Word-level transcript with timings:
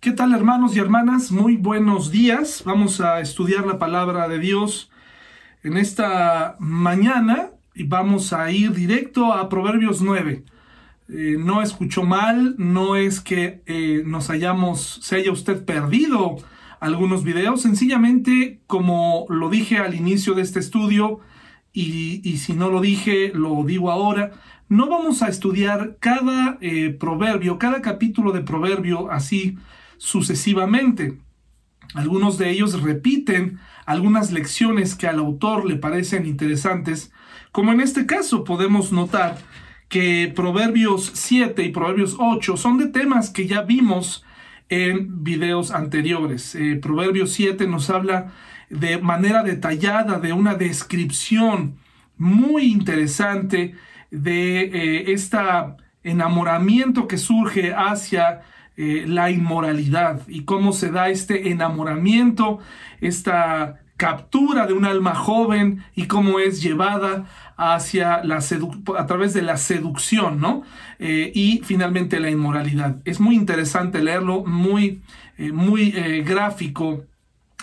¿Qué 0.00 0.12
tal 0.12 0.32
hermanos 0.32 0.74
y 0.74 0.78
hermanas? 0.78 1.30
Muy 1.30 1.58
buenos 1.58 2.10
días. 2.10 2.62
Vamos 2.64 3.02
a 3.02 3.20
estudiar 3.20 3.66
la 3.66 3.78
palabra 3.78 4.28
de 4.28 4.38
Dios 4.38 4.90
en 5.62 5.76
esta 5.76 6.56
mañana 6.58 7.50
y 7.74 7.82
vamos 7.82 8.32
a 8.32 8.50
ir 8.50 8.72
directo 8.72 9.34
a 9.34 9.50
Proverbios 9.50 10.00
9. 10.00 10.42
Eh, 11.10 11.36
no 11.38 11.60
escuchó 11.60 12.02
mal, 12.04 12.54
no 12.56 12.96
es 12.96 13.20
que 13.20 13.60
eh, 13.66 14.02
nos 14.06 14.30
hayamos, 14.30 15.00
se 15.02 15.16
haya 15.16 15.32
usted 15.32 15.66
perdido 15.66 16.36
algunos 16.80 17.22
videos, 17.22 17.60
sencillamente 17.60 18.60
como 18.66 19.26
lo 19.28 19.50
dije 19.50 19.76
al 19.76 19.94
inicio 19.94 20.32
de 20.32 20.40
este 20.40 20.60
estudio 20.60 21.20
y, 21.74 22.38
si 22.38 22.54
no 22.54 22.70
lo 22.70 22.80
dije, 22.80 23.32
lo 23.34 23.64
digo 23.64 23.90
ahora, 23.90 24.30
no 24.66 24.88
vamos 24.88 25.20
a 25.20 25.28
estudiar 25.28 25.98
cada 26.00 26.56
eh, 26.62 26.88
proverbio, 26.88 27.58
cada 27.58 27.82
capítulo 27.82 28.32
de 28.32 28.40
proverbio 28.40 29.10
así 29.10 29.58
sucesivamente. 30.00 31.18
Algunos 31.94 32.38
de 32.38 32.50
ellos 32.50 32.82
repiten 32.82 33.58
algunas 33.84 34.32
lecciones 34.32 34.94
que 34.94 35.06
al 35.06 35.18
autor 35.18 35.66
le 35.66 35.76
parecen 35.76 36.26
interesantes, 36.26 37.12
como 37.52 37.72
en 37.72 37.80
este 37.80 38.06
caso 38.06 38.42
podemos 38.44 38.92
notar 38.92 39.38
que 39.88 40.32
Proverbios 40.34 41.10
7 41.14 41.62
y 41.64 41.70
Proverbios 41.70 42.16
8 42.18 42.56
son 42.56 42.78
de 42.78 42.86
temas 42.86 43.28
que 43.28 43.46
ya 43.46 43.62
vimos 43.62 44.24
en 44.68 45.22
videos 45.22 45.70
anteriores. 45.70 46.54
Eh, 46.54 46.78
Proverbios 46.80 47.32
7 47.32 47.66
nos 47.66 47.90
habla 47.90 48.32
de 48.70 48.98
manera 48.98 49.42
detallada 49.42 50.18
de 50.18 50.32
una 50.32 50.54
descripción 50.54 51.76
muy 52.16 52.72
interesante 52.72 53.74
de 54.10 55.12
este 55.12 55.38
enamoramiento 56.04 57.06
que 57.06 57.18
surge 57.18 57.74
hacia 57.74 58.42
eh, 58.82 59.04
la 59.06 59.30
inmoralidad 59.30 60.22
y 60.26 60.44
cómo 60.44 60.72
se 60.72 60.90
da 60.90 61.10
este 61.10 61.50
enamoramiento, 61.50 62.60
esta 63.02 63.78
captura 63.98 64.66
de 64.66 64.72
un 64.72 64.86
alma 64.86 65.14
joven 65.14 65.84
y 65.94 66.06
cómo 66.06 66.40
es 66.40 66.62
llevada 66.62 67.26
hacia 67.58 68.24
la 68.24 68.36
a 68.38 69.06
través 69.06 69.34
de 69.34 69.42
la 69.42 69.58
seducción, 69.58 70.40
¿no? 70.40 70.62
Eh, 70.98 71.30
y 71.34 71.60
finalmente 71.62 72.20
la 72.20 72.30
inmoralidad. 72.30 72.96
Es 73.04 73.20
muy 73.20 73.34
interesante 73.34 74.02
leerlo, 74.02 74.46
muy, 74.46 75.02
eh, 75.36 75.52
muy 75.52 75.90
gráfico 76.22 77.04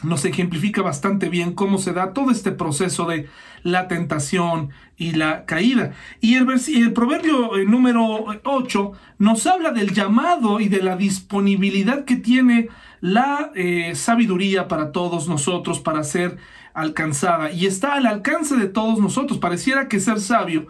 nos 0.03 0.25
ejemplifica 0.25 0.81
bastante 0.81 1.29
bien 1.29 1.53
cómo 1.53 1.77
se 1.77 1.93
da 1.93 2.13
todo 2.13 2.31
este 2.31 2.51
proceso 2.51 3.05
de 3.05 3.27
la 3.63 3.87
tentación 3.87 4.69
y 4.97 5.13
la 5.13 5.45
caída. 5.45 5.93
Y 6.21 6.35
el, 6.35 6.47
el 6.49 6.93
proverbio 6.93 7.57
eh, 7.57 7.65
número 7.65 8.25
8 8.43 8.91
nos 9.17 9.47
habla 9.47 9.71
del 9.71 9.93
llamado 9.93 10.59
y 10.59 10.69
de 10.69 10.81
la 10.81 10.95
disponibilidad 10.95 12.05
que 12.05 12.15
tiene 12.15 12.69
la 13.01 13.51
eh, 13.55 13.93
sabiduría 13.95 14.67
para 14.67 14.91
todos 14.91 15.27
nosotros 15.27 15.79
para 15.79 16.03
ser 16.03 16.37
alcanzada. 16.73 17.51
Y 17.51 17.65
está 17.65 17.95
al 17.95 18.05
alcance 18.05 18.55
de 18.55 18.67
todos 18.67 18.99
nosotros. 18.99 19.39
Pareciera 19.39 19.87
que 19.87 19.99
ser 19.99 20.19
sabio 20.19 20.67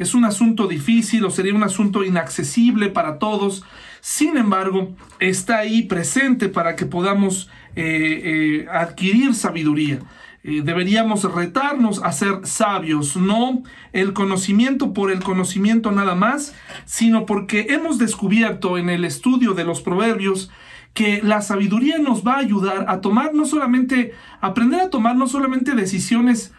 es 0.00 0.14
un 0.14 0.24
asunto 0.24 0.66
difícil 0.66 1.26
o 1.26 1.30
sería 1.30 1.54
un 1.54 1.62
asunto 1.62 2.04
inaccesible 2.04 2.88
para 2.88 3.18
todos. 3.18 3.64
Sin 4.00 4.38
embargo, 4.38 4.96
está 5.18 5.58
ahí 5.58 5.82
presente 5.82 6.48
para 6.48 6.74
que 6.74 6.86
podamos 6.86 7.50
eh, 7.76 8.62
eh, 8.64 8.66
adquirir 8.70 9.34
sabiduría. 9.34 10.00
Eh, 10.42 10.62
deberíamos 10.64 11.22
retarnos 11.32 12.02
a 12.02 12.12
ser 12.12 12.40
sabios, 12.44 13.16
no 13.16 13.62
el 13.92 14.12
conocimiento 14.12 14.92
por 14.92 15.12
el 15.12 15.22
conocimiento 15.22 15.92
nada 15.92 16.14
más, 16.14 16.54
sino 16.84 17.26
porque 17.26 17.66
hemos 17.70 17.98
descubierto 17.98 18.78
en 18.78 18.88
el 18.90 19.04
estudio 19.04 19.54
de 19.54 19.64
los 19.64 19.82
proverbios 19.82 20.50
que 20.94 21.20
la 21.22 21.42
sabiduría 21.42 21.98
nos 21.98 22.26
va 22.26 22.34
a 22.34 22.38
ayudar 22.38 22.86
a 22.88 23.00
tomar 23.00 23.34
no 23.34 23.44
solamente, 23.44 24.12
aprender 24.40 24.80
a 24.80 24.90
tomar 24.90 25.14
no 25.14 25.28
solamente 25.28 25.74
decisiones 25.74 26.52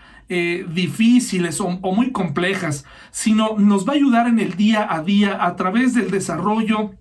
difíciles 0.74 1.60
o, 1.60 1.68
muy 1.68 2.14
complejas, 2.14 2.86
sino 3.12 3.58
nos 3.58 3.86
va 3.86 3.92
a 3.92 3.96
ayudar 3.98 4.28
en 4.28 4.40
el 4.40 4.56
día 4.56 4.88
a 4.90 5.04
día 5.04 5.46
a 5.46 5.58
través 5.58 5.94
del 5.94 6.10
desarrollo 6.10 6.94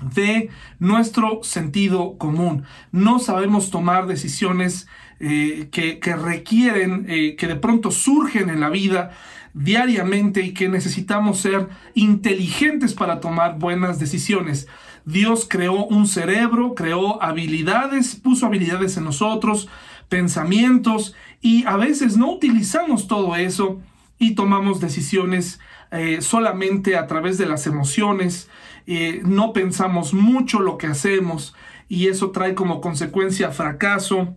de 0.00 0.50
nuestro 0.78 1.42
sentido 1.42 2.18
común. 2.18 2.64
No 2.92 3.18
sabemos 3.18 3.70
tomar 3.70 4.06
decisiones 4.06 4.86
eh, 5.20 5.68
que, 5.72 6.16
requieren, 6.16 7.06
eh, 7.08 7.34
que 7.36 7.48
de 7.48 7.56
pronto 7.56 7.90
surgen 7.90 8.50
en 8.50 8.60
la 8.60 8.70
vida 8.70 9.10
diariamente 9.54 10.42
y 10.42 10.54
que 10.54 10.68
necesitamos 10.68 11.40
ser 11.40 11.68
inteligentes 11.94 12.94
para 12.94 13.20
tomar 13.20 13.58
buenas 13.58 13.98
decisiones. 13.98 14.68
Dios 15.04 15.46
creó 15.48 15.86
un 15.86 16.06
cerebro, 16.06 16.74
creó 16.74 17.20
habilidades, 17.22 18.14
puso 18.14 18.46
habilidades 18.46 18.96
en 18.96 19.04
nosotros, 19.04 19.68
pensamientos 20.08 21.14
y 21.40 21.64
a 21.66 21.76
veces 21.76 22.16
no 22.16 22.30
utilizamos 22.30 23.08
todo 23.08 23.34
eso 23.34 23.80
y 24.18 24.34
tomamos 24.34 24.80
decisiones 24.80 25.60
eh, 25.90 26.20
solamente 26.20 26.96
a 26.96 27.06
través 27.06 27.38
de 27.38 27.46
las 27.46 27.66
emociones, 27.66 28.48
eh, 28.86 29.20
no 29.24 29.52
pensamos 29.52 30.14
mucho 30.14 30.60
lo 30.60 30.78
que 30.78 30.86
hacemos 30.86 31.54
y 31.88 32.08
eso 32.08 32.30
trae 32.30 32.54
como 32.54 32.80
consecuencia 32.80 33.50
fracaso 33.50 34.36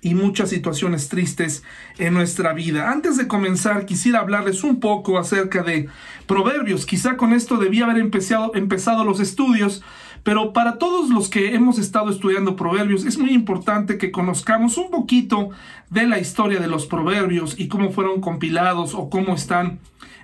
y 0.00 0.14
muchas 0.14 0.50
situaciones 0.50 1.08
tristes 1.08 1.62
en 1.98 2.14
nuestra 2.14 2.52
vida. 2.52 2.90
Antes 2.90 3.16
de 3.16 3.28
comenzar, 3.28 3.86
quisiera 3.86 4.18
hablarles 4.18 4.64
un 4.64 4.80
poco 4.80 5.18
acerca 5.18 5.62
de 5.62 5.88
proverbios. 6.26 6.86
Quizá 6.86 7.16
con 7.16 7.32
esto 7.32 7.56
debía 7.56 7.84
haber 7.84 7.98
empezado, 7.98 8.52
empezado 8.54 9.04
los 9.04 9.20
estudios, 9.20 9.82
pero 10.24 10.52
para 10.52 10.78
todos 10.78 11.10
los 11.10 11.28
que 11.28 11.54
hemos 11.54 11.78
estado 11.78 12.10
estudiando 12.10 12.56
proverbios, 12.56 13.04
es 13.04 13.16
muy 13.16 13.30
importante 13.30 13.98
que 13.98 14.10
conozcamos 14.10 14.76
un 14.76 14.90
poquito 14.90 15.50
de 15.90 16.06
la 16.06 16.18
historia 16.18 16.58
de 16.58 16.68
los 16.68 16.86
proverbios 16.86 17.58
y 17.58 17.68
cómo 17.68 17.92
fueron 17.92 18.20
compilados 18.20 18.94
o 18.94 19.08
cómo 19.08 19.34
están 19.34 19.78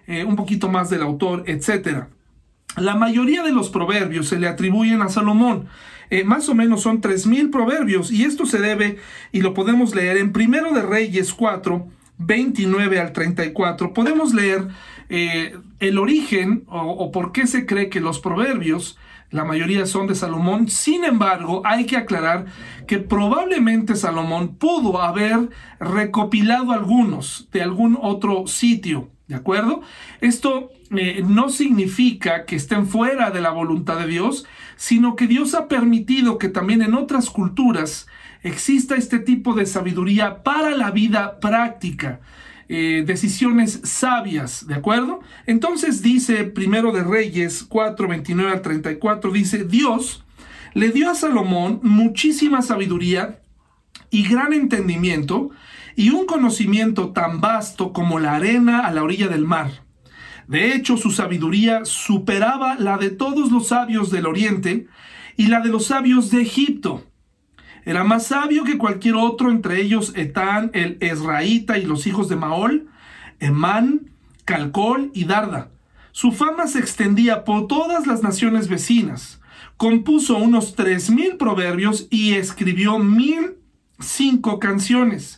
eh, 0.08 0.24
un 0.24 0.34
poquito 0.34 0.68
más 0.68 0.90
del 0.90 1.02
autor, 1.02 1.44
etc. 1.46 2.06
La 2.76 2.96
mayoría 2.96 3.42
de 3.44 3.52
los 3.52 3.68
proverbios 3.68 4.26
se 4.26 4.38
le 4.40 4.48
atribuyen 4.48 5.02
a 5.02 5.08
Salomón. 5.08 5.66
Eh, 6.10 6.24
más 6.24 6.48
o 6.48 6.54
menos 6.54 6.80
son 6.80 7.00
3.000 7.00 7.50
proverbios 7.50 8.10
y 8.10 8.24
esto 8.24 8.46
se 8.46 8.58
debe, 8.58 8.96
y 9.30 9.42
lo 9.42 9.52
podemos 9.52 9.94
leer 9.94 10.16
en 10.16 10.32
Primero 10.32 10.72
de 10.72 10.82
Reyes 10.82 11.34
4, 11.34 11.86
29 12.16 12.98
al 12.98 13.12
34. 13.12 13.92
Podemos 13.92 14.32
leer 14.32 14.68
eh, 15.10 15.54
el 15.78 15.98
origen 15.98 16.64
o, 16.66 16.80
o 16.80 17.12
por 17.12 17.30
qué 17.32 17.46
se 17.46 17.66
cree 17.66 17.90
que 17.90 18.00
los 18.00 18.18
proverbios 18.18 18.98
la 19.30 19.44
mayoría 19.44 19.84
son 19.84 20.06
de 20.06 20.14
Salomón. 20.14 20.68
Sin 20.68 21.04
embargo, 21.04 21.60
hay 21.66 21.84
que 21.84 21.98
aclarar 21.98 22.46
que 22.86 22.98
probablemente 22.98 23.94
Salomón 23.94 24.56
pudo 24.56 25.02
haber 25.02 25.50
recopilado 25.78 26.72
algunos 26.72 27.48
de 27.52 27.62
algún 27.62 27.98
otro 28.00 28.46
sitio. 28.46 29.10
¿De 29.28 29.34
acuerdo? 29.34 29.82
Esto 30.22 30.72
eh, 30.90 31.22
no 31.26 31.50
significa 31.50 32.46
que 32.46 32.56
estén 32.56 32.86
fuera 32.86 33.30
de 33.30 33.42
la 33.42 33.50
voluntad 33.50 33.98
de 33.98 34.06
Dios, 34.06 34.46
sino 34.76 35.16
que 35.16 35.26
Dios 35.26 35.54
ha 35.54 35.68
permitido 35.68 36.38
que 36.38 36.48
también 36.48 36.80
en 36.80 36.94
otras 36.94 37.28
culturas 37.28 38.06
exista 38.42 38.96
este 38.96 39.18
tipo 39.18 39.52
de 39.52 39.66
sabiduría 39.66 40.42
para 40.42 40.70
la 40.70 40.90
vida 40.90 41.40
práctica. 41.40 42.20
Eh, 42.70 43.04
decisiones 43.06 43.80
sabias, 43.84 44.66
¿de 44.66 44.74
acuerdo? 44.74 45.20
Entonces 45.46 46.02
dice 46.02 46.44
primero 46.44 46.92
de 46.92 47.02
Reyes 47.02 47.64
4, 47.68 48.08
29 48.08 48.52
al 48.52 48.62
34, 48.62 49.30
dice, 49.30 49.64
Dios 49.64 50.24
le 50.74 50.90
dio 50.90 51.10
a 51.10 51.14
Salomón 51.14 51.80
muchísima 51.82 52.62
sabiduría 52.62 53.40
y 54.10 54.26
gran 54.26 54.52
entendimiento 54.52 55.50
y 55.98 56.10
un 56.10 56.26
conocimiento 56.26 57.08
tan 57.08 57.40
vasto 57.40 57.92
como 57.92 58.20
la 58.20 58.36
arena 58.36 58.86
a 58.86 58.92
la 58.92 59.02
orilla 59.02 59.26
del 59.26 59.44
mar. 59.44 59.82
De 60.46 60.72
hecho, 60.72 60.96
su 60.96 61.10
sabiduría 61.10 61.84
superaba 61.84 62.76
la 62.76 62.98
de 62.98 63.10
todos 63.10 63.50
los 63.50 63.66
sabios 63.66 64.12
del 64.12 64.26
oriente 64.26 64.86
y 65.36 65.48
la 65.48 65.58
de 65.58 65.70
los 65.70 65.86
sabios 65.86 66.30
de 66.30 66.42
Egipto. 66.42 67.02
Era 67.84 68.04
más 68.04 68.28
sabio 68.28 68.62
que 68.62 68.78
cualquier 68.78 69.16
otro, 69.16 69.50
entre 69.50 69.82
ellos 69.82 70.12
Etán, 70.14 70.70
el 70.72 70.98
Esraíta 71.00 71.78
y 71.78 71.84
los 71.84 72.06
hijos 72.06 72.28
de 72.28 72.36
Maol, 72.36 72.86
Emán, 73.40 74.12
Calcol 74.44 75.10
y 75.14 75.24
Darda. 75.24 75.72
Su 76.12 76.30
fama 76.30 76.68
se 76.68 76.78
extendía 76.78 77.42
por 77.42 77.66
todas 77.66 78.06
las 78.06 78.22
naciones 78.22 78.68
vecinas. 78.68 79.40
Compuso 79.76 80.36
unos 80.36 80.76
tres 80.76 81.10
mil 81.10 81.38
proverbios 81.38 82.06
y 82.08 82.34
escribió 82.34 83.00
mil 83.00 83.56
cinco 83.98 84.60
canciones. 84.60 85.37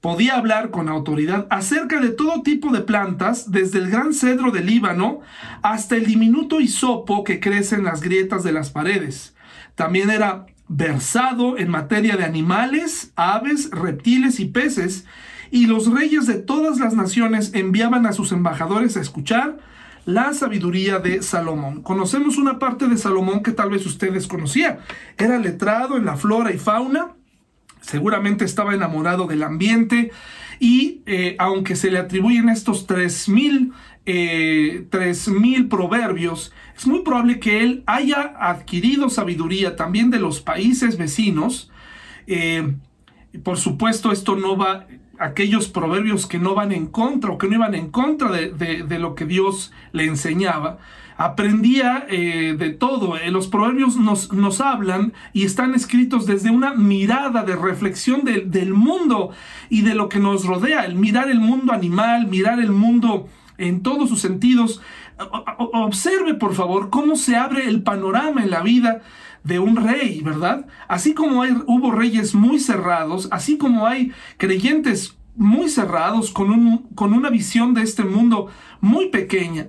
Podía 0.00 0.36
hablar 0.36 0.70
con 0.70 0.88
autoridad 0.88 1.46
acerca 1.50 2.00
de 2.00 2.10
todo 2.10 2.42
tipo 2.42 2.72
de 2.72 2.82
plantas, 2.82 3.50
desde 3.50 3.78
el 3.78 3.90
gran 3.90 4.14
cedro 4.14 4.52
del 4.52 4.66
Líbano 4.66 5.20
hasta 5.62 5.96
el 5.96 6.06
diminuto 6.06 6.60
hisopo 6.60 7.24
que 7.24 7.40
crece 7.40 7.74
en 7.74 7.84
las 7.84 8.00
grietas 8.00 8.44
de 8.44 8.52
las 8.52 8.70
paredes. 8.70 9.34
También 9.74 10.10
era 10.10 10.46
versado 10.68 11.58
en 11.58 11.70
materia 11.70 12.16
de 12.16 12.24
animales, 12.24 13.12
aves, 13.16 13.70
reptiles 13.70 14.38
y 14.38 14.44
peces, 14.44 15.04
y 15.50 15.66
los 15.66 15.92
reyes 15.92 16.26
de 16.26 16.34
todas 16.34 16.78
las 16.78 16.94
naciones 16.94 17.52
enviaban 17.54 18.06
a 18.06 18.12
sus 18.12 18.32
embajadores 18.32 18.96
a 18.96 19.00
escuchar 19.00 19.58
la 20.04 20.32
sabiduría 20.32 21.00
de 21.00 21.22
Salomón. 21.22 21.82
Conocemos 21.82 22.38
una 22.38 22.58
parte 22.58 22.88
de 22.88 22.96
Salomón 22.96 23.42
que 23.42 23.52
tal 23.52 23.70
vez 23.70 23.84
usted 23.84 24.12
desconocía. 24.12 24.78
Era 25.16 25.38
letrado 25.38 25.96
en 25.96 26.04
la 26.04 26.16
flora 26.16 26.52
y 26.52 26.58
fauna, 26.58 27.17
seguramente 27.88 28.44
estaba 28.44 28.74
enamorado 28.74 29.26
del 29.26 29.42
ambiente 29.42 30.10
y 30.60 31.02
eh, 31.06 31.36
aunque 31.38 31.74
se 31.74 31.90
le 31.90 31.98
atribuyen 31.98 32.50
estos 32.50 32.86
3000 32.86 33.72
eh, 34.04 34.86
proverbios, 35.68 36.52
es 36.76 36.86
muy 36.86 37.02
probable 37.02 37.40
que 37.40 37.62
él 37.62 37.82
haya 37.86 38.34
adquirido 38.38 39.08
sabiduría 39.08 39.74
también 39.74 40.10
de 40.10 40.20
los 40.20 40.40
países 40.40 40.98
vecinos. 40.98 41.70
Eh, 42.26 42.74
por 43.42 43.56
supuesto, 43.56 44.12
esto 44.12 44.36
no 44.36 44.56
va, 44.56 44.86
aquellos 45.18 45.68
proverbios 45.68 46.26
que 46.26 46.38
no 46.38 46.54
van 46.54 46.72
en 46.72 46.86
contra 46.86 47.30
o 47.30 47.38
que 47.38 47.48
no 47.48 47.54
iban 47.54 47.74
en 47.74 47.90
contra 47.90 48.30
de, 48.30 48.98
lo 48.98 49.14
que 49.14 49.24
Dios 49.24 49.72
le 49.92 50.04
enseñaba. 50.04 50.78
Aprendía 51.18 52.06
eh, 52.08 52.54
de 52.56 52.70
todo. 52.70 53.16
Eh, 53.16 53.32
los 53.32 53.48
proverbios 53.48 53.96
nos, 53.96 54.32
nos, 54.32 54.60
hablan 54.60 55.12
y 55.32 55.44
están 55.44 55.74
escritos 55.74 56.26
desde 56.26 56.50
una 56.50 56.74
mirada 56.74 57.42
de 57.42 57.56
reflexión 57.56 58.22
del 58.24 58.72
mundo 58.72 59.30
y 59.68 59.82
de 59.82 59.96
lo 59.96 60.08
que 60.08 60.20
nos 60.20 60.46
rodea. 60.46 60.84
El 60.84 60.94
mirar 60.94 61.28
el 61.28 61.40
mundo 61.40 61.72
animal, 61.72 62.28
mirar 62.28 62.60
el 62.60 62.70
mundo 62.70 63.28
en 63.58 63.82
todos 63.82 64.08
sus 64.08 64.20
sentidos. 64.20 64.80
Observe, 65.58 66.34
por 66.34 66.54
favor, 66.54 66.88
cómo 66.88 67.16
se 67.16 67.34
abre 67.34 67.68
el 67.68 67.82
panorama 67.82 68.44
en 68.44 68.50
la 68.50 68.62
vida 68.62 69.02
de 69.42 69.58
un 69.58 69.74
rey, 69.74 70.20
¿verdad? 70.22 70.66
Así 70.86 71.14
como 71.14 71.42
hay, 71.42 71.52
hubo 71.66 71.90
reyes 71.90 72.36
muy 72.36 72.60
cerrados, 72.60 73.28
así 73.32 73.58
como 73.58 73.88
hay 73.88 74.12
creyentes 74.36 75.16
muy 75.34 75.68
cerrados 75.68 76.30
con, 76.30 76.50
un, 76.50 76.78
con 76.94 77.12
una 77.12 77.30
visión 77.30 77.74
de 77.74 77.82
este 77.82 78.04
mundo 78.04 78.48
muy 78.80 79.08
pequeña, 79.08 79.68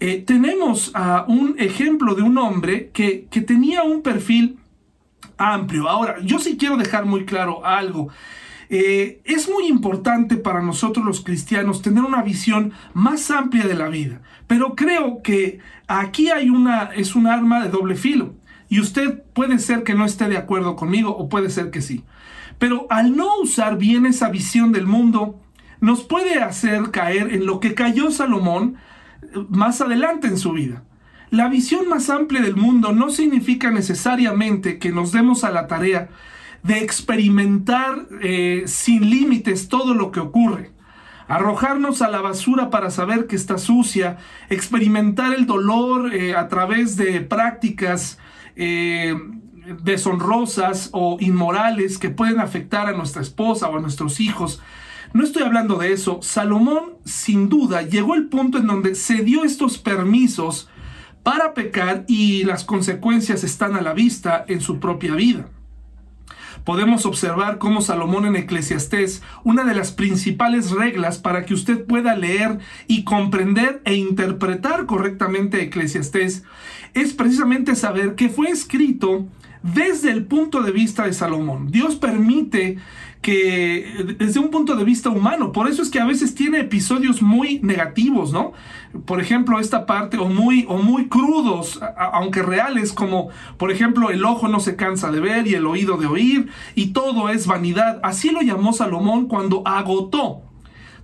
eh, 0.00 0.22
tenemos 0.26 0.90
a 0.94 1.24
un 1.28 1.54
ejemplo 1.58 2.14
de 2.14 2.22
un 2.22 2.36
hombre 2.38 2.90
que, 2.92 3.26
que 3.30 3.40
tenía 3.40 3.82
un 3.82 4.02
perfil 4.02 4.58
amplio. 5.38 5.88
Ahora, 5.88 6.16
yo 6.22 6.38
sí 6.38 6.56
quiero 6.56 6.76
dejar 6.76 7.06
muy 7.06 7.24
claro 7.24 7.64
algo. 7.64 8.08
Eh, 8.68 9.20
es 9.24 9.48
muy 9.48 9.66
importante 9.68 10.36
para 10.36 10.60
nosotros 10.60 11.04
los 11.04 11.22
cristianos 11.22 11.82
tener 11.82 12.02
una 12.02 12.22
visión 12.22 12.72
más 12.94 13.30
amplia 13.30 13.64
de 13.66 13.74
la 13.74 13.88
vida, 13.88 14.22
pero 14.48 14.74
creo 14.74 15.22
que 15.22 15.60
aquí 15.86 16.30
hay 16.30 16.50
una, 16.50 16.90
es 16.96 17.14
un 17.14 17.28
arma 17.28 17.62
de 17.62 17.70
doble 17.70 17.94
filo. 17.94 18.34
Y 18.68 18.80
usted 18.80 19.22
puede 19.32 19.60
ser 19.60 19.84
que 19.84 19.94
no 19.94 20.04
esté 20.04 20.28
de 20.28 20.36
acuerdo 20.36 20.74
conmigo 20.74 21.16
o 21.16 21.28
puede 21.28 21.50
ser 21.50 21.70
que 21.70 21.80
sí. 21.80 22.04
Pero 22.58 22.88
al 22.90 23.16
no 23.16 23.38
usar 23.40 23.78
bien 23.78 24.06
esa 24.06 24.28
visión 24.28 24.72
del 24.72 24.88
mundo, 24.88 25.40
nos 25.80 26.02
puede 26.02 26.42
hacer 26.42 26.90
caer 26.90 27.32
en 27.32 27.46
lo 27.46 27.60
que 27.60 27.74
cayó 27.74 28.10
Salomón 28.10 28.76
más 29.48 29.80
adelante 29.80 30.26
en 30.28 30.38
su 30.38 30.52
vida. 30.52 30.82
La 31.30 31.48
visión 31.48 31.88
más 31.88 32.08
amplia 32.08 32.40
del 32.40 32.56
mundo 32.56 32.92
no 32.92 33.10
significa 33.10 33.70
necesariamente 33.70 34.78
que 34.78 34.92
nos 34.92 35.12
demos 35.12 35.42
a 35.44 35.50
la 35.50 35.66
tarea 35.66 36.08
de 36.62 36.78
experimentar 36.78 38.06
eh, 38.22 38.64
sin 38.66 39.10
límites 39.10 39.68
todo 39.68 39.94
lo 39.94 40.10
que 40.10 40.20
ocurre. 40.20 40.72
Arrojarnos 41.28 42.02
a 42.02 42.08
la 42.08 42.20
basura 42.20 42.70
para 42.70 42.90
saber 42.90 43.26
que 43.26 43.34
está 43.34 43.58
sucia, 43.58 44.18
experimentar 44.48 45.34
el 45.34 45.46
dolor 45.46 46.14
eh, 46.14 46.36
a 46.36 46.46
través 46.46 46.96
de 46.96 47.20
prácticas 47.20 48.18
eh, 48.54 49.14
deshonrosas 49.82 50.90
o 50.92 51.16
inmorales 51.20 51.98
que 51.98 52.10
pueden 52.10 52.38
afectar 52.38 52.86
a 52.86 52.92
nuestra 52.92 53.22
esposa 53.22 53.68
o 53.68 53.76
a 53.76 53.80
nuestros 53.80 54.20
hijos. 54.20 54.62
No 55.12 55.24
estoy 55.24 55.42
hablando 55.42 55.76
de 55.76 55.92
eso. 55.92 56.20
Salomón, 56.22 56.94
sin 57.04 57.48
duda, 57.48 57.82
llegó 57.82 58.14
al 58.14 58.24
punto 58.24 58.58
en 58.58 58.66
donde 58.66 58.94
se 58.94 59.22
dio 59.22 59.44
estos 59.44 59.78
permisos 59.78 60.68
para 61.22 61.54
pecar 61.54 62.04
y 62.06 62.44
las 62.44 62.64
consecuencias 62.64 63.42
están 63.44 63.74
a 63.74 63.80
la 63.80 63.92
vista 63.92 64.44
en 64.48 64.60
su 64.60 64.78
propia 64.78 65.14
vida 65.14 65.50
podemos 66.66 67.06
observar 67.06 67.58
cómo 67.58 67.80
Salomón 67.80 68.26
en 68.26 68.34
Eclesiastés, 68.34 69.22
una 69.44 69.62
de 69.62 69.74
las 69.74 69.92
principales 69.92 70.72
reglas 70.72 71.16
para 71.16 71.44
que 71.44 71.54
usted 71.54 71.84
pueda 71.84 72.16
leer 72.16 72.58
y 72.88 73.04
comprender 73.04 73.80
e 73.84 73.94
interpretar 73.94 74.84
correctamente 74.84 75.62
Eclesiastés, 75.62 76.42
es 76.92 77.14
precisamente 77.14 77.76
saber 77.76 78.16
que 78.16 78.28
fue 78.28 78.48
escrito 78.48 79.28
desde 79.62 80.10
el 80.10 80.24
punto 80.26 80.60
de 80.62 80.72
vista 80.72 81.06
de 81.06 81.12
Salomón. 81.12 81.70
Dios 81.70 81.94
permite 81.94 82.78
que 83.22 84.14
desde 84.18 84.38
un 84.38 84.50
punto 84.50 84.76
de 84.76 84.84
vista 84.84 85.10
humano, 85.10 85.52
por 85.52 85.68
eso 85.68 85.82
es 85.82 85.90
que 85.90 85.98
a 85.98 86.04
veces 86.04 86.34
tiene 86.34 86.60
episodios 86.60 87.22
muy 87.22 87.58
negativos, 87.60 88.32
¿no? 88.32 88.52
Por 89.04 89.20
ejemplo, 89.20 89.58
esta 89.58 89.84
parte, 89.84 90.18
o 90.18 90.26
muy, 90.26 90.64
o 90.68 90.78
muy 90.78 91.08
crudos, 91.08 91.80
aunque 91.96 92.42
reales, 92.42 92.92
como 92.92 93.28
por 93.56 93.70
ejemplo 93.70 94.10
el 94.10 94.24
ojo 94.24 94.48
no 94.48 94.60
se 94.60 94.76
cansa 94.76 95.10
de 95.10 95.20
ver 95.20 95.46
y 95.46 95.54
el 95.54 95.66
oído 95.66 95.96
de 95.96 96.06
oír, 96.06 96.50
y 96.74 96.88
todo 96.88 97.28
es 97.28 97.46
vanidad. 97.46 98.00
Así 98.02 98.30
lo 98.30 98.42
llamó 98.42 98.72
Salomón 98.72 99.26
cuando 99.26 99.62
agotó 99.66 100.42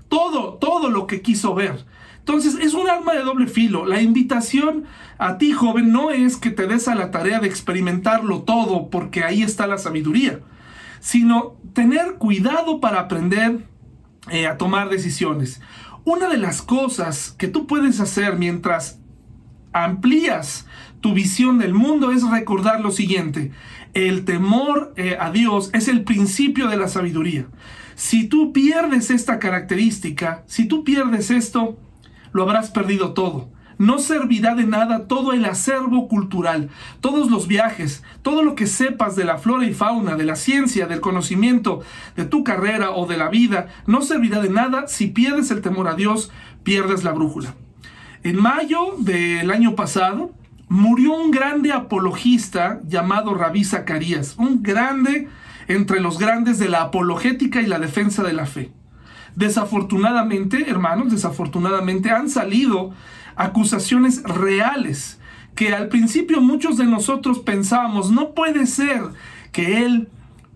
todo, 0.08 0.54
todo 0.54 0.90
lo 0.90 1.06
que 1.06 1.22
quiso 1.22 1.54
ver. 1.54 1.84
Entonces 2.18 2.56
es 2.60 2.74
un 2.74 2.88
arma 2.88 3.14
de 3.14 3.24
doble 3.24 3.48
filo. 3.48 3.84
La 3.84 4.00
invitación 4.00 4.84
a 5.18 5.38
ti, 5.38 5.52
joven, 5.52 5.90
no 5.90 6.10
es 6.10 6.36
que 6.36 6.50
te 6.50 6.68
des 6.68 6.86
a 6.86 6.94
la 6.94 7.10
tarea 7.10 7.40
de 7.40 7.48
experimentarlo 7.48 8.42
todo, 8.42 8.90
porque 8.90 9.24
ahí 9.24 9.42
está 9.42 9.66
la 9.66 9.78
sabiduría 9.78 10.38
sino 11.02 11.56
tener 11.72 12.14
cuidado 12.14 12.80
para 12.80 13.00
aprender 13.00 13.66
eh, 14.30 14.46
a 14.46 14.56
tomar 14.56 14.88
decisiones. 14.88 15.60
Una 16.04 16.28
de 16.28 16.38
las 16.38 16.62
cosas 16.62 17.34
que 17.36 17.48
tú 17.48 17.66
puedes 17.66 17.98
hacer 17.98 18.36
mientras 18.36 19.00
amplías 19.72 20.64
tu 21.00 21.12
visión 21.12 21.58
del 21.58 21.74
mundo 21.74 22.12
es 22.12 22.22
recordar 22.30 22.80
lo 22.80 22.92
siguiente. 22.92 23.50
El 23.94 24.24
temor 24.24 24.94
eh, 24.96 25.16
a 25.18 25.32
Dios 25.32 25.70
es 25.72 25.88
el 25.88 26.04
principio 26.04 26.68
de 26.68 26.76
la 26.76 26.86
sabiduría. 26.86 27.46
Si 27.96 28.28
tú 28.28 28.52
pierdes 28.52 29.10
esta 29.10 29.40
característica, 29.40 30.44
si 30.46 30.66
tú 30.68 30.84
pierdes 30.84 31.32
esto, 31.32 31.78
lo 32.32 32.44
habrás 32.44 32.70
perdido 32.70 33.12
todo 33.12 33.50
no 33.82 33.98
servirá 33.98 34.54
de 34.54 34.64
nada 34.64 35.08
todo 35.08 35.32
el 35.32 35.44
acervo 35.44 36.06
cultural, 36.06 36.70
todos 37.00 37.32
los 37.32 37.48
viajes, 37.48 38.04
todo 38.22 38.44
lo 38.44 38.54
que 38.54 38.68
sepas 38.68 39.16
de 39.16 39.24
la 39.24 39.38
flora 39.38 39.66
y 39.66 39.74
fauna, 39.74 40.14
de 40.14 40.22
la 40.22 40.36
ciencia, 40.36 40.86
del 40.86 41.00
conocimiento, 41.00 41.80
de 42.14 42.24
tu 42.24 42.44
carrera 42.44 42.92
o 42.92 43.06
de 43.06 43.16
la 43.16 43.28
vida, 43.28 43.66
no 43.88 44.00
servirá 44.02 44.40
de 44.40 44.50
nada 44.50 44.86
si 44.86 45.08
pierdes 45.08 45.50
el 45.50 45.62
temor 45.62 45.88
a 45.88 45.94
Dios, 45.94 46.30
pierdes 46.62 47.02
la 47.02 47.10
brújula. 47.10 47.56
En 48.22 48.40
mayo 48.40 48.94
del 48.98 49.50
año 49.50 49.74
pasado 49.74 50.30
murió 50.68 51.14
un 51.14 51.32
grande 51.32 51.72
apologista 51.72 52.80
llamado 52.86 53.34
Rabí 53.34 53.64
Zacarías, 53.64 54.36
un 54.38 54.62
grande 54.62 55.26
entre 55.66 55.98
los 55.98 56.20
grandes 56.20 56.60
de 56.60 56.68
la 56.68 56.82
apologética 56.82 57.60
y 57.60 57.66
la 57.66 57.80
defensa 57.80 58.22
de 58.22 58.32
la 58.32 58.46
fe. 58.46 58.70
Desafortunadamente, 59.34 60.70
hermanos, 60.70 61.10
desafortunadamente 61.10 62.10
han 62.10 62.28
salido 62.28 62.92
acusaciones 63.36 64.22
reales 64.22 65.18
que 65.54 65.74
al 65.74 65.88
principio 65.88 66.40
muchos 66.40 66.76
de 66.78 66.84
nosotros 66.84 67.40
pensábamos, 67.40 68.10
no 68.10 68.32
puede 68.32 68.66
ser 68.66 69.02
que 69.52 69.84
él 69.84 70.08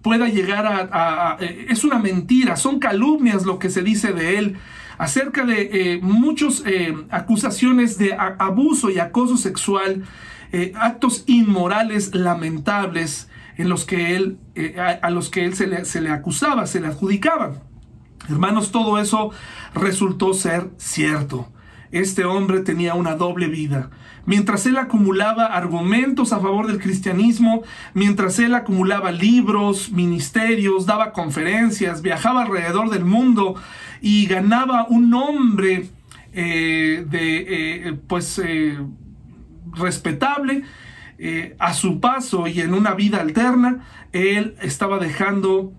pueda 0.02 0.28
llegar 0.28 0.66
a... 0.66 1.36
Eh, 1.40 1.66
es 1.68 1.84
una 1.84 1.98
mentira, 1.98 2.56
son 2.56 2.78
calumnias 2.78 3.44
lo 3.44 3.58
que 3.58 3.70
se 3.70 3.82
dice 3.82 4.12
de 4.12 4.38
él 4.38 4.56
acerca 4.98 5.44
de 5.44 5.68
eh, 5.72 6.00
muchas 6.00 6.62
eh, 6.64 6.96
acusaciones 7.10 7.98
de 7.98 8.14
abuso 8.14 8.88
y 8.90 8.98
acoso 8.98 9.36
sexual, 9.36 10.04
actos 10.74 11.24
inmorales 11.26 12.14
lamentables 12.14 13.28
en 13.58 13.68
los 13.68 13.84
que 13.84 14.16
él, 14.16 14.38
a, 15.02 15.10
los 15.10 15.28
que 15.28 15.44
él 15.44 15.54
se 15.54 15.66
le, 15.66 15.84
se 15.84 16.00
le 16.00 16.08
acusaba, 16.08 16.66
se 16.66 16.80
le 16.80 16.86
adjudicaba. 16.86 17.60
Hermanos, 18.30 18.70
todo 18.70 18.98
eso 18.98 19.32
resultó 19.74 20.32
ser 20.32 20.70
cierto 20.78 21.52
este 21.92 22.24
hombre 22.24 22.60
tenía 22.60 22.94
una 22.94 23.14
doble 23.14 23.48
vida. 23.48 23.90
Mientras 24.26 24.66
él 24.66 24.76
acumulaba 24.76 25.46
argumentos 25.46 26.32
a 26.32 26.40
favor 26.40 26.66
del 26.66 26.80
cristianismo, 26.80 27.62
mientras 27.94 28.38
él 28.38 28.54
acumulaba 28.54 29.12
libros, 29.12 29.90
ministerios, 29.92 30.84
daba 30.84 31.12
conferencias, 31.12 32.02
viajaba 32.02 32.42
alrededor 32.42 32.90
del 32.90 33.04
mundo 33.04 33.54
y 34.00 34.26
ganaba 34.26 34.86
un 34.88 35.10
nombre 35.10 35.90
eh, 36.32 37.06
de, 37.08 37.88
eh, 37.88 37.92
pues, 38.06 38.38
eh, 38.44 38.78
respetable, 39.72 40.64
a 41.58 41.72
su 41.72 41.98
paso 41.98 42.46
y 42.46 42.60
en 42.60 42.74
una 42.74 42.92
vida 42.92 43.22
alterna, 43.22 43.86
él 44.12 44.54
estaba 44.60 44.98
dejando 44.98 45.72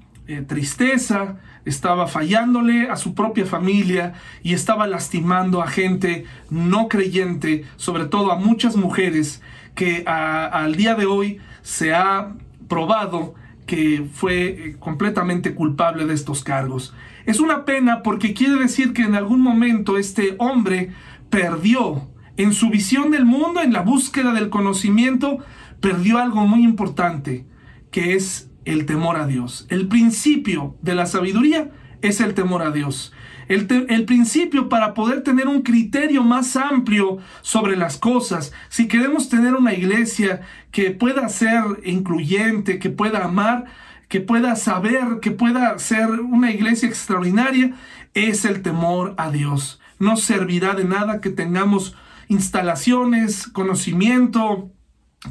tristeza, 0.47 1.37
estaba 1.65 2.07
fallándole 2.07 2.89
a 2.89 2.95
su 2.95 3.13
propia 3.13 3.45
familia 3.45 4.13
y 4.43 4.53
estaba 4.53 4.87
lastimando 4.87 5.61
a 5.61 5.67
gente 5.67 6.25
no 6.49 6.87
creyente, 6.87 7.65
sobre 7.75 8.05
todo 8.05 8.31
a 8.31 8.37
muchas 8.37 8.75
mujeres 8.75 9.41
que 9.75 10.03
al 10.05 10.75
día 10.75 10.95
de 10.95 11.05
hoy 11.05 11.39
se 11.61 11.93
ha 11.93 12.33
probado 12.67 13.35
que 13.67 14.07
fue 14.11 14.47
eh, 14.47 14.75
completamente 14.79 15.53
culpable 15.53 16.05
de 16.05 16.13
estos 16.13 16.43
cargos. 16.43 16.95
Es 17.25 17.39
una 17.39 17.65
pena 17.65 18.01
porque 18.01 18.33
quiere 18.33 18.55
decir 18.55 18.93
que 18.93 19.03
en 19.03 19.13
algún 19.13 19.41
momento 19.41 19.97
este 19.97 20.35
hombre 20.39 20.91
perdió 21.29 22.09
en 22.37 22.53
su 22.53 22.69
visión 22.69 23.11
del 23.11 23.25
mundo, 23.25 23.61
en 23.61 23.73
la 23.73 23.81
búsqueda 23.81 24.33
del 24.33 24.49
conocimiento, 24.49 25.39
perdió 25.81 26.17
algo 26.17 26.47
muy 26.47 26.63
importante, 26.63 27.45
que 27.91 28.15
es 28.15 28.49
el 28.67 28.85
temor 28.85 29.17
a 29.17 29.25
Dios. 29.25 29.65
El 29.69 29.87
principio 29.87 30.75
de 30.81 30.95
la 30.95 31.05
sabiduría 31.05 31.71
es 32.01 32.19
el 32.19 32.33
temor 32.33 32.61
a 32.61 32.71
Dios. 32.71 33.13
El, 33.47 33.65
principio 34.05 34.67
para 34.67 34.93
poder 34.93 35.23
tener 35.23 35.47
un 35.47 35.61
criterio 35.61 36.21
más 36.21 36.57
amplio 36.57 37.17
sobre 37.41 37.77
las 37.77 37.97
cosas. 37.97 38.51
Si 38.67 38.89
queremos 38.89 39.29
tener 39.29 39.55
una 39.55 39.73
iglesia 39.73 40.41
que 40.71 40.91
pueda 40.91 41.29
ser 41.29 41.63
incluyente, 41.85 42.77
que 42.77 42.89
pueda 42.89 43.23
amar, 43.23 43.65
que 44.09 44.19
pueda 44.19 44.57
saber, 44.57 45.19
que 45.21 45.31
pueda 45.31 45.79
ser 45.79 46.09
una 46.09 46.51
iglesia 46.51 46.89
extraordinaria, 46.89 47.73
es 48.13 48.43
el 48.43 48.61
temor 48.61 49.15
a 49.17 49.31
Dios. 49.31 49.79
No 49.97 50.17
servirá 50.17 50.73
de 50.73 50.83
nada 50.83 51.21
que 51.21 51.29
tengamos 51.29 51.95
instalaciones, 52.27 53.47
conocimiento, 53.47 54.73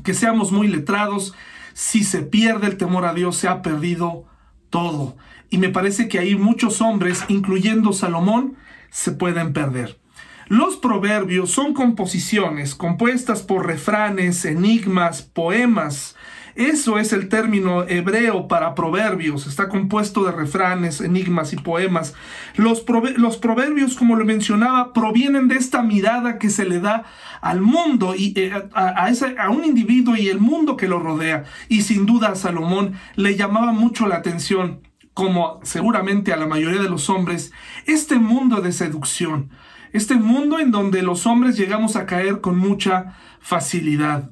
que 0.05 0.15
seamos 0.15 0.53
muy 0.53 0.69
letrados. 0.69 1.35
Si 1.77 2.05
se 2.05 2.23
pierde 2.23 2.69
el 2.69 2.79
temor 2.79 3.05
a 3.05 3.13
Dios, 3.13 3.37
se 3.37 3.49
ha 3.49 3.61
perdido 3.61 4.25
todo. 4.71 5.19
Y 5.51 5.59
me 5.59 5.69
parece 5.69 6.09
que 6.09 6.19
ahí 6.19 6.35
muchos 6.35 6.81
hombres, 6.81 7.23
incluyendo 7.29 7.93
Salomón, 7.93 8.57
se 8.89 9.13
pueden 9.13 9.53
perder. 9.53 10.01
Los 10.49 10.79
proverbios 10.79 11.51
son 11.51 11.75
composiciones 11.75 12.75
compuestas 12.75 13.43
por 13.43 13.67
refranes, 13.67 14.47
enigmas, 14.47 15.21
poemas, 15.21 16.17
eso 16.57 16.99
es 16.99 17.13
el 17.13 17.29
término 17.29 17.83
hebreo 17.83 18.49
para 18.49 18.75
proverbios. 18.75 19.47
Está 19.47 19.69
compuesto 19.69 20.25
de 20.25 20.33
refranes, 20.33 21.03
enigmas 21.03 21.53
y 21.53 21.57
poemas. 21.57 22.15
Los, 22.57 22.81
proverbios, 22.81 23.95
como 23.95 24.17
lo 24.17 24.25
mencionaba, 24.25 24.95
provienen 24.95 25.49
de 25.49 25.57
esta 25.57 25.83
mirada 25.83 26.39
que 26.39 26.49
se 26.49 26.65
le 26.65 26.81
da 26.81 27.05
al 27.43 27.61
mundo 27.61 28.15
y 28.17 28.33
eh, 28.37 28.53
a, 28.73 29.07
a 29.39 29.51
un 29.51 29.65
individuo 29.67 30.17
y 30.17 30.29
el 30.29 30.41
mundo 30.41 30.79
que 30.79 30.89
lo 30.89 30.99
rodea. 30.99 31.45
Y 31.69 31.83
sin 31.83 32.07
duda 32.07 32.29
a 32.29 32.37
Salomón 32.37 32.95
le 33.17 33.37
llamaba 33.37 33.73
mucho 33.73 34.07
la 34.07 34.17
atención 34.17 34.81
como 35.13 35.61
seguramente 35.63 36.33
a 36.33 36.37
la 36.37 36.47
mayoría 36.47 36.83
de 36.83 36.91
los 36.91 37.09
hombres, 37.09 37.51
este 37.87 38.19
mundo 38.19 38.61
de 38.61 38.71
seducción, 38.71 39.49
este 39.95 40.17
mundo 40.17 40.59
en 40.59 40.71
donde 40.71 41.03
los 41.03 41.27
hombres 41.27 41.57
llegamos 41.57 41.97
a 41.97 42.05
caer 42.05 42.43
con 42.43 42.59
mucha 42.59 43.17
facilidad 43.41 44.31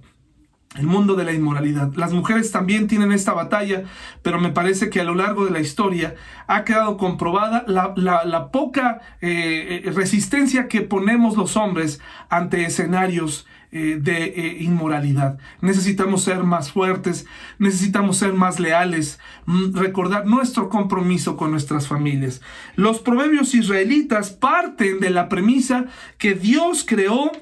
el 0.74 0.86
mundo 0.86 1.14
de 1.14 1.24
la 1.24 1.32
inmoralidad. 1.32 1.92
Las 1.94 2.12
mujeres 2.12 2.50
también 2.50 2.88
tienen 2.88 3.12
esta 3.12 3.32
batalla, 3.32 3.84
pero 4.22 4.40
me 4.40 4.50
parece 4.50 4.90
que 4.90 5.00
a 5.00 5.04
lo 5.04 5.14
largo 5.14 5.44
de 5.44 5.52
la 5.52 5.60
historia 5.60 6.16
ha 6.46 6.64
quedado 6.64 6.96
comprobada 6.96 7.64
la, 7.66 8.48
poca 8.50 9.00
eh, 9.20 9.82
eh, 9.84 9.90
resistencia 9.92 10.68
que 10.68 10.80
ponemos 10.82 11.36
los 11.36 11.56
hombres 11.56 12.00
ante 12.28 12.64
escenarios 12.64 13.46
eh, 13.70 13.98
de 14.00 14.56
inmoralidad. 14.60 15.38
Necesitamos 15.60 16.22
ser 16.22 16.44
más 16.44 16.70
fuertes, 16.70 17.26
necesitamos 17.58 18.16
ser 18.16 18.32
más 18.32 18.60
leales, 18.60 19.18
mm, 19.46 19.76
recordar 19.76 20.26
nuestro 20.26 20.68
compromiso 20.68 21.36
con 21.36 21.50
nuestras 21.50 21.88
familias. 21.88 22.40
Los 22.76 23.00
proverbios 23.00 23.54
israelitas 23.54 24.30
parten 24.30 25.00
de 25.00 25.10
la 25.10 25.28
premisa 25.28 25.86
que 26.18 26.34
Dios 26.34 26.84
creó 26.86 27.32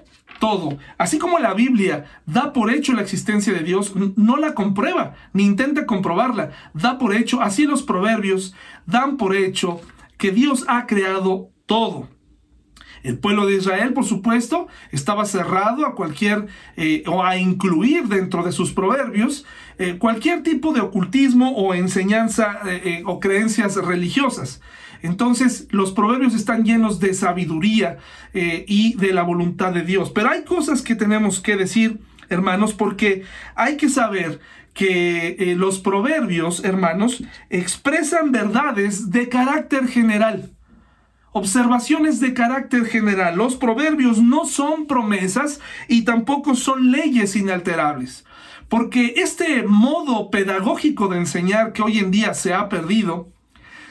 todo. 0.42 0.76
Así 0.98 1.20
como 1.20 1.38
la 1.38 1.54
Biblia 1.54 2.06
da 2.26 2.52
por 2.52 2.72
hecho 2.72 2.94
la 2.94 3.02
existencia 3.02 3.52
de 3.52 3.62
Dios, 3.62 3.94
no 4.16 4.36
la 4.36 4.54
comprueba, 4.54 5.14
ni 5.32 5.44
intenta 5.44 5.86
comprobarla. 5.86 6.50
Da 6.74 6.98
por 6.98 7.14
hecho, 7.14 7.40
así 7.40 7.64
los 7.64 7.84
proverbios 7.84 8.52
dan 8.84 9.18
por 9.18 9.36
hecho 9.36 9.80
que 10.18 10.32
Dios 10.32 10.64
ha 10.66 10.88
creado 10.88 11.50
todo. 11.64 12.08
El 13.02 13.18
pueblo 13.18 13.46
de 13.46 13.56
Israel, 13.56 13.92
por 13.92 14.04
supuesto, 14.04 14.68
estaba 14.92 15.24
cerrado 15.24 15.86
a 15.86 15.94
cualquier 15.94 16.46
eh, 16.76 17.02
o 17.06 17.24
a 17.24 17.36
incluir 17.36 18.04
dentro 18.04 18.44
de 18.44 18.52
sus 18.52 18.72
proverbios 18.72 19.44
eh, 19.78 19.96
cualquier 19.98 20.42
tipo 20.42 20.72
de 20.72 20.80
ocultismo 20.80 21.50
o 21.56 21.74
enseñanza 21.74 22.60
eh, 22.66 23.02
o 23.04 23.18
creencias 23.18 23.74
religiosas. 23.76 24.60
Entonces 25.02 25.66
los 25.70 25.90
proverbios 25.92 26.32
están 26.34 26.64
llenos 26.64 27.00
de 27.00 27.12
sabiduría 27.12 27.98
y 28.32 28.94
de 28.94 29.12
la 29.12 29.24
voluntad 29.24 29.72
de 29.72 29.82
Dios. 29.82 30.10
Pero 30.10 30.30
hay 30.30 30.44
cosas 30.44 30.80
que 30.80 30.94
tenemos 30.94 31.40
que 31.40 31.56
decir, 31.56 31.98
hermanos, 32.28 32.72
porque 32.72 33.24
hay 33.56 33.76
que 33.76 33.88
saber 33.88 34.38
que 34.74 35.56
los 35.58 35.80
proverbios, 35.80 36.64
hermanos, 36.64 37.24
expresan 37.50 38.30
verdades 38.30 39.10
de 39.10 39.28
carácter 39.28 39.88
general. 39.88 40.52
Observaciones 41.34 42.20
de 42.20 42.34
carácter 42.34 42.84
general. 42.84 43.36
Los 43.36 43.56
proverbios 43.56 44.18
no 44.18 44.44
son 44.44 44.86
promesas 44.86 45.60
y 45.88 46.02
tampoco 46.02 46.54
son 46.54 46.92
leyes 46.92 47.36
inalterables. 47.36 48.26
Porque 48.68 49.14
este 49.16 49.62
modo 49.62 50.30
pedagógico 50.30 51.08
de 51.08 51.18
enseñar 51.18 51.72
que 51.72 51.80
hoy 51.80 51.98
en 51.98 52.10
día 52.10 52.34
se 52.34 52.52
ha 52.52 52.68
perdido, 52.68 53.30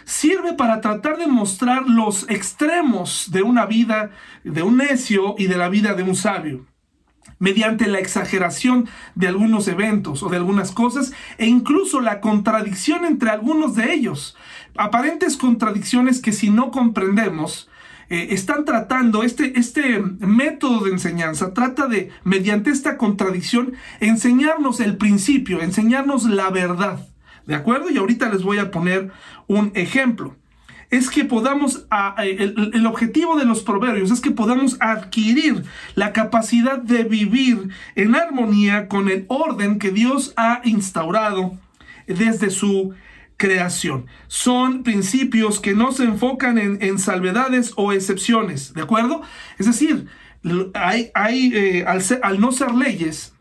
sirve 0.05 0.53
para 0.53 0.81
tratar 0.81 1.17
de 1.17 1.25
mostrar 1.25 1.87
los 1.87 2.29
extremos 2.29 3.31
de 3.31 3.41
una 3.41 3.65
vida 3.65 4.11
de 4.43 4.61
un 4.61 4.77
necio 4.77 5.33
y 5.37 5.47
de 5.47 5.57
la 5.57 5.69
vida 5.69 5.95
de 5.95 6.03
un 6.03 6.15
sabio 6.15 6.67
mediante 7.41 7.87
la 7.87 7.97
exageración 7.97 8.87
de 9.15 9.27
algunos 9.27 9.67
eventos 9.67 10.21
o 10.21 10.29
de 10.29 10.37
algunas 10.37 10.71
cosas 10.71 11.11
e 11.39 11.47
incluso 11.47 11.99
la 11.99 12.21
contradicción 12.21 13.03
entre 13.03 13.31
algunos 13.31 13.75
de 13.75 13.93
ellos. 13.93 14.37
Aparentes 14.77 15.37
contradicciones 15.37 16.21
que 16.21 16.31
si 16.31 16.49
no 16.49 16.71
comprendemos, 16.71 17.69
eh, 18.11 18.33
están 18.33 18.65
tratando, 18.65 19.23
este, 19.23 19.57
este 19.57 19.99
método 20.19 20.83
de 20.83 20.91
enseñanza 20.91 21.53
trata 21.53 21.87
de, 21.87 22.09
mediante 22.25 22.69
esta 22.69 22.97
contradicción, 22.97 23.71
enseñarnos 24.01 24.81
el 24.81 24.97
principio, 24.97 25.61
enseñarnos 25.61 26.25
la 26.25 26.49
verdad. 26.49 27.07
¿De 27.45 27.55
acuerdo? 27.55 27.89
Y 27.89 27.97
ahorita 27.97 28.29
les 28.29 28.43
voy 28.43 28.59
a 28.59 28.69
poner 28.69 29.11
un 29.47 29.71
ejemplo. 29.75 30.35
Es 30.89 31.09
que 31.09 31.23
podamos, 31.23 31.87
el, 32.17 32.71
el, 32.73 32.85
objetivo 32.85 33.37
de 33.37 33.45
los 33.45 33.61
proverbios 33.61 34.11
es 34.11 34.19
que 34.19 34.31
podamos 34.31 34.75
adquirir 34.81 35.63
la 35.95 36.11
capacidad 36.11 36.79
de 36.79 37.05
vivir 37.05 37.69
en 37.95 38.13
armonía 38.13 38.89
con 38.89 39.07
el 39.07 39.23
orden 39.29 39.79
que 39.79 39.91
Dios 39.91 40.33
ha 40.35 40.59
instaurado 40.65 41.57
desde 42.07 42.49
su 42.49 42.93
creación. 43.41 44.05
Son 44.27 44.83
principios 44.83 45.59
que 45.59 45.73
no 45.73 45.91
se 45.91 46.03
enfocan 46.03 46.59
en, 46.59 46.99
salvedades 46.99 47.73
o 47.75 47.91
excepciones, 47.91 48.75
¿de 48.75 48.83
acuerdo? 48.83 49.23
Es 49.57 49.65
decir, 49.65 50.05
hay, 50.75 51.09
hay 51.15 51.51
eh, 51.55 51.85
al, 52.21 52.39
no 52.39 52.51
ser 52.51 52.75
leyes, 52.75 53.33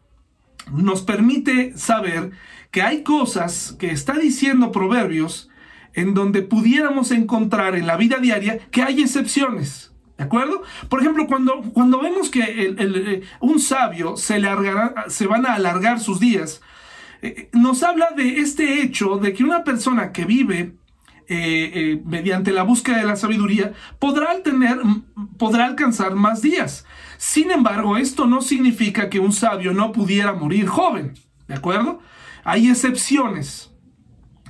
nos 0.72 1.02
permite 1.02 1.76
saber 1.76 2.30
que 2.70 2.80
hay 2.80 3.02
cosas 3.02 3.76
que 3.78 3.90
está 3.90 4.14
diciendo 4.14 4.72
Proverbios 4.72 5.50
en 5.92 6.14
donde 6.14 6.40
pudiéramos 6.40 7.10
encontrar 7.10 7.74
en 7.76 7.86
la 7.86 7.98
vida 7.98 8.16
diaria 8.20 8.58
que 8.70 8.82
hay 8.82 9.02
excepciones. 9.02 9.92
¿De 10.16 10.24
acuerdo? 10.24 10.62
Por 10.88 11.00
ejemplo, 11.00 11.26
cuando, 11.26 11.60
cuando 11.74 12.00
vemos 12.00 12.30
que 12.30 12.40
eh, 12.42 13.22
un 13.40 13.60
sabio 13.60 14.16
se, 14.16 14.38
le 14.38 14.48
se 15.08 15.26
van 15.26 15.44
a 15.44 15.54
alargar 15.54 16.00
sus 16.00 16.20
días, 16.20 16.62
nos 17.52 17.82
habla 17.82 18.10
de 18.16 18.38
este 18.38 18.82
hecho 18.82 19.16
de 19.18 19.32
que 19.32 19.44
una 19.44 19.64
persona 19.64 20.12
que 20.12 20.24
vive 20.24 20.76
eh, 21.28 22.02
mediante 22.04 22.50
la 22.50 22.64
búsqueda 22.64 22.96
de 22.96 23.04
la 23.04 23.14
sabiduría 23.14 23.72
podrá, 23.98 24.42
tener, 24.42 24.80
podrá 25.38 25.66
alcanzar 25.66 26.16
más 26.16 26.42
días. 26.42 26.84
Sin 27.18 27.50
embargo, 27.50 27.96
esto 27.96 28.26
no 28.26 28.40
significa 28.40 29.08
que 29.08 29.20
un 29.20 29.32
sabio 29.32 29.72
no 29.72 29.92
pudiera 29.92 30.32
morir 30.32 30.66
joven. 30.66 31.14
¿De 31.46 31.54
acuerdo? 31.54 32.00
Hay 32.42 32.68
excepciones. 32.68 33.70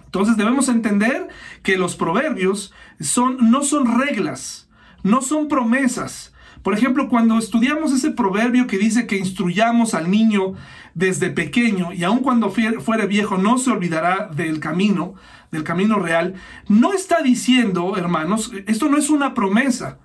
Entonces 0.06 0.36
debemos 0.36 0.68
entender 0.68 1.28
que 1.62 1.76
los 1.76 1.96
proverbios 1.96 2.72
son, 2.98 3.50
no 3.50 3.62
son 3.62 4.00
reglas, 4.00 4.70
no 5.02 5.20
son 5.20 5.48
promesas. 5.48 6.29
Por 6.62 6.74
ejemplo, 6.74 7.08
cuando 7.08 7.38
estudiamos 7.38 7.92
ese 7.92 8.10
proverbio 8.10 8.66
que 8.66 8.78
dice 8.78 9.06
que 9.06 9.16
instruyamos 9.16 9.94
al 9.94 10.10
niño 10.10 10.54
desde 10.94 11.30
pequeño 11.30 11.92
y 11.92 12.04
aun 12.04 12.18
cuando 12.18 12.50
fuere 12.50 13.06
viejo 13.06 13.38
no 13.38 13.56
se 13.58 13.70
olvidará 13.70 14.28
del 14.34 14.60
camino, 14.60 15.14
del 15.50 15.64
camino 15.64 15.98
real, 15.98 16.34
no 16.68 16.92
está 16.92 17.22
diciendo, 17.22 17.96
hermanos, 17.96 18.52
esto 18.66 18.88
no 18.88 18.98
es 18.98 19.08
una 19.08 19.32
promesa. 19.34 19.98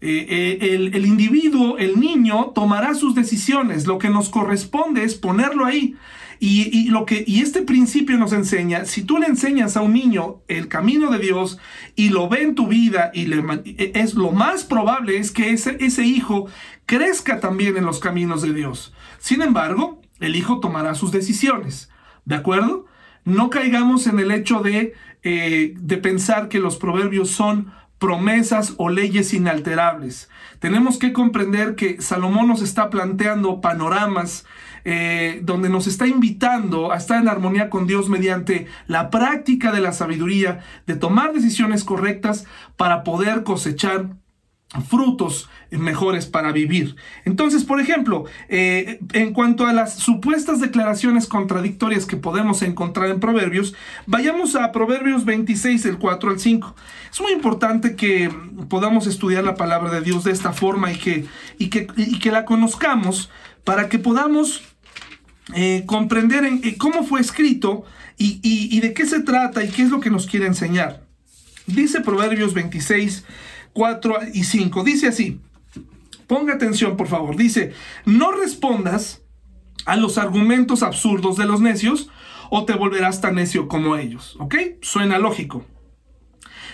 Eh, 0.00 0.26
eh, 0.28 0.74
el, 0.74 0.94
el 0.94 1.06
individuo, 1.06 1.78
el 1.78 1.98
niño, 1.98 2.52
tomará 2.54 2.94
sus 2.94 3.14
decisiones. 3.14 3.86
Lo 3.86 3.98
que 3.98 4.10
nos 4.10 4.28
corresponde 4.28 5.02
es 5.04 5.14
ponerlo 5.14 5.64
ahí. 5.64 5.96
Y, 6.38 6.88
lo 6.90 7.06
que, 7.06 7.24
y 7.26 7.40
este 7.40 7.62
principio 7.62 8.18
nos 8.18 8.32
enseña, 8.32 8.84
si 8.84 9.02
tú 9.02 9.18
le 9.18 9.26
enseñas 9.26 9.76
a 9.76 9.82
un 9.82 9.94
niño 9.94 10.42
el 10.48 10.68
camino 10.68 11.10
de 11.10 11.18
Dios 11.18 11.58
y 11.94 12.10
lo 12.10 12.28
ve 12.28 12.42
en 12.42 12.54
tu 12.54 12.66
vida 12.66 13.10
y 13.14 13.30
e, 13.32 13.92
es 13.94 14.14
lo 14.14 14.32
más 14.32 14.64
probable 14.64 15.16
es 15.18 15.30
que 15.30 15.50
ese, 15.50 15.76
ese 15.80 16.04
hijo 16.04 16.46
crezca 16.84 17.40
también 17.40 17.76
en 17.76 17.86
los 17.86 18.00
caminos 18.00 18.42
de 18.42 18.52
Dios. 18.52 18.92
Sin 19.18 19.42
embargo, 19.42 20.02
el 20.20 20.36
hijo 20.36 20.60
tomará 20.60 20.94
sus 20.94 21.10
decisiones. 21.12 21.90
¿De 22.24 22.34
acuerdo? 22.34 22.86
No 23.24 23.50
caigamos 23.50 24.06
en 24.06 24.20
el 24.20 24.30
hecho 24.30 24.60
de, 24.60 24.94
eh, 25.22 25.74
de 25.76 25.96
pensar 25.96 26.48
que 26.48 26.60
los 26.60 26.76
proverbios 26.76 27.30
son 27.30 27.72
promesas 27.98 28.74
o 28.76 28.88
leyes 28.88 29.32
inalterables. 29.32 30.28
Tenemos 30.58 30.98
que 30.98 31.12
comprender 31.12 31.74
que 31.74 32.00
Salomón 32.00 32.48
nos 32.48 32.62
está 32.62 32.90
planteando 32.90 33.60
panoramas 33.60 34.44
eh, 34.84 35.40
donde 35.42 35.68
nos 35.68 35.86
está 35.88 36.06
invitando 36.06 36.92
a 36.92 36.96
estar 36.96 37.20
en 37.20 37.28
armonía 37.28 37.70
con 37.70 37.88
Dios 37.88 38.08
mediante 38.08 38.68
la 38.86 39.10
práctica 39.10 39.72
de 39.72 39.80
la 39.80 39.92
sabiduría, 39.92 40.60
de 40.86 40.94
tomar 40.94 41.32
decisiones 41.32 41.82
correctas 41.82 42.46
para 42.76 43.02
poder 43.02 43.42
cosechar 43.42 44.10
frutos 44.82 45.48
mejores 45.70 46.26
para 46.26 46.52
vivir. 46.52 46.96
Entonces, 47.24 47.64
por 47.64 47.80
ejemplo, 47.80 48.24
eh, 48.48 49.00
en 49.12 49.32
cuanto 49.32 49.66
a 49.66 49.72
las 49.72 49.94
supuestas 49.94 50.60
declaraciones 50.60 51.26
contradictorias 51.26 52.06
que 52.06 52.16
podemos 52.16 52.62
encontrar 52.62 53.10
en 53.10 53.20
Proverbios, 53.20 53.74
vayamos 54.06 54.54
a 54.56 54.72
Proverbios 54.72 55.24
26, 55.24 55.82
del 55.82 55.98
4 55.98 56.30
al 56.30 56.38
5. 56.38 56.74
Es 57.12 57.20
muy 57.20 57.32
importante 57.32 57.96
que 57.96 58.30
podamos 58.68 59.06
estudiar 59.06 59.44
la 59.44 59.54
palabra 59.54 59.90
de 59.90 60.00
Dios 60.00 60.24
de 60.24 60.32
esta 60.32 60.52
forma 60.52 60.92
y 60.92 60.96
que, 60.96 61.26
y 61.58 61.68
que, 61.68 61.86
que 61.86 62.30
la 62.30 62.44
conozcamos 62.44 63.30
para 63.64 63.88
que 63.88 63.98
podamos 63.98 64.62
eh, 65.54 65.84
comprender 65.86 66.44
en, 66.44 66.60
eh, 66.64 66.76
cómo 66.78 67.04
fue 67.04 67.20
escrito 67.20 67.84
y, 68.18 68.40
y 68.42 68.80
de 68.80 68.94
qué 68.94 69.04
se 69.04 69.20
trata 69.20 69.62
y 69.62 69.68
qué 69.68 69.82
es 69.82 69.90
lo 69.90 70.00
que 70.00 70.10
nos 70.10 70.26
quiere 70.26 70.46
enseñar. 70.46 71.06
Dice 71.66 72.00
Proverbios 72.00 72.54
26, 72.54 73.24
4 73.76 74.18
y 74.32 74.44
5. 74.44 74.84
Dice 74.84 75.08
así, 75.08 75.38
ponga 76.26 76.54
atención 76.54 76.96
por 76.96 77.08
favor, 77.08 77.36
dice, 77.36 77.74
no 78.06 78.32
respondas 78.32 79.22
a 79.84 79.96
los 79.96 80.16
argumentos 80.16 80.82
absurdos 80.82 81.36
de 81.36 81.44
los 81.44 81.60
necios 81.60 82.08
o 82.48 82.64
te 82.64 82.72
volverás 82.72 83.20
tan 83.20 83.34
necio 83.34 83.68
como 83.68 83.96
ellos. 83.96 84.34
¿Ok? 84.40 84.54
Suena 84.80 85.18
lógico. 85.18 85.66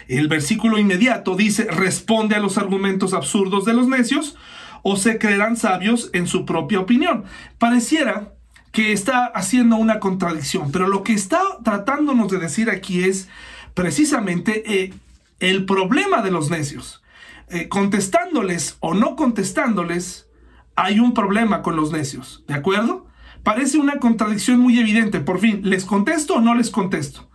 El 0.06 0.28
versículo 0.28 0.78
inmediato 0.78 1.35
dice, 1.35 1.64
responde 1.64 2.37
a 2.37 2.40
los 2.40 2.56
argumentos 2.56 3.14
absurdos 3.14 3.64
de 3.64 3.75
los 3.75 3.88
necios 3.88 4.37
o 4.82 4.97
se 4.97 5.18
creerán 5.18 5.56
sabios 5.56 6.09
en 6.12 6.28
su 6.28 6.47
propia 6.47 6.78
opinión. 6.78 7.25
Pareciera 7.59 8.32
que 8.71 8.92
está 8.92 9.26
haciendo 9.26 9.75
una 9.75 9.99
contradicción, 9.99 10.71
pero 10.71 10.87
lo 10.87 11.02
que 11.02 11.14
está 11.14 11.40
tratándonos 11.64 12.30
de 12.30 12.38
decir 12.38 12.71
aquí 12.71 13.02
es 13.02 13.28
precisamente 13.75 14.82
eh, 14.82 14.94
el 15.42 15.66
problema 15.66 16.22
de 16.22 16.30
los 16.30 16.50
necios. 16.50 17.02
Eh, 17.49 17.68
contestándoles 17.68 18.76
o 18.78 18.94
no 18.94 19.16
contestándoles, 19.16 20.28
hay 20.76 21.00
un 21.00 21.12
problema 21.12 21.62
con 21.62 21.75
los 21.76 21.90
necios, 21.90 22.44
¿de 22.46 22.54
acuerdo? 22.54 23.08
Parece 23.42 23.76
una 23.76 23.99
contradicción 23.99 24.61
muy 24.61 24.78
evidente. 24.78 25.18
Por 25.18 25.40
fin, 25.40 25.61
¿les 25.64 25.84
contesto 25.84 26.34
o 26.34 26.40
no 26.40 26.54
les 26.54 26.70
contesto? 26.70 27.28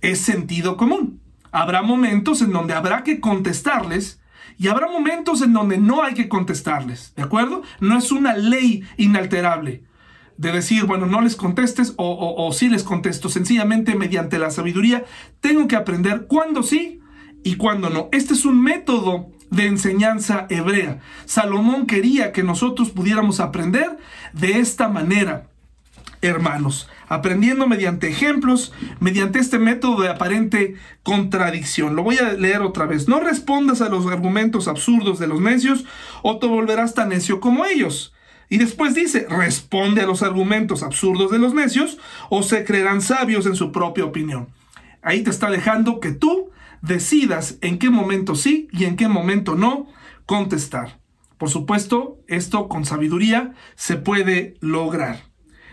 Es 0.00 0.18
sentido 0.20 0.76
común. 0.76 1.20
Habrá 1.52 1.82
momentos 1.82 2.42
en 2.42 2.50
donde 2.50 2.74
habrá 2.74 3.04
que 3.04 3.20
contestarles 3.20 4.20
y 4.58 4.66
habrá 4.66 4.88
momentos 4.88 5.40
en 5.40 5.52
donde 5.52 5.78
no 5.78 6.02
hay 6.02 6.14
que 6.14 6.28
contestarles, 6.28 7.14
¿de 7.14 7.22
acuerdo? 7.22 7.62
No 7.78 7.96
es 7.96 8.10
una 8.10 8.34
ley 8.34 8.82
inalterable 8.96 9.84
de 10.36 10.50
decir, 10.50 10.86
bueno, 10.86 11.06
no 11.06 11.20
les 11.20 11.36
contestes 11.36 11.94
o, 11.96 12.04
o, 12.04 12.48
o 12.48 12.52
sí 12.52 12.68
les 12.68 12.82
contesto. 12.82 13.28
Sencillamente, 13.28 13.94
mediante 13.94 14.40
la 14.40 14.50
sabiduría, 14.50 15.04
tengo 15.38 15.68
que 15.68 15.76
aprender 15.76 16.26
cuándo 16.26 16.64
sí 16.64 17.00
y 17.44 17.56
cuándo 17.56 17.90
no. 17.90 18.08
Este 18.10 18.34
es 18.34 18.44
un 18.44 18.60
método 18.60 19.30
de 19.50 19.66
enseñanza 19.66 20.46
hebrea. 20.50 21.00
Salomón 21.26 21.86
quería 21.86 22.32
que 22.32 22.42
nosotros 22.42 22.90
pudiéramos 22.90 23.38
aprender 23.38 23.98
de 24.32 24.58
esta 24.58 24.88
manera, 24.88 25.46
hermanos, 26.22 26.88
aprendiendo 27.06 27.68
mediante 27.68 28.08
ejemplos, 28.08 28.72
mediante 28.98 29.38
este 29.38 29.58
método 29.58 30.02
de 30.02 30.08
aparente 30.08 30.74
contradicción. 31.02 31.94
Lo 31.94 32.02
voy 32.02 32.16
a 32.16 32.32
leer 32.32 32.62
otra 32.62 32.86
vez. 32.86 33.06
No 33.06 33.20
respondas 33.20 33.82
a 33.82 33.90
los 33.90 34.06
argumentos 34.06 34.66
absurdos 34.66 35.18
de 35.18 35.28
los 35.28 35.40
necios 35.40 35.84
o 36.22 36.38
te 36.38 36.46
volverás 36.46 36.94
tan 36.94 37.10
necio 37.10 37.40
como 37.40 37.66
ellos. 37.66 38.14
Y 38.48 38.58
después 38.58 38.94
dice, 38.94 39.26
responde 39.28 40.00
a 40.00 40.06
los 40.06 40.22
argumentos 40.22 40.82
absurdos 40.82 41.30
de 41.30 41.38
los 41.38 41.54
necios 41.54 41.98
o 42.30 42.42
se 42.42 42.64
creerán 42.64 43.02
sabios 43.02 43.46
en 43.46 43.54
su 43.54 43.70
propia 43.70 44.04
opinión. 44.04 44.48
Ahí 45.02 45.22
te 45.22 45.30
está 45.30 45.50
dejando 45.50 46.00
que 46.00 46.12
tú 46.12 46.50
decidas 46.86 47.56
en 47.62 47.78
qué 47.78 47.90
momento 47.90 48.34
sí 48.34 48.68
y 48.72 48.84
en 48.84 48.96
qué 48.96 49.08
momento 49.08 49.54
no 49.54 49.86
contestar. 50.26 50.98
Por 51.38 51.50
supuesto, 51.50 52.18
esto 52.28 52.68
con 52.68 52.84
sabiduría 52.84 53.52
se 53.74 53.96
puede 53.96 54.54
lograr. 54.60 55.24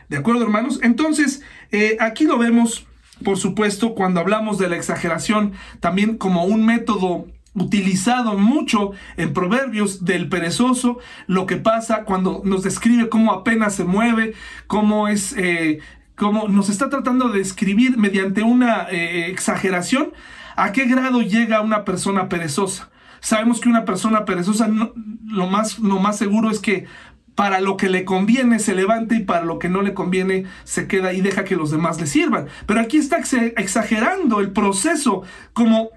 ¿De 0.10 0.17
acuerdo, 0.17 0.43
hermanos? 0.43 0.80
Entonces, 0.82 1.41
eh, 1.71 1.97
aquí 2.00 2.26
lo 2.26 2.38
vemos, 2.38 2.88
por 3.24 3.38
supuesto, 3.38 3.93
cuando 3.93 4.19
hablamos 4.19 4.58
de 4.58 4.69
la 4.69 4.76
exageración, 4.76 5.54
también 5.80 6.17
como 6.17 6.45
un 6.45 6.65
método 6.65 7.28
utilizado 7.54 8.38
mucho 8.38 8.91
en 9.17 9.34
proverbios 9.34 10.06
del 10.06 10.30
perezoso, 10.30 11.00
lo 11.28 11.45
que 11.45 11.58
pasa 11.58 12.06
cuando 12.06 12.41
nos 12.45 12.63
describe 12.63 13.10
cómo 13.10 13.34
apenas 13.34 13.76
se 13.76 13.84
mueve, 13.84 14.34
cómo 14.67 15.10
es, 15.10 15.34
eh, 15.38 15.80
cómo 16.15 16.47
nos 16.47 16.69
está 16.69 16.89
tratando 16.89 17.30
de 17.30 17.39
describir 17.39 17.97
mediante 17.97 18.43
una 18.43 18.88
eh, 18.89 19.30
exageración 19.30 20.13
¿A 20.56 20.72
qué 20.72 20.86
grado 20.86 21.22
llega 21.22 21.62
una 21.62 21.86
persona 21.86 22.30
perezosa? 22.30 22.90
Sabemos 23.20 23.60
que 23.60 23.70
una 23.70 23.86
persona 23.86 24.26
perezosa 24.26 24.68
lo, 24.68 25.48
más, 25.48 25.80
lo 25.80 26.00
más 26.00 26.18
seguro 26.18 26.50
es 26.50 26.60
que 26.60 26.88
para 27.36 27.62
lo 27.62 27.78
que 27.78 27.90
le 27.90 28.04
conviene 28.04 28.60
se 28.60 28.76
levanta 28.76 29.16
y 29.16 29.24
para 29.24 29.46
lo 29.46 29.60
que 29.60 29.70
no 29.70 29.82
le 29.82 29.94
conviene 29.94 30.46
se 30.64 30.88
queda 30.88 31.14
y 31.14 31.22
deja 31.22 31.44
que 31.44 31.56
los 31.56 31.72
demás 31.72 32.00
le 32.00 32.08
sirvan. 32.08 32.48
Pero 32.66 32.82
aquí 32.82 32.98
está 32.98 33.18
exagerando 33.58 34.40
el 34.40 34.52
proceso 34.52 35.24
como 35.54 35.90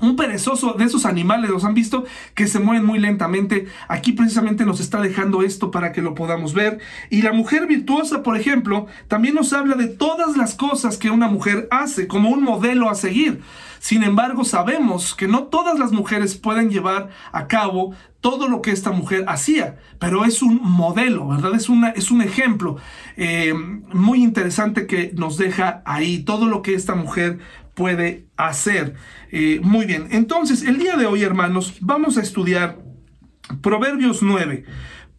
un 0.00 0.14
perezoso 0.14 0.74
de 0.74 0.84
esos 0.84 1.04
animales, 1.04 1.50
los 1.50 1.64
han 1.64 1.74
visto, 1.74 2.04
que 2.34 2.46
se 2.46 2.60
mueven 2.60 2.86
muy 2.86 3.00
lentamente. 3.00 3.66
Aquí 3.88 4.12
precisamente 4.12 4.64
nos 4.64 4.80
está 4.80 5.00
dejando 5.00 5.42
esto 5.42 5.70
para 5.70 5.92
que 5.92 6.00
lo 6.00 6.14
podamos 6.14 6.54
ver. 6.54 6.78
Y 7.10 7.22
la 7.22 7.32
mujer 7.32 7.66
virtuosa, 7.66 8.22
por 8.22 8.36
ejemplo, 8.36 8.86
también 9.08 9.34
nos 9.34 9.52
habla 9.52 9.74
de 9.74 9.88
todas 9.88 10.36
las 10.36 10.54
cosas 10.54 10.96
que 10.96 11.10
una 11.10 11.26
mujer 11.26 11.66
hace 11.72 12.06
como 12.06 12.30
un 12.30 12.42
modelo 12.42 12.88
a 12.88 12.94
seguir. 12.94 13.40
Sin 13.80 14.04
embargo, 14.04 14.44
sabemos 14.44 15.14
que 15.14 15.26
no 15.26 15.44
todas 15.44 15.78
las 15.78 15.90
mujeres 15.90 16.36
pueden 16.36 16.68
llevar 16.68 17.08
a 17.32 17.48
cabo 17.48 17.94
todo 18.20 18.46
lo 18.46 18.60
que 18.60 18.72
esta 18.72 18.90
mujer 18.90 19.24
hacía, 19.26 19.78
pero 19.98 20.26
es 20.26 20.42
un 20.42 20.60
modelo, 20.62 21.26
¿verdad? 21.26 21.54
Es, 21.54 21.70
una, 21.70 21.88
es 21.88 22.10
un 22.10 22.20
ejemplo 22.20 22.76
eh, 23.16 23.54
muy 23.54 24.22
interesante 24.22 24.86
que 24.86 25.12
nos 25.16 25.38
deja 25.38 25.82
ahí 25.86 26.24
todo 26.24 26.46
lo 26.46 26.60
que 26.60 26.74
esta 26.74 26.94
mujer 26.94 27.38
puede 27.72 28.26
hacer. 28.36 28.96
Eh, 29.32 29.60
muy 29.62 29.86
bien, 29.86 30.08
entonces 30.10 30.62
el 30.62 30.78
día 30.78 30.98
de 30.98 31.06
hoy, 31.06 31.22
hermanos, 31.22 31.78
vamos 31.80 32.18
a 32.18 32.20
estudiar 32.20 32.78
Proverbios 33.62 34.22
9. 34.22 34.64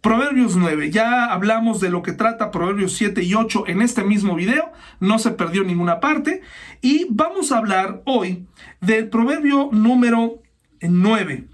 Proverbios 0.01 0.55
9, 0.55 0.89
ya 0.89 1.25
hablamos 1.25 1.79
de 1.79 1.91
lo 1.91 2.01
que 2.01 2.11
trata 2.11 2.49
Proverbios 2.49 2.93
7 2.93 3.21
y 3.21 3.35
8 3.35 3.65
en 3.67 3.83
este 3.83 4.03
mismo 4.03 4.33
video, 4.35 4.71
no 4.99 5.19
se 5.19 5.29
perdió 5.29 5.63
ninguna 5.63 5.99
parte. 5.99 6.41
Y 6.81 7.05
vamos 7.11 7.51
a 7.51 7.59
hablar 7.59 8.01
hoy 8.05 8.47
del 8.79 9.09
proverbio 9.09 9.69
número 9.71 10.41
9. 10.81 11.47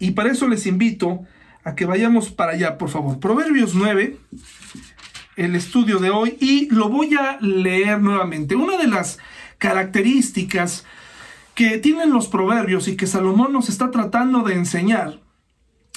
Y 0.00 0.10
para 0.10 0.32
eso 0.32 0.48
les 0.48 0.66
invito 0.66 1.20
a 1.62 1.76
que 1.76 1.86
vayamos 1.86 2.30
para 2.30 2.52
allá, 2.52 2.78
por 2.78 2.88
favor. 2.88 3.20
Proverbios 3.20 3.76
9, 3.76 4.18
el 5.36 5.54
estudio 5.54 6.00
de 6.00 6.10
hoy, 6.10 6.36
y 6.40 6.68
lo 6.74 6.88
voy 6.88 7.14
a 7.14 7.38
leer 7.40 8.00
nuevamente. 8.00 8.56
Una 8.56 8.76
de 8.76 8.88
las 8.88 9.18
características 9.58 10.84
que 11.54 11.78
tienen 11.78 12.10
los 12.10 12.26
proverbios 12.26 12.88
y 12.88 12.96
que 12.96 13.06
Salomón 13.06 13.52
nos 13.52 13.68
está 13.68 13.92
tratando 13.92 14.42
de 14.42 14.54
enseñar 14.54 15.20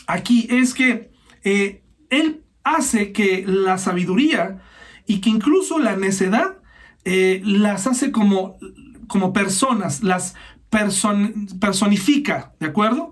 aquí 0.09 0.47
es 0.49 0.73
que 0.73 1.08
eh, 1.43 1.83
él 2.09 2.43
hace 2.63 3.11
que 3.11 3.43
la 3.45 3.77
sabiduría 3.77 4.61
y 5.05 5.21
que 5.21 5.29
incluso 5.29 5.79
la 5.79 5.95
necedad 5.95 6.57
eh, 7.05 7.41
las 7.43 7.87
hace 7.87 8.11
como, 8.11 8.57
como 9.07 9.33
personas, 9.33 10.03
las 10.03 10.35
personifica, 10.69 12.53
¿de 12.59 12.67
acuerdo? 12.67 13.11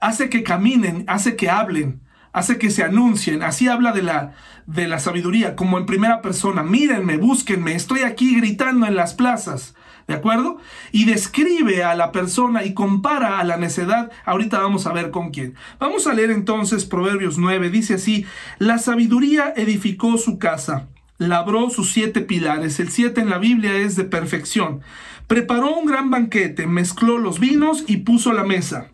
Hace 0.00 0.28
que 0.28 0.42
caminen, 0.42 1.04
hace 1.06 1.36
que 1.36 1.48
hablen, 1.48 2.02
hace 2.32 2.58
que 2.58 2.70
se 2.70 2.84
anuncien. 2.84 3.42
Así 3.42 3.68
habla 3.68 3.92
de 3.92 4.02
la, 4.02 4.34
de 4.66 4.86
la 4.88 4.98
sabiduría, 4.98 5.56
como 5.56 5.78
en 5.78 5.86
primera 5.86 6.20
persona. 6.20 6.62
Mírenme, 6.62 7.16
búsquenme, 7.16 7.74
estoy 7.74 8.00
aquí 8.00 8.36
gritando 8.36 8.86
en 8.86 8.94
las 8.94 9.14
plazas. 9.14 9.74
¿De 10.08 10.14
acuerdo? 10.14 10.56
Y 10.90 11.04
describe 11.04 11.84
a 11.84 11.94
la 11.94 12.12
persona 12.12 12.64
y 12.64 12.72
compara 12.72 13.38
a 13.38 13.44
la 13.44 13.58
necedad. 13.58 14.10
Ahorita 14.24 14.58
vamos 14.58 14.86
a 14.86 14.92
ver 14.94 15.10
con 15.10 15.30
quién. 15.30 15.54
Vamos 15.78 16.06
a 16.06 16.14
leer 16.14 16.30
entonces 16.30 16.86
Proverbios 16.86 17.36
9. 17.36 17.68
Dice 17.68 17.94
así, 17.94 18.24
la 18.58 18.78
sabiduría 18.78 19.52
edificó 19.54 20.16
su 20.16 20.38
casa, 20.38 20.88
labró 21.18 21.68
sus 21.68 21.92
siete 21.92 22.22
pilares. 22.22 22.80
El 22.80 22.88
siete 22.88 23.20
en 23.20 23.28
la 23.28 23.36
Biblia 23.36 23.76
es 23.76 23.96
de 23.96 24.04
perfección. 24.04 24.80
Preparó 25.26 25.76
un 25.76 25.84
gran 25.84 26.10
banquete, 26.10 26.66
mezcló 26.66 27.18
los 27.18 27.38
vinos 27.38 27.84
y 27.86 27.98
puso 27.98 28.32
la 28.32 28.44
mesa. 28.44 28.92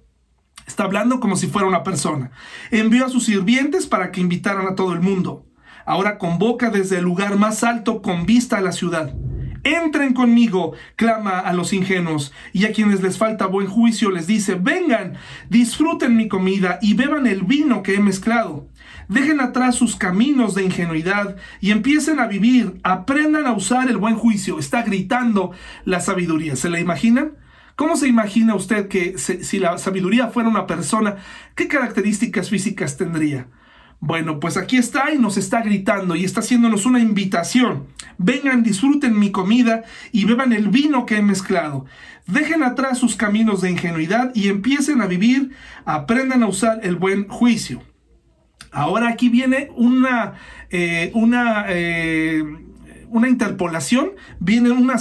Está 0.67 0.83
hablando 0.83 1.21
como 1.21 1.37
si 1.37 1.47
fuera 1.47 1.69
una 1.69 1.85
persona. 1.85 2.33
Envió 2.73 3.07
a 3.07 3.09
sus 3.09 3.27
sirvientes 3.27 3.87
para 3.87 4.11
que 4.11 4.21
invitaran 4.21 4.67
a 4.67 4.75
todo 4.75 4.93
el 4.93 5.01
mundo. 5.01 5.47
Ahora 5.87 6.19
convoca 6.19 6.71
desde 6.71 6.99
el 6.99 7.05
lugar 7.05 7.37
más 7.37 7.63
alto 7.63 8.03
con 8.03 8.27
vista 8.27 8.59
a 8.59 8.63
la 8.63 8.73
ciudad 8.73 9.15
Entren 9.65 10.13
conmigo, 10.13 10.75
clama 10.95 11.41
a 11.41 11.55
los 11.55 11.73
ingenuos, 11.73 12.33
y 12.53 12.67
a 12.67 12.73
quienes 12.73 13.03
les 13.03 13.17
falta 13.17 13.47
buen 13.47 13.67
juicio 13.67 14.11
les 14.11 14.27
dice, 14.27 14.57
vengan, 14.57 15.15
disfruten 15.49 16.17
mi 16.17 16.29
comida 16.29 16.79
y 16.83 16.93
beban 16.93 17.27
el 17.27 17.45
vino 17.45 17.83
que 17.83 17.95
he 17.95 18.01
mezclado. 18.01 18.69
Dejen 19.09 19.41
atrás 19.41 19.75
sus 19.75 19.97
caminos 19.97 20.55
de 20.55 20.65
ingenuidad 20.65 21.37
y 21.61 21.71
empiecen 21.71 22.21
a 22.21 22.27
vivir, 22.27 22.79
aprendan 22.83 23.47
a 23.47 23.53
usar 23.53 23.89
el 23.89 23.97
buen 23.97 24.17
juicio. 24.17 24.59
Está 24.59 24.83
gritando 24.83 25.53
la 25.85 26.01
sabiduría. 26.01 26.57
¿Se 26.57 26.69
la 26.69 26.81
imaginan? 26.81 27.33
¿Cómo 27.77 27.97
se 27.97 28.07
imagina 28.07 28.55
usted 28.55 28.89
que 28.89 29.19
si 29.19 29.59
la 29.59 29.79
sabiduría 29.79 30.29
fuera 30.29 30.49
una 30.49 30.67
persona, 30.67 31.17
qué 31.55 31.69
características 31.69 32.51
físicas 32.51 32.97
tendría? 32.97 33.49
Bueno, 34.07 34.39
pues 34.39 34.59
aquí 34.59 34.77
está 34.77 35.15
y 35.15 35.19
nos 35.19 35.39
está 35.39 35.63
gritando 35.63 36.15
y 36.15 36.27
está 36.27 36.41
haciéndonos 36.41 36.85
una 36.85 37.01
invitación. 37.01 37.87
Vengan, 38.19 38.63
disfruten 38.63 39.19
mi 39.19 39.33
comida 39.33 39.85
y 40.13 40.27
beban 40.27 40.53
el 40.53 40.69
vino 40.69 41.07
que 41.07 41.17
he 41.17 41.23
mezclado. 41.23 41.87
Dejen 42.27 42.63
atrás 42.63 42.99
sus 42.99 43.17
caminos 43.17 43.63
de 43.63 43.71
ingenuidad 43.71 44.31
y 44.35 44.49
empiecen 44.49 45.01
a 45.01 45.07
vivir, 45.07 45.53
aprendan 45.87 46.43
a 46.43 46.49
usar 46.49 46.81
el 46.83 46.97
buen 46.97 47.29
juicio. 47.29 47.83
Ahora 48.73 49.09
aquí 49.09 49.31
viene 49.31 49.71
una, 49.75 50.35
eh, 50.69 51.11
una, 51.15 51.65
eh, 51.69 52.45
una 53.09 53.31
interpolación, 53.31 54.11
viene 54.39 54.71
una, 54.71 54.97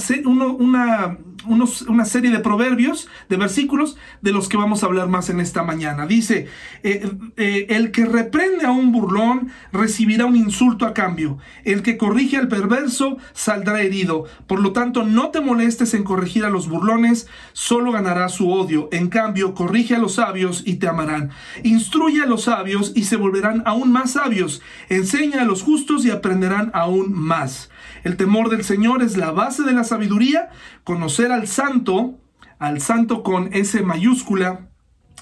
una 0.59 1.17
una 1.45 2.05
serie 2.05 2.31
de 2.31 2.39
proverbios, 2.39 3.07
de 3.29 3.37
versículos, 3.37 3.97
de 4.21 4.31
los 4.31 4.49
que 4.49 4.57
vamos 4.57 4.83
a 4.83 4.87
hablar 4.87 5.07
más 5.07 5.29
en 5.29 5.39
esta 5.39 5.63
mañana. 5.63 6.05
Dice, 6.05 6.47
eh, 6.83 7.11
eh, 7.37 7.67
el 7.69 7.91
que 7.91 8.05
reprende 8.05 8.65
a 8.65 8.71
un 8.71 8.91
burlón 8.91 9.51
recibirá 9.71 10.25
un 10.25 10.35
insulto 10.35 10.85
a 10.85 10.93
cambio. 10.93 11.37
El 11.63 11.81
que 11.81 11.97
corrige 11.97 12.37
al 12.37 12.47
perverso 12.47 13.17
saldrá 13.33 13.81
herido. 13.81 14.25
Por 14.47 14.59
lo 14.59 14.71
tanto, 14.71 15.03
no 15.03 15.29
te 15.29 15.41
molestes 15.41 15.93
en 15.93 16.03
corregir 16.03 16.45
a 16.45 16.49
los 16.49 16.67
burlones, 16.67 17.27
solo 17.53 17.91
ganará 17.91 18.29
su 18.29 18.51
odio. 18.51 18.89
En 18.91 19.09
cambio, 19.09 19.53
corrige 19.53 19.95
a 19.95 19.99
los 19.99 20.15
sabios 20.15 20.63
y 20.65 20.75
te 20.75 20.87
amarán. 20.87 21.31
Instruye 21.63 22.23
a 22.23 22.27
los 22.27 22.43
sabios 22.43 22.91
y 22.95 23.03
se 23.03 23.15
volverán 23.15 23.63
aún 23.65 23.91
más 23.91 24.11
sabios. 24.11 24.61
Enseña 24.89 25.41
a 25.41 25.45
los 25.45 25.63
justos 25.63 26.05
y 26.05 26.11
aprenderán 26.11 26.71
aún 26.73 27.11
más. 27.13 27.69
El 28.03 28.17
temor 28.17 28.49
del 28.49 28.63
Señor 28.63 29.01
es 29.01 29.17
la 29.17 29.31
base 29.31 29.63
de 29.63 29.73
la 29.73 29.83
sabiduría. 29.83 30.49
Conocer 30.83 31.31
al 31.33 31.47
santo, 31.47 32.19
al 32.59 32.81
santo 32.81 33.23
con 33.23 33.53
S 33.53 33.81
mayúscula, 33.81 34.69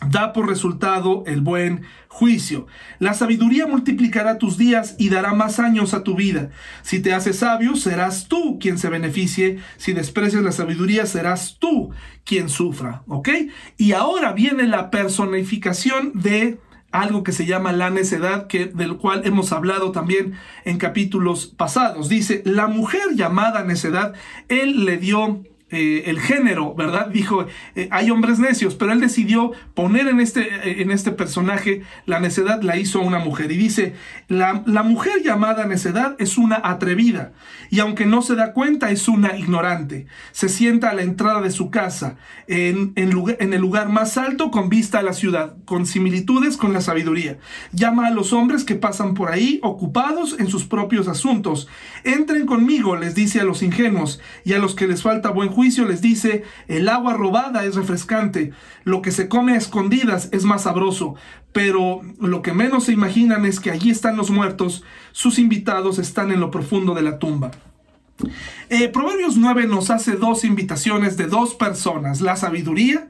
da 0.09 0.33
por 0.33 0.47
resultado 0.47 1.23
el 1.27 1.41
buen 1.41 1.83
juicio. 2.07 2.67
La 2.99 3.13
sabiduría 3.13 3.67
multiplicará 3.67 4.37
tus 4.37 4.57
días 4.57 4.95
y 4.97 5.09
dará 5.09 5.33
más 5.33 5.59
años 5.59 5.93
a 5.93 6.03
tu 6.03 6.15
vida. 6.15 6.49
Si 6.81 6.99
te 6.99 7.13
haces 7.13 7.37
sabio, 7.39 7.75
serás 7.75 8.27
tú 8.27 8.57
quien 8.59 8.77
se 8.77 8.89
beneficie. 8.89 9.59
Si 9.77 9.93
desprecias 9.93 10.43
la 10.43 10.51
sabiduría, 10.51 11.05
serás 11.05 11.57
tú 11.59 11.91
quien 12.25 12.49
sufra. 12.49 13.03
¿Ok? 13.07 13.29
Y 13.77 13.93
ahora 13.93 14.33
viene 14.33 14.67
la 14.67 14.89
personificación 14.89 16.11
de 16.15 16.59
algo 16.91 17.23
que 17.23 17.31
se 17.31 17.45
llama 17.45 17.71
la 17.71 17.89
necedad, 17.89 18.47
que, 18.47 18.65
del 18.65 18.97
cual 18.97 19.21
hemos 19.25 19.53
hablado 19.53 19.91
también 19.91 20.33
en 20.65 20.77
capítulos 20.77 21.45
pasados. 21.45 22.09
Dice, 22.09 22.41
la 22.45 22.67
mujer 22.67 23.01
llamada 23.15 23.63
necedad, 23.63 24.13
él 24.49 24.83
le 24.83 24.97
dio 24.97 25.43
eh, 25.73 26.03
el 26.07 26.19
género, 26.19 26.75
¿verdad? 26.75 27.07
Dijo, 27.07 27.45
eh, 27.75 27.87
hay 27.91 28.11
hombres 28.11 28.39
necios, 28.39 28.75
pero 28.75 28.91
él 28.91 28.99
decidió 28.99 29.53
poner 29.73 30.09
en 30.09 30.19
este, 30.19 30.41
eh, 30.41 30.81
en 30.81 30.91
este 30.91 31.11
personaje 31.11 31.83
la 32.05 32.19
necedad, 32.19 32.61
la 32.61 32.75
hizo 32.75 32.99
una 32.99 33.19
mujer. 33.19 33.53
Y 33.53 33.57
dice, 33.57 33.93
la, 34.27 34.63
la, 34.65 34.83
mujer 34.83 35.23
llamada 35.23 35.65
necedad 35.65 36.17
es 36.19 36.37
una 36.37 36.59
atrevida, 36.61 37.31
y 37.69 37.79
aunque 37.79 38.05
no 38.05 38.21
se 38.21 38.35
da 38.35 38.51
cuenta, 38.51 38.91
es 38.91 39.07
una 39.07 39.37
ignorante. 39.37 40.07
Se 40.33 40.49
sienta 40.49 40.89
a 40.89 40.93
la 40.93 41.03
entrada 41.03 41.39
de 41.39 41.51
su 41.51 41.71
casa, 41.71 42.17
en, 42.47 42.91
en, 42.97 43.13
en 43.39 43.53
el 43.53 43.61
lugar 43.61 43.87
más 43.87 44.17
alto 44.17 44.51
con 44.51 44.67
vista 44.67 44.99
a 44.99 45.03
la 45.03 45.13
ciudad, 45.13 45.55
con 45.63 45.85
similitudes 45.85 46.57
con 46.57 46.73
la 46.73 46.81
sabiduría. 46.81 47.37
Llama 47.71 48.07
a 48.07 48.11
los 48.11 48.33
hombres 48.33 48.65
que 48.65 48.75
pasan 48.75 49.13
por 49.13 49.31
ahí, 49.31 49.61
ocupados 49.63 50.37
en 50.37 50.47
sus 50.47 50.65
propios 50.65 51.07
asuntos. 51.07 51.69
Entren 52.03 52.45
conmigo, 52.45 52.97
les 52.97 53.15
dice 53.15 53.39
a 53.39 53.45
los 53.45 53.63
ingenuos, 53.63 54.19
y 54.43 54.51
a 54.51 54.59
los 54.59 54.75
que 54.75 54.85
les 54.85 55.01
falta 55.01 55.29
buen 55.29 55.47
juicio 55.47 55.60
juicio 55.61 55.85
les 55.85 56.01
dice, 56.01 56.43
el 56.67 56.89
agua 56.89 57.13
robada 57.13 57.65
es 57.65 57.75
refrescante, 57.75 58.51
lo 58.83 59.03
que 59.03 59.11
se 59.11 59.27
come 59.27 59.53
a 59.53 59.57
escondidas 59.57 60.27
es 60.31 60.43
más 60.43 60.63
sabroso, 60.63 61.13
pero 61.53 62.01
lo 62.19 62.41
que 62.41 62.51
menos 62.51 62.85
se 62.85 62.93
imaginan 62.93 63.45
es 63.45 63.59
que 63.59 63.69
allí 63.69 63.91
están 63.91 64.17
los 64.17 64.31
muertos, 64.31 64.83
sus 65.11 65.37
invitados 65.37 65.99
están 65.99 66.31
en 66.31 66.39
lo 66.39 66.49
profundo 66.49 66.95
de 66.95 67.03
la 67.03 67.19
tumba. 67.19 67.51
Eh, 68.69 68.89
Proverbios 68.89 69.37
9 69.37 69.67
nos 69.67 69.91
hace 69.91 70.13
dos 70.13 70.45
invitaciones 70.45 71.15
de 71.15 71.27
dos 71.27 71.53
personas, 71.53 72.21
la 72.21 72.35
sabiduría 72.35 73.07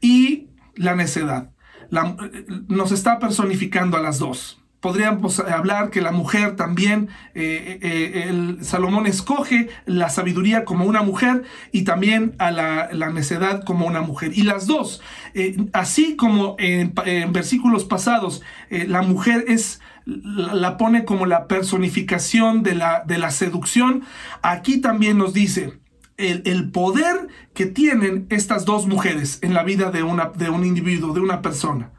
y 0.00 0.48
la 0.74 0.96
necedad. 0.96 1.52
Eh, 1.92 2.46
nos 2.66 2.90
está 2.90 3.20
personificando 3.20 3.96
a 3.96 4.00
las 4.00 4.18
dos 4.18 4.59
podríamos 4.80 5.38
hablar 5.40 5.90
que 5.90 6.00
la 6.00 6.10
mujer 6.10 6.56
también, 6.56 7.08
eh, 7.34 7.78
eh, 7.82 8.28
el 8.28 8.64
Salomón 8.64 9.06
escoge 9.06 9.68
la 9.84 10.08
sabiduría 10.08 10.64
como 10.64 10.86
una 10.86 11.02
mujer 11.02 11.44
y 11.70 11.84
también 11.84 12.34
a 12.38 12.50
la, 12.50 13.10
necedad 13.10 13.64
como 13.64 13.86
una 13.86 14.00
mujer. 14.00 14.32
Y 14.36 14.42
las 14.42 14.66
dos, 14.66 15.02
eh, 15.34 15.56
así 15.72 16.16
como 16.16 16.56
en, 16.58 16.94
versículos 17.32 17.84
pasados, 17.84 18.42
la 18.70 19.02
mujer 19.02 19.44
es 19.48 19.80
la 20.06 20.76
pone 20.76 21.04
como 21.04 21.26
la 21.26 21.46
personificación 21.46 22.62
de 22.62 22.74
la, 22.74 23.04
de 23.06 23.18
la 23.18 23.30
seducción, 23.30 24.02
aquí 24.42 24.80
también 24.80 25.18
nos 25.18 25.34
dice, 25.34 25.78
el, 26.16 26.42
el, 26.46 26.70
poder 26.70 27.28
que 27.54 27.66
tienen 27.66 28.26
estas 28.30 28.64
dos 28.64 28.86
mujeres 28.86 29.38
en 29.42 29.54
la 29.54 29.62
vida 29.62 29.90
de, 29.90 30.02
una, 30.02 30.30
de 30.34 30.50
un 30.50 30.64
individuo, 30.64 31.12
de 31.14 31.20
una 31.20 31.42
persona. 31.42 31.90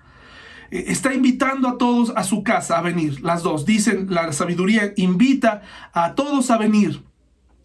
Está 0.72 1.14
invitando 1.14 1.68
a 1.68 1.78
todos 1.78 2.14
a 2.16 2.24
su 2.24 2.44
casa 2.44 2.80
a 2.80 2.82
venir, 2.82 3.22
las 3.22 3.44
dos. 3.44 3.66
Dicen, 3.66 4.08
la 4.10 4.32
sabiduría 4.32 4.94
invita 4.96 5.62
a 5.94 6.16
todos 6.16 6.50
a 6.50 6.58
venir 6.58 7.04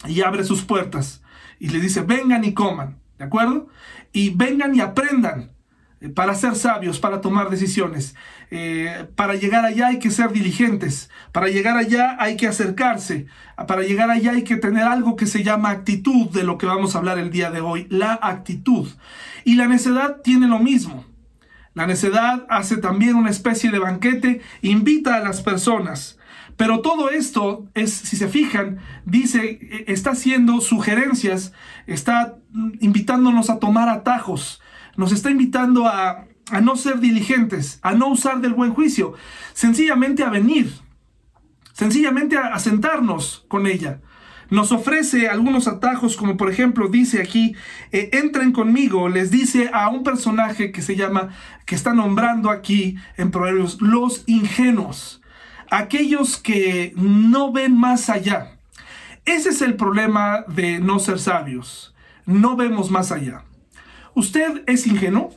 y 0.08 0.22
abre 0.22 0.44
sus 0.44 0.62
puertas 0.62 1.22
y 1.58 1.68
le 1.68 1.80
dice, 1.80 2.02
vengan 2.02 2.44
y 2.44 2.52
coman, 2.52 2.98
¿de 3.18 3.24
acuerdo? 3.24 3.68
Y 4.12 4.30
vengan 4.30 4.74
y 4.74 4.80
aprendan 4.80 5.52
eh, 6.00 6.08
para 6.08 6.34
ser 6.34 6.54
sabios, 6.54 7.00
para 7.00 7.20
tomar 7.20 7.48
decisiones. 7.48 8.14
Eh, 8.50 9.06
para 9.14 9.34
llegar 9.34 9.64
allá 9.64 9.88
hay 9.88 9.98
que 9.98 10.10
ser 10.10 10.32
diligentes, 10.32 11.10
para 11.32 11.48
llegar 11.48 11.76
allá 11.76 12.16
hay 12.20 12.36
que 12.36 12.46
acercarse, 12.46 13.26
para 13.66 13.82
llegar 13.82 14.10
allá 14.10 14.32
hay 14.32 14.44
que 14.44 14.56
tener 14.56 14.84
algo 14.84 15.16
que 15.16 15.26
se 15.26 15.42
llama 15.42 15.70
actitud, 15.70 16.28
de 16.30 16.44
lo 16.44 16.58
que 16.58 16.66
vamos 16.66 16.94
a 16.94 16.98
hablar 16.98 17.18
el 17.18 17.30
día 17.30 17.50
de 17.50 17.60
hoy, 17.60 17.86
la 17.88 18.18
actitud. 18.20 18.88
Y 19.44 19.54
la 19.54 19.66
necedad 19.66 20.20
tiene 20.22 20.48
lo 20.48 20.58
mismo. 20.58 21.04
La 21.76 21.86
necedad 21.86 22.46
hace 22.48 22.78
también 22.78 23.16
una 23.16 23.28
especie 23.28 23.70
de 23.70 23.78
banquete, 23.78 24.40
invita 24.62 25.16
a 25.16 25.20
las 25.20 25.42
personas. 25.42 26.18
Pero 26.56 26.80
todo 26.80 27.10
esto 27.10 27.68
es, 27.74 27.92
si 27.92 28.16
se 28.16 28.28
fijan, 28.28 28.78
dice, 29.04 29.58
e, 29.60 29.84
está 29.92 30.12
haciendo 30.12 30.62
sugerencias, 30.62 31.52
está 31.86 32.38
invitándonos 32.80 33.50
a 33.50 33.58
tomar 33.58 33.90
atajos, 33.90 34.62
nos 34.96 35.12
está 35.12 35.30
invitando 35.30 35.86
a, 35.86 36.24
a 36.50 36.60
no 36.62 36.76
ser 36.76 36.98
diligentes, 36.98 37.78
a 37.82 37.92
no 37.92 38.08
usar 38.08 38.40
del 38.40 38.54
buen 38.54 38.72
juicio, 38.72 39.12
sencillamente 39.52 40.24
a 40.24 40.30
venir, 40.30 40.72
sencillamente 41.74 42.38
a, 42.38 42.54
a 42.54 42.58
sentarnos 42.58 43.44
con 43.48 43.66
ella 43.66 44.00
nos 44.50 44.72
ofrece 44.72 45.28
algunos 45.28 45.66
atajos, 45.68 46.16
como 46.16 46.36
por 46.36 46.50
ejemplo 46.50 46.88
dice 46.88 47.20
aquí, 47.20 47.54
eh, 47.92 48.10
entren 48.12 48.52
conmigo, 48.52 49.08
les 49.08 49.30
dice 49.30 49.70
a 49.72 49.88
un 49.88 50.02
personaje 50.02 50.72
que 50.72 50.82
se 50.82 50.96
llama, 50.96 51.30
que 51.64 51.74
está 51.74 51.92
nombrando 51.92 52.50
aquí 52.50 52.96
en 53.16 53.30
Proverbios, 53.30 53.80
los 53.80 54.24
ingenuos, 54.26 55.20
aquellos 55.70 56.36
que 56.36 56.92
no 56.96 57.52
ven 57.52 57.76
más 57.76 58.08
allá. 58.08 58.58
Ese 59.24 59.48
es 59.48 59.62
el 59.62 59.74
problema 59.74 60.44
de 60.46 60.78
no 60.78 60.98
ser 61.00 61.18
sabios, 61.18 61.94
no 62.24 62.56
vemos 62.56 62.90
más 62.90 63.10
allá. 63.10 63.42
¿Usted 64.14 64.62
es 64.66 64.86
ingenuo? 64.86 65.34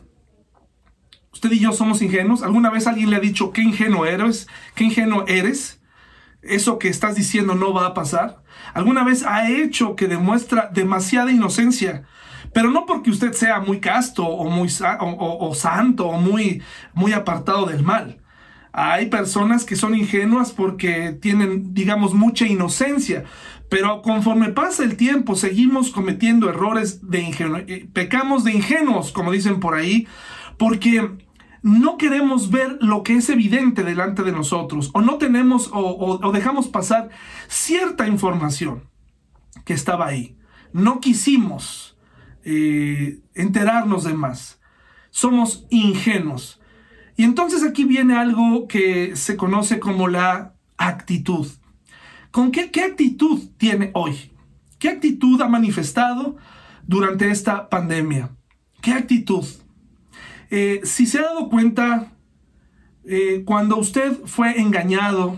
¿Usted 1.33 1.51
y 1.51 1.59
yo 1.59 1.71
somos 1.71 2.01
ingenuos? 2.01 2.43
¿Alguna 2.43 2.69
vez 2.69 2.87
alguien 2.87 3.09
le 3.09 3.15
ha 3.15 3.19
dicho 3.19 3.51
qué 3.51 3.61
ingenuo 3.61 4.05
eres? 4.05 4.47
¿Qué 4.75 4.83
ingenuo 4.83 5.25
eres? 5.27 5.78
¿Eso 6.41 6.79
que 6.79 6.87
estás 6.87 7.15
diciendo 7.15 7.55
no 7.55 7.73
va 7.73 7.87
a 7.87 7.93
pasar? 7.93 8.41
alguna 8.73 9.03
vez 9.03 9.25
ha 9.25 9.49
hecho 9.49 9.95
que 9.95 10.07
demuestra 10.07 10.69
demasiada 10.73 11.31
inocencia. 11.31 12.03
Pero 12.53 12.71
no 12.71 12.85
porque 12.85 13.11
usted 13.11 13.33
sea 13.33 13.59
muy 13.59 13.79
casto 13.79 14.25
o 14.25 14.49
muy 14.49 14.69
o, 14.99 15.53
santo 15.53 16.07
o 16.07 16.19
muy, 16.19 16.63
muy 16.93 17.13
apartado 17.13 17.67
del 17.67 17.83
mal. 17.83 18.21
Hay 18.71 19.07
personas 19.07 19.65
que 19.65 19.75
son 19.75 19.95
ingenuas 19.95 20.51
porque 20.51 21.11
tienen, 21.11 21.73
digamos, 21.73 22.13
mucha 22.13 22.45
inocencia. 22.45 23.25
Pero 23.69 24.01
conforme 24.01 24.49
pasa 24.49 24.83
el 24.83 24.97
tiempo, 24.97 25.35
seguimos 25.35 25.91
cometiendo 25.91 26.49
errores 26.49 27.07
de 27.07 27.21
ingenuos, 27.21 27.63
eh, 27.67 27.87
pecamos 27.93 28.43
de 28.43 28.53
ingenuos, 28.53 29.11
como 29.11 29.31
dicen 29.31 29.59
por 29.59 29.75
ahí, 29.75 30.07
porque 30.57 31.07
no 31.61 31.97
queremos 31.97 32.49
ver 32.49 32.77
lo 32.81 33.03
que 33.03 33.15
es 33.15 33.29
evidente 33.29 33.83
delante 33.83 34.23
de 34.23 34.31
nosotros 34.31 34.91
o 34.93 35.01
no 35.01 35.17
tenemos 35.17 35.69
o, 35.73 36.31
dejamos 36.31 36.67
pasar 36.67 37.09
cierta 37.47 38.07
información 38.07 38.83
que 39.65 39.73
estaba 39.73 40.07
ahí. 40.07 40.35
no 40.71 40.99
quisimos 40.99 41.97
eh, 42.43 43.19
enterarnos 43.33 44.05
de 44.05 44.13
más. 44.13 44.59
Somos 45.09 45.65
ingenuos. 45.69 46.61
Y 47.17 47.23
entonces 47.23 47.63
aquí 47.63 47.83
viene 47.83 48.15
algo 48.15 48.67
que 48.67 49.15
se 49.15 49.35
conoce 49.35 49.79
como 49.79 50.07
la 50.07 50.53
actitud. 50.77 51.47
¿Con 52.31 52.51
qué, 52.51 52.71
qué 52.71 52.83
actitud 52.83 53.49
tiene 53.57 53.91
hoy? 53.93 54.31
¿Qué 54.77 54.89
actitud 54.89 55.41
ha 55.41 55.49
manifestado 55.49 56.37
durante 56.87 57.29
esta 57.29 57.69
pandemia? 57.69 58.31
¿Qué 58.81 58.93
actitud? 58.93 59.45
Eh, 60.49 60.81
si 60.83 61.05
se 61.05 61.19
ha 61.19 61.23
dado 61.23 61.49
cuenta, 61.49 62.11
eh, 63.05 63.43
cuando 63.45 63.77
usted 63.77 64.17
fue 64.25 64.59
engañado, 64.59 65.37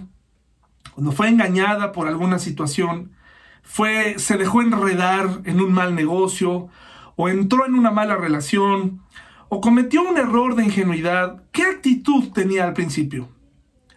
cuando 0.93 1.11
fue 1.11 1.27
engañada 1.27 1.91
por 1.91 2.07
alguna 2.07 2.39
situación, 2.39 3.11
fue, 3.61 4.17
se 4.19 4.37
dejó 4.37 4.61
enredar 4.61 5.41
en 5.45 5.61
un 5.61 5.73
mal 5.73 5.95
negocio, 5.95 6.69
o 7.15 7.29
entró 7.29 7.65
en 7.65 7.75
una 7.75 7.91
mala 7.91 8.15
relación, 8.15 9.01
o 9.49 9.59
cometió 9.59 10.01
un 10.01 10.17
error 10.17 10.55
de 10.55 10.63
ingenuidad, 10.63 11.43
¿qué 11.51 11.63
actitud 11.63 12.31
tenía 12.31 12.63
al 12.65 12.73
principio? 12.73 13.29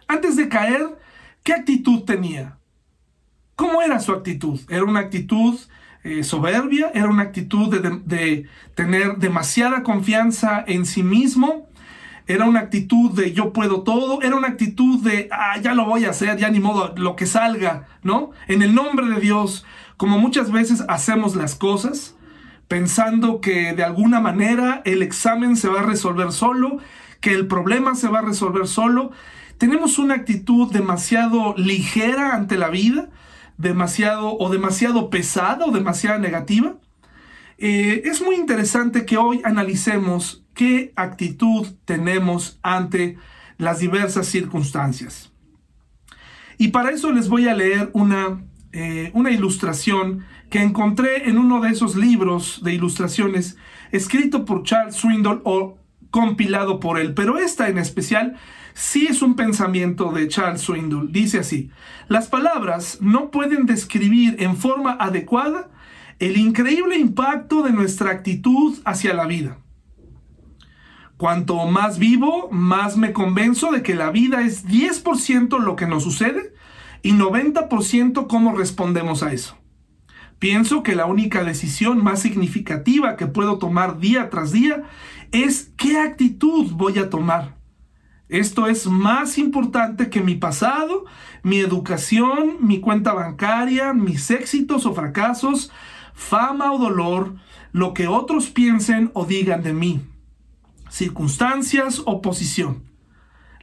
Antes 0.07 0.35
de 0.35 0.49
caer, 0.49 0.99
¿qué 1.43 1.53
actitud 1.53 2.03
tenía? 2.03 2.59
¿Cómo 3.55 3.81
era 3.81 3.99
su 4.01 4.11
actitud? 4.11 4.59
¿Era 4.69 4.83
una 4.83 4.99
actitud 4.99 5.57
eh, 6.05 6.23
soberbia? 6.23 6.91
¿Era 6.93 7.07
una 7.07 7.23
actitud 7.23 7.67
de, 7.75 8.45
tener 8.75 9.17
demasiada 9.17 9.81
confianza 9.81 10.63
en 10.67 10.85
sí 10.85 11.01
mismo? 11.01 11.67
¿Era 12.27 12.45
una 12.45 12.59
actitud 12.59 13.09
de 13.11 13.33
yo 13.33 13.53
puedo 13.53 13.81
todo? 13.81 14.21
¿Era 14.21 14.35
una 14.35 14.49
actitud 14.49 15.03
de, 15.03 15.27
ah, 15.31 15.57
ya 15.59 15.73
lo 15.73 15.85
voy 15.85 16.05
a 16.05 16.11
hacer, 16.11 16.37
ya 16.37 16.49
ni 16.49 16.59
modo, 16.59 16.93
lo 16.95 17.15
que 17.15 17.25
salga, 17.25 17.87
¿no? 18.03 18.29
En 18.47 18.61
el 18.61 18.75
nombre 18.75 19.07
de 19.07 19.19
Dios, 19.19 19.65
como 19.97 20.19
muchas 20.19 20.51
veces 20.51 20.83
hacemos 20.87 21.35
las 21.35 21.55
cosas, 21.55 22.15
pensando 22.67 23.41
que 23.41 23.73
de 23.73 23.83
alguna 23.83 24.19
manera 24.19 24.83
el 24.85 25.01
examen 25.01 25.55
se 25.55 25.69
va 25.69 25.79
a 25.79 25.85
resolver 25.87 26.31
solo, 26.31 26.77
que 27.19 27.31
el 27.31 27.47
problema 27.47 27.95
se 27.95 28.09
va 28.09 28.19
a 28.19 28.25
resolver 28.25 28.67
solo. 28.67 29.11
Tenemos 29.57 29.97
una 29.97 30.13
actitud 30.13 30.71
demasiado 30.71 31.55
ligera 31.57 32.35
ante 32.35 32.57
la 32.59 32.69
vida, 32.69 33.09
demasiado 33.57 34.37
o 34.37 34.49
demasiado 34.49 35.09
pesada 35.09 35.65
o 35.65 35.71
demasiado 35.71 36.19
negativa. 36.19 36.77
Eh, 37.57 38.01
es 38.05 38.21
muy 38.21 38.35
interesante 38.35 39.05
que 39.05 39.17
hoy 39.17 39.41
analicemos 39.43 40.43
qué 40.53 40.91
actitud 40.95 41.67
tenemos 41.85 42.59
ante 42.63 43.17
las 43.57 43.79
diversas 43.79 44.27
circunstancias. 44.27 45.31
Y 46.57 46.69
para 46.69 46.91
eso 46.91 47.11
les 47.11 47.29
voy 47.29 47.47
a 47.47 47.53
leer 47.53 47.89
una, 47.93 48.43
eh, 48.71 49.11
una 49.13 49.31
ilustración 49.31 50.25
que 50.49 50.61
encontré 50.61 51.29
en 51.29 51.37
uno 51.37 51.61
de 51.61 51.69
esos 51.69 51.95
libros 51.95 52.61
de 52.63 52.73
ilustraciones 52.73 53.57
escrito 53.91 54.45
por 54.45 54.63
Charles 54.63 54.95
Swindoll 54.95 55.41
o 55.43 55.77
compilado 56.11 56.79
por 56.79 56.97
él, 56.97 57.13
pero 57.13 57.37
esta 57.37 57.67
en 57.67 57.77
especial 57.77 58.37
sí 58.75 59.07
es 59.07 59.21
un 59.21 59.35
pensamiento 59.35 60.11
de 60.11 60.27
Charles 60.27 60.61
Swindoll. 60.61 61.11
Dice 61.11 61.39
así, 61.39 61.71
las 62.07 62.27
palabras 62.27 62.99
no 63.01 63.31
pueden 63.31 63.65
describir 63.65 64.35
en 64.39 64.57
forma 64.57 64.97
adecuada 64.99 65.71
el 66.19 66.37
increíble 66.37 66.97
impacto 66.97 67.63
de 67.63 67.71
nuestra 67.71 68.11
actitud 68.11 68.77
hacia 68.85 69.13
la 69.13 69.25
vida. 69.25 69.57
Cuanto 71.17 71.65
más 71.65 71.97
vivo, 71.97 72.49
más 72.51 72.97
me 72.97 73.13
convenzo 73.13 73.71
de 73.71 73.81
que 73.81 73.95
la 73.95 74.11
vida 74.11 74.41
es 74.41 74.67
10% 74.67 75.57
lo 75.59 75.77
que 75.77 75.87
nos 75.87 76.03
sucede 76.03 76.53
y 77.01 77.13
90% 77.13 78.27
cómo 78.27 78.55
respondemos 78.55 79.23
a 79.23 79.31
eso. 79.31 79.57
Pienso 80.37 80.83
que 80.83 80.95
la 80.95 81.05
única 81.05 81.45
decisión 81.45 82.03
más 82.03 82.21
significativa 82.21 83.15
que 83.15 83.27
puedo 83.27 83.57
tomar 83.57 83.99
día 83.99 84.29
tras 84.29 84.51
día 84.51 84.83
es 85.31 85.71
qué 85.77 85.97
actitud 85.97 86.73
voy 86.73 86.99
a 86.99 87.09
tomar. 87.09 87.55
Esto 88.27 88.67
es 88.67 88.87
más 88.87 89.37
importante 89.37 90.09
que 90.09 90.21
mi 90.21 90.35
pasado, 90.35 91.05
mi 91.43 91.59
educación, 91.59 92.57
mi 92.59 92.79
cuenta 92.79 93.13
bancaria, 93.13 93.93
mis 93.93 94.31
éxitos 94.31 94.85
o 94.87 94.93
fracasos, 94.93 95.71
fama 96.13 96.71
o 96.71 96.79
dolor, 96.79 97.35
lo 97.71 97.93
que 97.93 98.07
otros 98.07 98.47
piensen 98.47 99.11
o 99.13 99.25
digan 99.25 99.61
de 99.61 99.73
mí, 99.73 100.01
circunstancias 100.89 102.01
o 102.05 102.21
posición. 102.21 102.83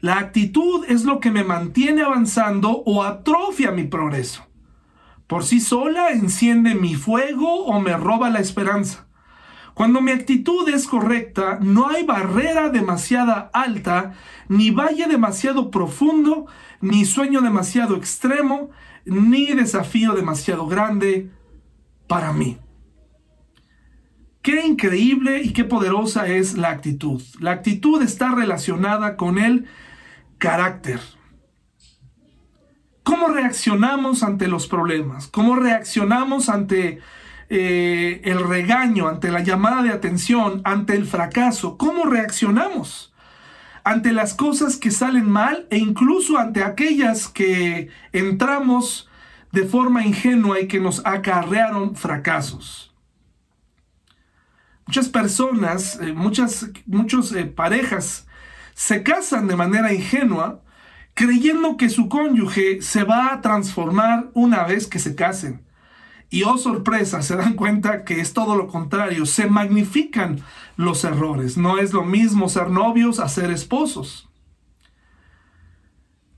La 0.00 0.18
actitud 0.18 0.84
es 0.88 1.04
lo 1.04 1.18
que 1.18 1.30
me 1.30 1.44
mantiene 1.44 2.02
avanzando 2.02 2.82
o 2.84 3.02
atrofia 3.02 3.70
mi 3.72 3.84
progreso. 3.84 4.44
Por 5.26 5.44
sí 5.44 5.60
sola 5.60 6.10
enciende 6.10 6.74
mi 6.74 6.94
fuego 6.94 7.64
o 7.64 7.80
me 7.80 7.96
roba 7.96 8.28
la 8.28 8.40
esperanza. 8.40 9.06
Cuando 9.74 10.00
mi 10.00 10.10
actitud 10.10 10.68
es 10.68 10.86
correcta, 10.86 11.58
no 11.60 11.88
hay 11.88 12.04
barrera 12.04 12.68
demasiada 12.68 13.50
alta, 13.52 14.14
ni 14.48 14.70
valle 14.70 15.06
demasiado 15.06 15.70
profundo, 15.70 16.46
ni 16.80 17.04
sueño 17.04 17.40
demasiado 17.40 17.96
extremo, 17.96 18.70
ni 19.04 19.46
desafío 19.52 20.12
demasiado 20.12 20.66
grande 20.66 21.30
para 22.06 22.32
mí. 22.32 22.58
Qué 24.42 24.66
increíble 24.66 25.40
y 25.42 25.52
qué 25.52 25.64
poderosa 25.64 26.26
es 26.26 26.54
la 26.58 26.70
actitud. 26.70 27.22
La 27.38 27.52
actitud 27.52 28.02
está 28.02 28.34
relacionada 28.34 29.16
con 29.16 29.38
el 29.38 29.66
carácter. 30.38 31.00
¿Cómo 33.04 33.28
reaccionamos 33.28 34.22
ante 34.22 34.48
los 34.48 34.66
problemas? 34.66 35.28
¿Cómo 35.28 35.54
reaccionamos 35.56 36.48
ante 36.48 37.00
eh, 37.54 38.22
el 38.24 38.48
regaño, 38.48 39.08
ante 39.08 39.30
la 39.30 39.42
llamada 39.42 39.82
de 39.82 39.90
atención, 39.90 40.62
ante 40.64 40.94
el 40.94 41.04
fracaso? 41.04 41.76
¿Cómo 41.76 42.06
reaccionamos? 42.06 43.12
Ante 43.84 44.12
las 44.12 44.32
cosas 44.32 44.78
que 44.78 44.90
salen 44.90 45.28
mal 45.28 45.66
e 45.68 45.76
incluso 45.76 46.38
ante 46.38 46.64
aquellas 46.64 47.28
que 47.28 47.90
entramos 48.14 49.10
de 49.50 49.66
forma 49.66 50.02
ingenua 50.02 50.60
y 50.60 50.66
que 50.66 50.80
nos 50.80 51.04
acarrearon 51.04 51.94
fracasos. 51.94 52.94
Muchas 54.86 55.10
personas, 55.10 56.00
eh, 56.00 56.14
muchas 56.14 56.70
muchos, 56.86 57.32
eh, 57.32 57.44
parejas 57.44 58.26
se 58.72 59.02
casan 59.02 59.46
de 59.46 59.56
manera 59.56 59.92
ingenua 59.92 60.62
creyendo 61.12 61.76
que 61.76 61.90
su 61.90 62.08
cónyuge 62.08 62.80
se 62.80 63.04
va 63.04 63.34
a 63.34 63.42
transformar 63.42 64.30
una 64.32 64.64
vez 64.64 64.86
que 64.86 64.98
se 64.98 65.14
casen. 65.14 65.60
Y 66.32 66.44
oh 66.44 66.56
sorpresa, 66.56 67.20
se 67.20 67.36
dan 67.36 67.52
cuenta 67.52 68.04
que 68.04 68.18
es 68.18 68.32
todo 68.32 68.56
lo 68.56 68.66
contrario, 68.66 69.26
se 69.26 69.48
magnifican 69.48 70.40
los 70.78 71.04
errores. 71.04 71.58
No 71.58 71.76
es 71.76 71.92
lo 71.92 72.04
mismo 72.04 72.48
ser 72.48 72.70
novios 72.70 73.20
a 73.20 73.28
ser 73.28 73.50
esposos. 73.50 74.30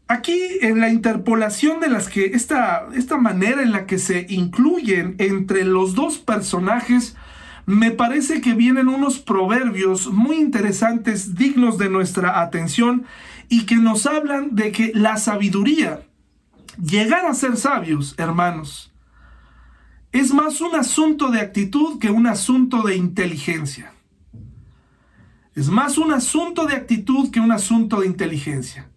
Aquí 0.08 0.36
en 0.62 0.80
la 0.80 0.88
interpolación 0.88 1.78
de 1.78 1.90
las 1.90 2.08
que 2.08 2.26
esta, 2.26 2.88
esta 2.92 3.18
manera 3.18 3.62
en 3.62 3.70
la 3.70 3.86
que 3.86 3.98
se 3.98 4.26
incluyen 4.28 5.14
entre 5.18 5.64
los 5.64 5.94
dos 5.94 6.18
personajes, 6.18 7.14
me 7.64 7.92
parece 7.92 8.40
que 8.40 8.54
vienen 8.54 8.88
unos 8.88 9.20
proverbios 9.20 10.08
muy 10.08 10.38
interesantes, 10.38 11.36
dignos 11.36 11.78
de 11.78 11.88
nuestra 11.88 12.40
atención 12.40 13.04
y 13.48 13.64
que 13.64 13.76
nos 13.76 14.06
hablan 14.06 14.56
de 14.56 14.72
que 14.72 14.90
la 14.92 15.18
sabiduría, 15.18 16.00
llegar 16.84 17.26
a 17.26 17.34
ser 17.34 17.56
sabios, 17.56 18.16
hermanos, 18.18 18.90
es 20.14 20.32
más 20.32 20.60
un 20.60 20.76
asunto 20.76 21.32
de 21.32 21.40
actitud 21.40 21.98
que 21.98 22.08
un 22.08 22.28
asunto 22.28 22.82
de 22.82 22.94
inteligencia. 22.94 23.92
Es 25.56 25.68
más 25.68 25.98
un 25.98 26.12
asunto 26.12 26.66
de 26.66 26.76
actitud 26.76 27.32
que 27.32 27.40
un 27.40 27.50
asunto 27.50 28.00
de 28.00 28.06
inteligencia. 28.06 28.88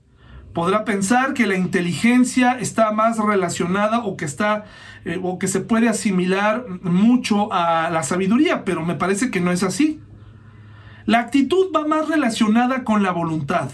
Podrá 0.54 0.86
pensar 0.86 1.34
que 1.34 1.48
la 1.48 1.58
inteligencia 1.58 2.60
está 2.60 2.92
más 2.92 3.18
relacionada 3.18 4.06
o 4.06 4.16
que 4.16 4.26
está 4.26 4.66
eh, 5.06 5.20
o 5.24 5.40
que 5.40 5.48
se 5.48 5.60
puede 5.60 5.90
asimilar 5.90 6.68
mucho 6.84 7.52
a 7.52 7.90
la 7.90 8.04
sabiduría, 8.04 8.64
pero 8.64 8.86
me 8.86 8.94
parece 8.94 9.32
que 9.32 9.42
no 9.42 9.52
es 9.52 9.64
así. 9.64 10.00
La 11.08 11.18
actitud 11.18 11.72
va 11.76 11.88
más 11.88 12.10
relacionada 12.10 12.84
con 12.84 13.02
la 13.02 13.12
voluntad. 13.12 13.72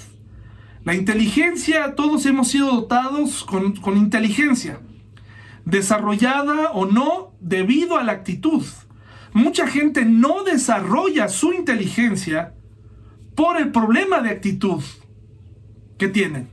La 0.86 0.96
inteligencia, 0.96 1.94
todos 1.96 2.26
hemos 2.26 2.48
sido 2.48 2.72
dotados 2.72 3.44
con, 3.44 3.76
con 3.76 3.98
inteligencia, 3.98 4.80
desarrollada 5.66 6.72
o 6.72 6.86
no 6.86 7.33
debido 7.44 7.98
a 7.98 8.04
la 8.04 8.14
actitud. 8.14 8.64
Mucha 9.34 9.68
gente 9.68 10.06
no 10.06 10.44
desarrolla 10.44 11.28
su 11.28 11.54
inteligencia 11.54 12.54
por 13.36 13.58
el 13.58 13.72
problema 13.72 14.22
de 14.22 14.30
actitud 14.30 14.84
que 15.98 16.08
tienen. 16.08 16.50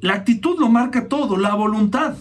La 0.00 0.14
actitud 0.14 0.58
lo 0.58 0.68
marca 0.68 1.08
todo, 1.08 1.36
la 1.36 1.54
voluntad. 1.54 2.16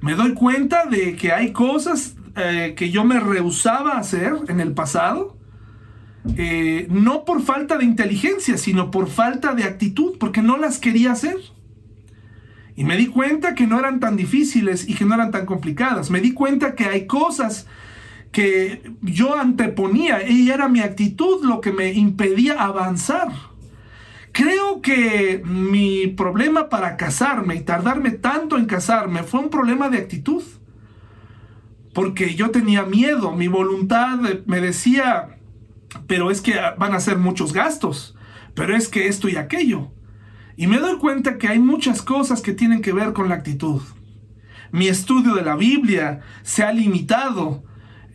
Me 0.00 0.14
doy 0.14 0.34
cuenta 0.34 0.86
de 0.86 1.16
que 1.16 1.32
hay 1.32 1.52
cosas 1.52 2.16
eh, 2.36 2.74
que 2.76 2.90
yo 2.90 3.04
me 3.04 3.20
rehusaba 3.20 3.92
a 3.92 3.98
hacer 3.98 4.34
en 4.48 4.60
el 4.60 4.72
pasado 4.72 5.36
eh, 6.36 6.86
no 6.88 7.24
por 7.24 7.42
falta 7.42 7.78
de 7.78 7.84
inteligencia, 7.84 8.56
sino 8.56 8.90
por 8.90 9.08
falta 9.08 9.54
de 9.54 9.64
actitud, 9.64 10.16
porque 10.18 10.42
no 10.42 10.56
las 10.56 10.78
quería 10.78 11.12
hacer. 11.12 11.36
Y 12.74 12.84
me 12.84 12.96
di 12.96 13.06
cuenta 13.06 13.54
que 13.54 13.66
no 13.66 13.78
eran 13.78 14.00
tan 14.00 14.16
difíciles 14.16 14.88
y 14.88 14.94
que 14.94 15.04
no 15.04 15.14
eran 15.14 15.30
tan 15.30 15.46
complicadas. 15.46 16.10
Me 16.10 16.20
di 16.20 16.32
cuenta 16.32 16.74
que 16.74 16.86
hay 16.86 17.06
cosas 17.06 17.66
que 18.30 18.90
yo 19.02 19.38
anteponía 19.38 20.26
y 20.26 20.50
era 20.50 20.68
mi 20.68 20.80
actitud 20.80 21.44
lo 21.44 21.60
que 21.60 21.72
me 21.72 21.92
impedía 21.92 22.62
avanzar. 22.62 23.28
Creo 24.32 24.80
que 24.80 25.42
mi 25.44 26.06
problema 26.06 26.70
para 26.70 26.96
casarme 26.96 27.56
y 27.56 27.60
tardarme 27.60 28.10
tanto 28.12 28.56
en 28.56 28.64
casarme 28.64 29.22
fue 29.22 29.40
un 29.40 29.50
problema 29.50 29.90
de 29.90 29.98
actitud. 29.98 30.42
Porque 31.92 32.34
yo 32.34 32.50
tenía 32.50 32.84
miedo, 32.84 33.32
mi 33.32 33.48
voluntad 33.48 34.18
me 34.46 34.60
decía, 34.62 35.36
pero 36.06 36.30
es 36.30 36.40
que 36.40 36.54
van 36.78 36.94
a 36.94 37.00
ser 37.00 37.18
muchos 37.18 37.52
gastos, 37.52 38.16
pero 38.54 38.74
es 38.74 38.88
que 38.88 39.08
esto 39.08 39.28
y 39.28 39.36
aquello. 39.36 39.90
Y 40.56 40.66
me 40.66 40.78
doy 40.78 40.98
cuenta 40.98 41.38
que 41.38 41.48
hay 41.48 41.58
muchas 41.58 42.02
cosas 42.02 42.42
que 42.42 42.52
tienen 42.52 42.82
que 42.82 42.92
ver 42.92 43.12
con 43.12 43.28
la 43.28 43.36
actitud. 43.36 43.80
Mi 44.70 44.88
estudio 44.88 45.34
de 45.34 45.42
la 45.42 45.56
Biblia 45.56 46.20
se 46.42 46.62
ha 46.62 46.72
limitado 46.72 47.64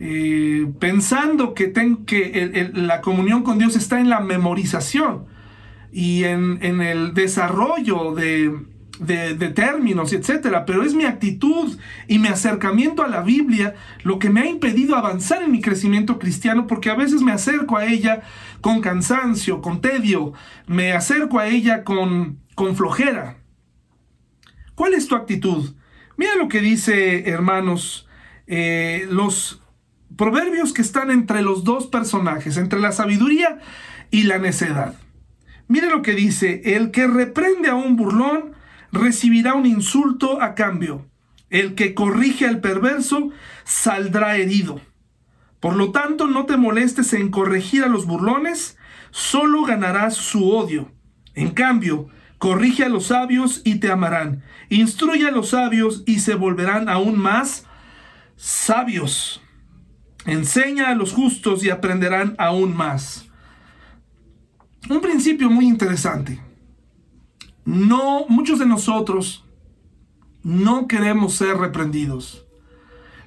eh, 0.00 0.70
pensando 0.78 1.54
que, 1.54 1.72
que 2.06 2.70
la 2.74 3.00
comunión 3.00 3.42
con 3.42 3.58
Dios 3.58 3.76
está 3.76 4.00
en 4.00 4.08
la 4.08 4.20
memorización 4.20 5.26
y 5.92 6.24
en, 6.24 6.62
el 6.62 7.14
desarrollo 7.14 8.14
de, 8.14 8.54
de, 8.98 9.48
términos, 9.48 10.12
etcétera, 10.12 10.64
pero 10.64 10.82
es 10.82 10.94
mi 10.94 11.04
actitud 11.04 11.78
y 12.06 12.18
mi 12.18 12.28
acercamiento 12.28 13.02
a 13.02 13.08
la 13.08 13.22
Biblia 13.22 13.74
lo 14.02 14.18
que 14.18 14.30
me 14.30 14.40
ha 14.40 14.46
impedido 14.46 14.96
avanzar 14.96 15.42
en 15.42 15.52
mi 15.52 15.60
crecimiento 15.60 16.18
cristiano, 16.18 16.66
porque 16.66 16.90
a 16.90 16.94
veces 16.94 17.22
me 17.22 17.32
acerco 17.32 17.76
a 17.76 17.86
ella 17.86 18.22
con 18.60 18.80
cansancio, 18.80 19.60
con 19.60 19.80
tedio, 19.80 20.32
me 20.66 20.92
acerco 20.92 21.38
a 21.38 21.48
ella 21.48 21.84
con, 21.84 22.40
con 22.54 22.76
flojera. 22.76 23.38
¿Cuál 24.74 24.94
es 24.94 25.08
tu 25.08 25.14
actitud? 25.14 25.74
Mira 26.16 26.34
lo 26.36 26.48
que 26.48 26.60
dice, 26.60 27.28
hermanos, 27.28 28.08
eh, 28.46 29.06
los 29.10 29.62
proverbios 30.16 30.72
que 30.72 30.82
están 30.82 31.10
entre 31.10 31.42
los 31.42 31.64
dos 31.64 31.86
personajes, 31.86 32.56
entre 32.56 32.80
la 32.80 32.92
sabiduría 32.92 33.58
y 34.10 34.24
la 34.24 34.38
necedad. 34.38 34.94
Mire 35.68 35.90
lo 35.90 36.02
que 36.02 36.14
dice, 36.14 36.62
el 36.76 36.90
que 36.90 37.06
reprende 37.06 37.68
a 37.68 37.74
un 37.74 37.96
burlón 37.96 38.57
recibirá 38.92 39.54
un 39.54 39.66
insulto 39.66 40.40
a 40.40 40.54
cambio. 40.54 41.06
El 41.50 41.74
que 41.74 41.94
corrige 41.94 42.46
al 42.46 42.60
perverso 42.60 43.30
saldrá 43.64 44.36
herido. 44.36 44.80
Por 45.60 45.76
lo 45.76 45.90
tanto, 45.90 46.26
no 46.26 46.46
te 46.46 46.56
molestes 46.56 47.12
en 47.14 47.30
corregir 47.30 47.82
a 47.82 47.88
los 47.88 48.06
burlones, 48.06 48.76
solo 49.10 49.64
ganarás 49.64 50.14
su 50.14 50.50
odio. 50.50 50.92
En 51.34 51.50
cambio, 51.50 52.08
corrige 52.38 52.84
a 52.84 52.88
los 52.88 53.06
sabios 53.06 53.62
y 53.64 53.76
te 53.76 53.90
amarán. 53.90 54.42
Instruye 54.68 55.26
a 55.26 55.32
los 55.32 55.50
sabios 55.50 56.02
y 56.06 56.20
se 56.20 56.34
volverán 56.34 56.88
aún 56.88 57.18
más 57.18 57.64
sabios. 58.36 59.42
Enseña 60.26 60.90
a 60.90 60.94
los 60.94 61.12
justos 61.12 61.64
y 61.64 61.70
aprenderán 61.70 62.34
aún 62.38 62.76
más. 62.76 63.26
Un 64.88 65.00
principio 65.00 65.50
muy 65.50 65.66
interesante. 65.66 66.40
No, 67.68 68.24
muchos 68.30 68.58
de 68.58 68.64
nosotros 68.64 69.44
no 70.42 70.88
queremos 70.88 71.34
ser 71.34 71.58
reprendidos. 71.58 72.46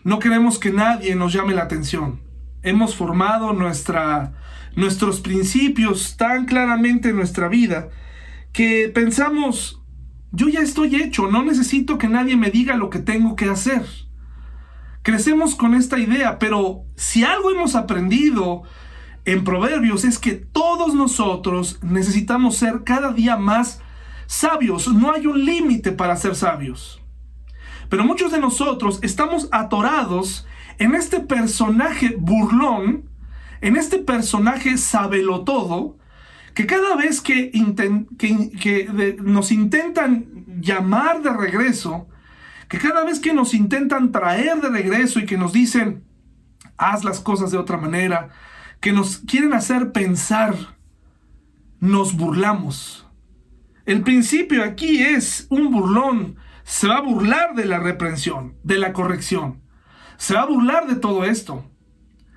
No 0.03 0.17
queremos 0.17 0.57
que 0.57 0.71
nadie 0.71 1.13
nos 1.13 1.31
llame 1.31 1.53
la 1.53 1.61
atención. 1.61 2.21
Hemos 2.63 2.95
formado 2.95 3.53
nuestra, 3.53 4.33
nuestros 4.75 5.21
principios 5.21 6.17
tan 6.17 6.47
claramente 6.47 7.09
en 7.09 7.17
nuestra 7.17 7.49
vida 7.49 7.89
que 8.51 8.89
pensamos, 8.91 9.79
yo 10.31 10.49
ya 10.49 10.61
estoy 10.61 10.95
hecho, 10.95 11.29
no 11.29 11.43
necesito 11.43 11.99
que 11.99 12.07
nadie 12.07 12.35
me 12.35 12.49
diga 12.49 12.75
lo 12.77 12.89
que 12.89 12.97
tengo 12.97 13.35
que 13.35 13.45
hacer. 13.45 13.85
Crecemos 15.03 15.53
con 15.53 15.75
esta 15.75 15.99
idea, 15.99 16.39
pero 16.39 16.85
si 16.95 17.23
algo 17.23 17.51
hemos 17.51 17.75
aprendido 17.75 18.63
en 19.23 19.43
Proverbios 19.43 20.03
es 20.03 20.17
que 20.17 20.33
todos 20.33 20.95
nosotros 20.95 21.77
necesitamos 21.83 22.55
ser 22.55 22.83
cada 22.83 23.13
día 23.13 23.37
más 23.37 23.81
sabios. 24.31 24.87
No 24.87 25.11
hay 25.11 25.27
un 25.27 25.43
límite 25.43 25.91
para 25.91 26.15
ser 26.15 26.35
sabios. 26.35 27.01
Pero 27.89 28.05
muchos 28.05 28.31
de 28.31 28.39
nosotros 28.39 28.99
estamos 29.01 29.49
atorados 29.51 30.47
en 30.79 30.95
este 30.95 31.19
personaje 31.19 32.15
burlón, 32.17 33.09
en 33.59 33.75
este 33.75 33.99
personaje 33.99 34.75
todo, 35.45 35.97
que 36.53 36.65
cada 36.65 36.95
vez 36.95 37.19
que 37.21 37.51
nos 39.21 39.51
intentan 39.51 40.45
llamar 40.61 41.21
de 41.21 41.33
regreso, 41.33 42.07
que 42.69 42.77
cada 42.77 43.03
vez 43.03 43.19
que 43.19 43.33
nos 43.33 43.53
intentan 43.53 44.13
traer 44.13 44.61
de 44.61 44.69
regreso 44.69 45.19
y 45.19 45.25
que 45.25 45.37
nos 45.37 45.51
dicen, 45.51 46.05
haz 46.77 47.03
las 47.03 47.19
cosas 47.19 47.51
de 47.51 47.57
otra 47.57 47.77
manera, 47.77 48.29
que 48.79 48.93
nos 48.93 49.17
quieren 49.17 49.53
hacer 49.53 49.91
pensar, 49.91 50.55
nos 51.81 52.15
burlamos. 52.15 53.10
El 53.85 54.03
principio 54.03 54.63
aquí 54.63 55.01
es 55.01 55.47
un 55.49 55.71
burlón, 55.71 56.35
se 56.63 56.87
va 56.87 56.97
a 56.97 57.01
burlar 57.01 57.55
de 57.55 57.65
la 57.65 57.79
reprensión, 57.79 58.55
de 58.63 58.77
la 58.77 58.93
corrección, 58.93 59.61
se 60.17 60.35
va 60.35 60.41
a 60.41 60.45
burlar 60.45 60.87
de 60.87 60.95
todo 60.95 61.25
esto. 61.25 61.65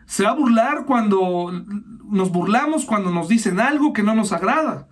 Se 0.06 0.24
va 0.24 0.30
a 0.30 0.34
burlar 0.34 0.84
cuando 0.86 1.50
nos 2.04 2.30
burlamos, 2.30 2.84
cuando 2.84 3.10
nos 3.10 3.28
dicen 3.28 3.60
algo 3.60 3.92
que 3.92 4.02
no 4.02 4.14
nos 4.14 4.32
agrada. 4.32 4.88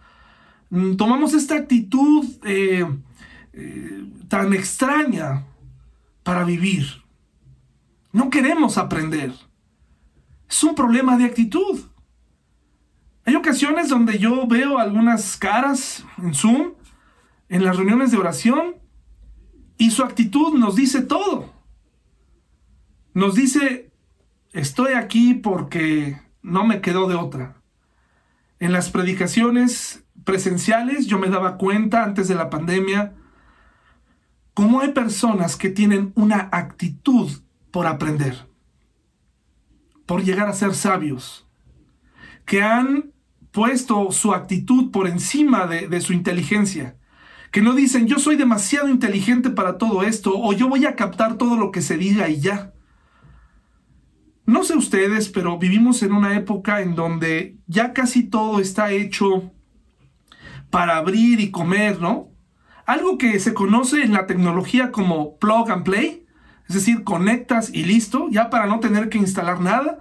Tomamos 0.97 1.35
esta 1.35 1.55
actitud 1.55 2.27
eh, 2.45 2.87
eh, 3.53 4.05
tan 4.29 4.53
extraña 4.55 5.45
para 6.23 6.45
vivir. 6.45 7.03
No 8.13 8.31
queremos 8.31 8.79
aprender. 8.79 9.33
Es 10.49 10.63
un 10.65 10.75
problema 10.75 11.17
de 11.17 11.25
actitud. 11.25 11.81
Hay 13.25 13.37
ocasiones 13.37 13.89
donde 13.89 14.19
yo 14.19 14.47
veo 14.47 14.79
algunas 14.79 15.37
caras 15.37 16.05
en 16.19 16.35
Zoom, 16.35 16.73
en 17.49 17.65
las 17.65 17.77
reuniones 17.77 18.11
de 18.11 18.19
oración, 18.19 18.77
y 19.79 19.91
su 19.91 20.03
actitud 20.03 20.59
nos 20.59 20.77
dice 20.77 21.03
todo. 21.03 21.53
Nos 23.15 23.35
dice, 23.35 23.93
estoy 24.53 24.95
aquí 24.95 25.35
porque 25.35 26.21
no 26.43 26.65
me 26.65 26.81
quedó 26.81 27.09
de 27.09 27.15
otra. 27.15 27.57
En 28.59 28.73
las 28.73 28.91
predicaciones 28.91 30.05
presenciales 30.25 31.07
yo 31.07 31.19
me 31.19 31.29
daba 31.29 31.59
cuenta 31.59 32.05
antes 32.05 32.29
de 32.29 32.35
la 32.35 32.51
pandemia 32.51 33.15
cómo 34.55 34.81
hay 34.81 34.93
personas 34.93 35.57
que 35.57 35.71
tienen 35.71 36.13
una 36.15 36.49
actitud 36.53 37.31
por 37.71 37.87
aprender, 37.87 38.47
por 40.07 40.23
llegar 40.23 40.49
a 40.49 40.53
ser 40.53 40.75
sabios, 40.75 41.49
que 42.45 42.63
han 42.63 43.12
puesto 43.53 44.11
su 44.11 44.35
actitud 44.35 44.91
por 44.91 45.07
encima 45.07 45.67
de, 45.67 46.01
su 46.01 46.13
inteligencia, 46.13 46.97
que 47.51 47.63
no 47.63 47.75
dicen 47.75 48.07
yo 48.07 48.19
soy 48.19 48.37
demasiado 48.37 48.89
inteligente 48.89 49.51
para 49.51 49.79
todo 49.79 50.03
esto 50.03 50.33
o 50.35 50.53
yo 50.53 50.69
voy 50.69 50.87
a 50.87 50.97
captar 50.97 51.37
todo 51.37 51.57
lo 51.57 51.71
que 51.71 51.83
se 51.83 51.97
diga 51.97 52.29
y 52.29 52.41
ya. 52.41 52.73
No 54.45 54.65
sé 54.65 54.77
ustedes, 54.77 55.29
pero 55.29 55.59
vivimos 55.59 56.03
en 56.03 56.13
una 56.13 56.37
época 56.37 56.81
en 56.81 56.97
donde 56.97 57.59
ya 57.67 57.93
casi 57.93 58.25
todo 58.25 58.59
está 58.59 58.91
hecho 58.91 59.53
para 60.71 60.97
abrir 60.97 61.39
y 61.41 61.51
comer, 61.51 62.01
¿no? 62.01 62.33
algo 62.87 63.19
que 63.19 63.39
se 63.39 63.55
conoce 63.55 64.03
en 64.03 64.13
la 64.13 64.27
tecnología 64.27 64.93
como 64.93 65.39
plug 65.39 65.71
and 65.71 65.85
play, 65.85 66.27
es 66.69 66.75
decir, 66.75 67.05
conectas 67.05 67.71
y 67.73 67.85
listo, 67.85 68.29
ya 68.31 68.51
para 68.51 68.67
no 68.67 68.81
tener 68.81 69.09
que 69.09 69.19
instalar 69.19 69.61
nada, 69.61 69.99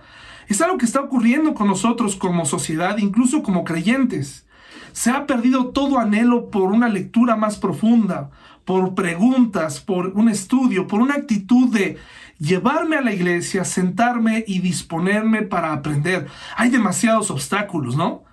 es 0.52 0.62
algo 0.62 0.78
que 0.78 0.86
está 0.86 1.02
ocurriendo 1.02 1.54
con 1.54 1.68
nosotros 1.68 2.16
como 2.16 2.46
sociedad, 2.46 2.98
incluso 2.98 3.44
como 3.44 3.64
creyentes. 3.64 4.46
Se 4.92 5.10
ha 5.10 5.26
perdido 5.26 5.68
todo 5.68 6.00
anhelo 6.00 6.50
por 6.50 6.72
una 6.72 6.90
lectura 6.90 7.36
más 7.36 7.58
profunda, 7.58 8.30
por 8.66 8.94
preguntas, 8.94 9.80
por 9.80 10.08
un 10.08 10.30
estudio, 10.30 10.88
por 10.88 11.02
una 11.02 11.16
actitud 11.16 11.70
de 11.70 11.98
llevarme 12.40 12.98
a 12.98 13.02
la 13.02 13.14
iglesia, 13.14 13.64
sentarme 13.64 14.44
y 14.48 14.60
disponerme 14.60 15.44
para 15.44 15.74
aprender. 15.74 16.28
Hay 16.58 16.70
demasiados 16.70 17.32
obstáculos, 17.32 17.96
¿no? 17.96 18.24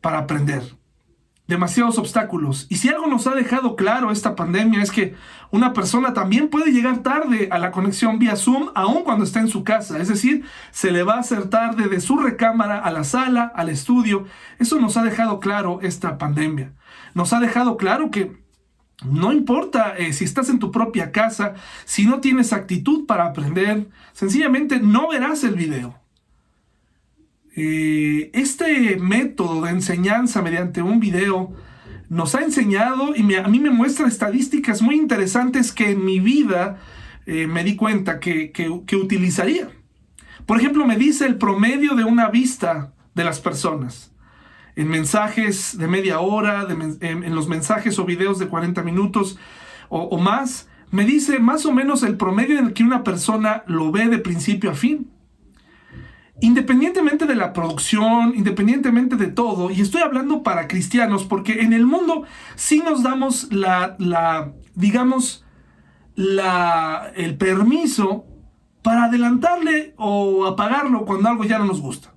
Para 0.00 0.18
aprender 0.18 0.76
demasiados 1.46 1.98
obstáculos. 1.98 2.66
Y 2.68 2.76
si 2.76 2.88
algo 2.88 3.06
nos 3.06 3.26
ha 3.26 3.34
dejado 3.34 3.76
claro 3.76 4.10
esta 4.10 4.34
pandemia 4.34 4.82
es 4.82 4.90
que 4.90 5.14
una 5.50 5.72
persona 5.72 6.12
también 6.12 6.48
puede 6.48 6.72
llegar 6.72 6.98
tarde 6.98 7.48
a 7.50 7.58
la 7.58 7.70
conexión 7.70 8.18
vía 8.18 8.36
Zoom, 8.36 8.70
aun 8.74 9.04
cuando 9.04 9.24
está 9.24 9.40
en 9.40 9.48
su 9.48 9.62
casa. 9.62 9.98
Es 9.98 10.08
decir, 10.08 10.44
se 10.70 10.90
le 10.90 11.02
va 11.02 11.14
a 11.14 11.20
hacer 11.20 11.48
tarde 11.48 11.88
de 11.88 12.00
su 12.00 12.16
recámara 12.16 12.78
a 12.78 12.90
la 12.90 13.04
sala, 13.04 13.52
al 13.54 13.68
estudio. 13.68 14.24
Eso 14.58 14.80
nos 14.80 14.96
ha 14.96 15.02
dejado 15.02 15.40
claro 15.40 15.78
esta 15.82 16.18
pandemia. 16.18 16.72
Nos 17.14 17.32
ha 17.32 17.40
dejado 17.40 17.76
claro 17.76 18.10
que 18.10 18.44
no 19.04 19.32
importa 19.32 19.94
eh, 19.96 20.12
si 20.12 20.24
estás 20.24 20.48
en 20.48 20.58
tu 20.58 20.70
propia 20.70 21.12
casa, 21.12 21.54
si 21.84 22.06
no 22.06 22.20
tienes 22.20 22.52
actitud 22.52 23.06
para 23.06 23.26
aprender, 23.26 23.88
sencillamente 24.12 24.80
no 24.80 25.08
verás 25.08 25.44
el 25.44 25.54
video. 25.54 26.00
Eh, 27.58 28.30
este 28.34 28.96
método 28.96 29.62
de 29.62 29.70
enseñanza 29.70 30.42
mediante 30.42 30.82
un 30.82 31.00
video 31.00 31.54
nos 32.10 32.34
ha 32.34 32.42
enseñado 32.42 33.16
y 33.16 33.34
a 33.34 33.48
mí 33.48 33.60
me 33.60 33.70
muestra 33.70 34.06
estadísticas 34.06 34.82
muy 34.82 34.96
interesantes 34.96 35.72
que 35.72 35.92
en 35.92 36.04
mi 36.04 36.20
vida 36.20 36.78
eh, 37.24 37.46
me 37.46 37.64
di 37.64 37.74
cuenta 37.74 38.20
que, 38.20 38.52
utilizaría. 38.92 39.70
Por 40.44 40.58
ejemplo, 40.58 40.86
me 40.86 40.96
dice 40.96 41.24
el 41.24 41.36
promedio 41.36 41.94
de 41.94 42.04
una 42.04 42.28
vista 42.28 42.92
de 43.14 43.24
las 43.24 43.40
personas. 43.40 44.12
En 44.76 44.88
mensajes 44.88 45.78
de 45.78 45.88
media 45.88 46.20
hora, 46.20 46.66
en, 47.00 47.34
los 47.34 47.48
mensajes 47.48 47.98
o 47.98 48.04
videos 48.04 48.38
de 48.38 48.48
40 48.48 48.82
minutos 48.82 49.38
o, 49.88 50.02
o 50.02 50.18
más, 50.18 50.68
me 50.90 51.06
dice 51.06 51.38
más 51.38 51.64
o 51.64 51.72
menos 51.72 52.02
el 52.02 52.18
promedio 52.18 52.58
en 52.58 52.66
el 52.66 52.72
que 52.74 52.84
una 52.84 53.02
persona 53.02 53.64
lo 53.66 53.90
ve 53.90 54.08
de 54.08 54.18
principio 54.18 54.70
a 54.70 54.74
fin 54.74 55.10
independientemente 56.40 57.26
de 57.26 57.34
la 57.34 57.52
producción, 57.52 58.34
independientemente 58.36 59.16
de 59.16 59.28
todo, 59.28 59.70
y 59.70 59.80
estoy 59.80 60.02
hablando 60.02 60.42
para 60.42 60.68
cristianos, 60.68 61.24
porque 61.24 61.62
en 61.62 61.72
el 61.72 61.86
mundo 61.86 62.24
sí 62.54 62.82
nos 62.84 63.02
damos 63.02 63.52
la, 63.52 63.96
la 63.98 64.52
digamos, 64.74 65.44
la, 66.14 67.12
el 67.16 67.36
permiso 67.36 68.26
para 68.82 69.04
adelantarle 69.04 69.94
o 69.96 70.46
apagarlo 70.46 71.04
cuando 71.04 71.28
algo 71.28 71.44
ya 71.44 71.58
no 71.58 71.64
nos 71.64 71.80
gusta. 71.80 72.14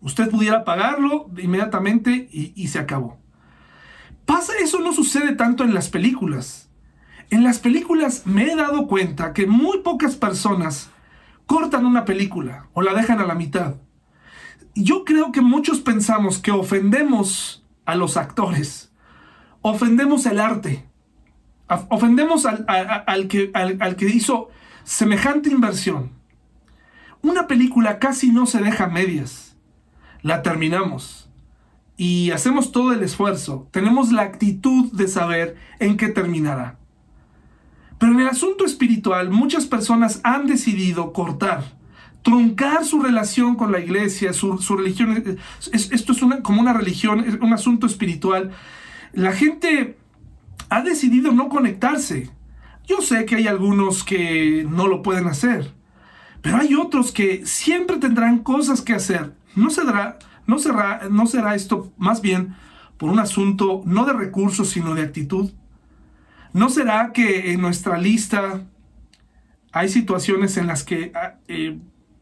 Usted 0.00 0.30
pudiera 0.30 0.58
apagarlo 0.58 1.30
inmediatamente 1.36 2.28
y, 2.32 2.52
y 2.56 2.68
se 2.68 2.78
acabó. 2.78 3.18
Pasa, 4.24 4.52
eso 4.62 4.80
no 4.80 4.92
sucede 4.92 5.34
tanto 5.34 5.62
en 5.62 5.74
las 5.74 5.88
películas. 5.88 6.70
En 7.28 7.44
las 7.44 7.58
películas 7.58 8.22
me 8.26 8.44
he 8.44 8.56
dado 8.56 8.86
cuenta 8.86 9.32
que 9.32 9.46
muy 9.46 9.78
pocas 9.82 10.16
personas 10.16 10.90
cortan 11.50 11.84
una 11.84 12.04
película 12.04 12.68
o 12.74 12.80
la 12.80 12.94
dejan 12.94 13.18
a 13.18 13.26
la 13.26 13.34
mitad. 13.34 13.74
Yo 14.76 15.04
creo 15.04 15.32
que 15.32 15.40
muchos 15.40 15.80
pensamos 15.80 16.38
que 16.38 16.52
ofendemos 16.52 17.66
a 17.86 17.96
los 17.96 18.16
actores, 18.16 18.92
ofendemos 19.60 20.26
el 20.26 20.38
arte, 20.38 20.88
ofendemos 21.88 22.46
al, 22.46 23.26
que, 23.26 23.50
al 23.52 23.96
que 23.96 24.08
hizo 24.08 24.50
semejante 24.84 25.50
inversión. 25.50 26.12
Una 27.20 27.48
película 27.48 27.98
casi 27.98 28.30
no 28.30 28.46
se 28.46 28.60
deja 28.60 28.84
a 28.84 28.88
medias. 28.88 29.56
La 30.22 30.42
terminamos 30.42 31.28
y 31.96 32.30
hacemos 32.30 32.70
todo 32.70 32.92
el 32.92 33.02
esfuerzo. 33.02 33.66
Tenemos 33.72 34.12
la 34.12 34.22
actitud 34.22 34.92
de 34.92 35.08
saber 35.08 35.56
en 35.80 35.96
qué 35.96 36.10
terminará. 36.10 36.79
Pero 38.00 38.14
en 38.14 38.20
el 38.20 38.28
asunto 38.28 38.64
espiritual, 38.64 39.28
muchas 39.28 39.66
personas 39.66 40.22
han 40.24 40.46
decidido 40.46 41.12
cortar, 41.12 41.76
truncar 42.22 42.86
su 42.86 43.02
relación 43.02 43.56
con 43.56 43.72
la 43.72 43.78
iglesia, 43.78 44.32
su, 44.32 44.56
religión. 44.74 45.38
esto 45.70 46.12
es 46.12 46.22
una, 46.22 46.40
como 46.40 46.62
una 46.62 46.72
religión, 46.72 47.20
es 47.20 47.34
un 47.34 47.52
asunto 47.52 47.86
espiritual. 47.86 48.52
La 49.12 49.32
gente 49.32 49.98
ha 50.70 50.80
decidido 50.80 51.32
no 51.32 51.50
conectarse. 51.50 52.30
Yo 52.86 53.02
sé 53.02 53.26
que 53.26 53.36
hay 53.36 53.46
algunos 53.46 54.02
que 54.02 54.66
no 54.66 54.88
lo 54.88 55.02
pueden 55.02 55.26
hacer, 55.26 55.70
pero 56.40 56.56
hay 56.56 56.74
otros 56.74 57.12
que 57.12 57.44
siempre 57.44 57.98
tendrán 57.98 58.38
cosas 58.38 58.80
que 58.80 58.94
hacer. 58.94 59.34
No 59.54 59.68
será, 59.68 60.18
no 60.46 60.58
será, 60.58 61.02
no 61.10 61.26
será 61.26 61.54
esto 61.54 61.92
más 61.98 62.22
bien 62.22 62.54
por 62.96 63.10
un 63.10 63.18
asunto 63.18 63.82
no 63.84 64.06
de 64.06 64.14
recursos, 64.14 64.70
sino 64.70 64.94
de 64.94 65.02
actitud. 65.02 65.50
¿No 66.52 66.68
será 66.68 67.12
que 67.12 67.52
en 67.52 67.60
nuestra 67.60 67.98
lista 67.98 68.62
hay 69.72 69.88
situaciones 69.88 70.56
en 70.56 70.66
las 70.66 70.82
que 70.82 71.12
ah, 71.14 71.34
eh, 71.46 71.78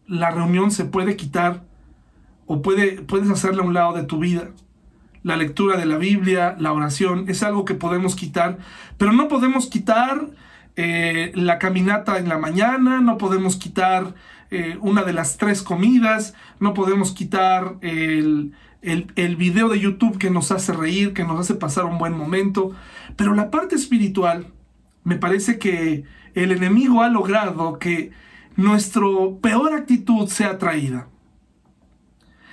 la 0.07 0.31
reunión 0.31 0.71
se 0.71 0.85
puede 0.85 1.17
quitar 1.17 1.65
o 2.47 2.61
puede, 2.61 3.01
puedes 3.03 3.31
hacerla 3.31 3.63
a 3.63 3.67
un 3.67 3.75
lado 3.75 3.95
de 3.95 4.05
tu 4.05 4.19
vida? 4.19 4.51
La 5.23 5.37
lectura 5.37 5.77
de 5.77 5.87
la 5.87 5.97
Biblia, 5.97 6.57
la 6.59 6.73
oración, 6.73 7.25
es 7.29 7.43
algo 7.43 7.65
que 7.65 7.75
podemos 7.75 8.17
quitar, 8.17 8.59
pero 8.99 9.13
no 9.13 9.29
podemos 9.29 9.69
quitar 9.69 10.29
eh, 10.77 11.33
la 11.35 11.59
caminata 11.59 12.19
en 12.19 12.29
la 12.29 12.39
mañana, 12.39 13.01
no 13.01 13.19
podemos 13.19 13.57
quitar 13.57 14.15
eh, 14.51 14.79
una 14.81 15.03
de 15.03 15.13
las 15.13 15.37
tres 15.37 15.63
comidas, 15.63 16.35
no 16.61 16.73
podemos 16.73 17.13
quitar 17.13 17.77
el, 17.81 18.53
el, 18.83 19.37
video 19.37 19.69
de 19.69 19.81
YouTube 19.81 20.19
que 20.19 20.31
nos 20.31 20.53
hace 20.53 20.73
reír, 20.73 21.13
que 21.13 21.25
nos 21.25 21.41
hace 21.41 21.55
pasar 21.55 21.85
un 21.85 21.99
buen 21.99 22.17
momento. 22.17 22.75
Pero 23.19 23.35
la 23.35 23.51
parte 23.51 23.75
espiritual, 23.75 24.47
me 25.03 25.17
parece 25.17 25.59
que 25.59 26.05
el 26.35 26.53
enemigo 26.53 27.03
ha 27.03 27.09
logrado 27.09 27.81
que 27.81 28.13
nuestra 28.55 29.03
peor 29.43 29.75
actitud 29.75 30.29
sea 30.29 30.57
traída. 30.57 31.09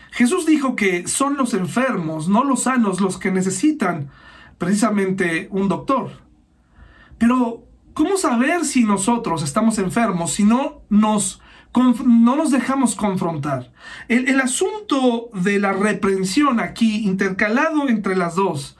Jesús 0.09 0.47
dijo 0.47 0.75
que 0.75 1.07
son 1.07 1.37
los 1.37 1.53
enfermos, 1.53 2.27
no 2.27 2.43
los 2.43 2.63
sanos, 2.63 2.99
los 2.99 3.19
que 3.19 3.29
necesitan 3.29 4.09
precisamente 4.57 5.49
un 5.51 5.67
doctor. 5.67 6.23
Pero, 7.19 7.63
¿cómo 7.93 8.17
saber 8.17 8.65
si 8.65 8.85
nosotros 8.85 9.43
estamos 9.43 9.77
enfermos 9.77 10.31
si 10.31 10.45
no 10.45 10.81
nos 10.89 11.41
no 12.05 12.37
nos 12.37 12.51
dejamos 12.51 12.95
confrontar. 12.95 13.73
El, 14.07 14.39
asunto 14.39 15.29
de 15.33 15.59
la 15.59 15.73
reprensión 15.73 16.61
aquí, 16.61 17.05
intercalado 17.05 17.89
entre 17.89 18.15
las 18.15 18.35
dos, 18.35 18.77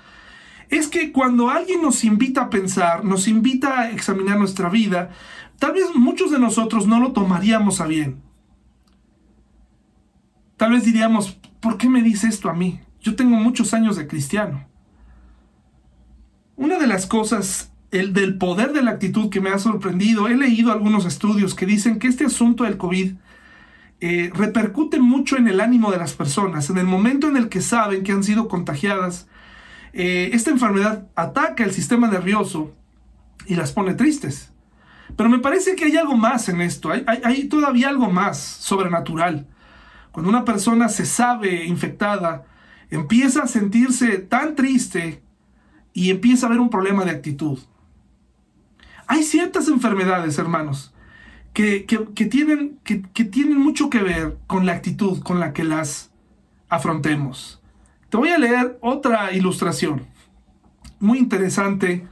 es 0.70 0.88
que 0.88 1.11
cuando 1.11 1.49
alguien 1.49 1.82
nos 1.82 2.03
invita 2.03 2.43
a 2.43 2.49
pensar, 2.49 3.03
nos 3.05 3.28
invita 3.28 3.80
a 3.80 3.91
examinar 3.91 4.38
nuestra 4.38 4.70
vida, 4.70 5.11
tal 5.59 5.74
vez 5.74 5.84
muchos 5.95 6.32
de 6.32 6.39
nosotros 6.39 6.88
no 6.88 6.99
lo 6.99 7.11
tomaríamos 7.11 7.82
a 7.82 7.88
bien. 7.88 8.22
Tal 10.57 10.72
vez 10.72 10.86
diríamos, 10.86 11.38
¿por 11.59 11.78
qué 11.78 11.89
me 11.89 12.01
dice 12.01 12.28
esto 12.28 12.49
a 12.49 12.53
mí? 12.53 12.80
Yo 13.01 13.16
tengo 13.16 13.36
muchos 13.36 13.74
años 13.74 13.97
de 13.97 14.07
cristiano. 14.07 14.68
Una 16.55 16.80
de 16.80 16.88
las 16.88 17.05
cosas 17.05 17.72
el 17.91 18.13
del 18.13 18.38
poder 18.38 18.74
de 18.74 18.84
la 18.84 18.91
actitud 18.91 19.30
que 19.30 19.41
me 19.41 19.49
ha 19.49 19.59
sorprendido. 19.59 20.28
He 20.28 20.36
leído 20.36 20.72
algunos 20.72 21.05
estudios 21.05 21.55
que 21.55 21.66
dicen 21.66 21.99
que 21.99 22.07
este 22.07 22.26
asunto 22.26 22.63
del 22.63 22.78
COVID 22.78 23.13
eh, 24.01 24.32
repercute 24.34 24.99
mucho 24.99 25.38
en 25.38 25.47
el 25.47 25.61
ánimo 25.61 25.91
de 25.91 25.97
las 25.97 26.13
personas. 26.13 26.70
En 26.70 26.78
el 26.78 26.86
momento 26.86 27.28
en 27.28 27.38
el 27.38 27.49
que 27.49 27.61
saben 27.61 28.03
que 28.03 28.11
han 28.11 28.24
sido 28.24 28.47
contagiadas, 28.47 29.28
eh, 29.98 30.32
esta 30.34 30.52
enfermedad 30.52 31.08
ataca 31.16 31.64
el 31.64 31.72
sistema 31.72 32.10
nervioso 32.10 32.74
y 33.48 33.56
las 33.56 33.72
pone 33.72 33.93
tristes. 33.93 34.52
Pero 35.16 35.30
me 35.30 35.39
parece 35.39 35.76
que 35.76 35.86
hay 35.86 35.96
algo 35.96 36.18
más 36.18 36.50
en 36.50 36.60
esto, 36.60 36.91
hay, 36.91 37.48
todavía 37.48 37.88
algo 37.88 38.12
más 38.12 38.38
sobrenatural. 38.38 39.48
Cuando 40.12 40.30
una 40.30 40.43
persona 40.43 40.89
se 40.89 41.06
sabe 41.06 41.64
infectada, 41.64 42.43
empieza 42.89 43.43
a 43.43 43.48
sentirse 43.48 44.18
tan 44.18 44.56
triste 44.56 45.24
y 45.93 46.12
empieza 46.12 46.46
a 46.46 46.50
haber 46.50 46.60
un 46.60 46.70
problema 46.70 47.06
de 47.06 47.12
actitud. 47.12 47.60
Hay 49.08 49.24
ciertas 49.24 49.70
enfermedades, 49.70 50.38
hermanos, 50.38 50.93
que, 51.54 51.86
tienen, 52.30 52.80
que, 52.84 52.98
tienen 53.24 53.60
mucho 53.60 53.89
que 53.89 54.04
ver 54.04 54.38
con 54.46 54.66
la 54.66 54.74
actitud 54.74 55.22
con 55.22 55.39
la 55.39 55.54
que 55.54 55.64
las 55.64 56.12
afrontemos. 56.68 57.62
Te 58.10 58.18
voy 58.18 58.30
a 58.30 58.38
leer 58.38 58.78
otra 58.82 59.34
ilustración 59.34 60.16
muy 60.99 61.20
interesante, 61.20 62.08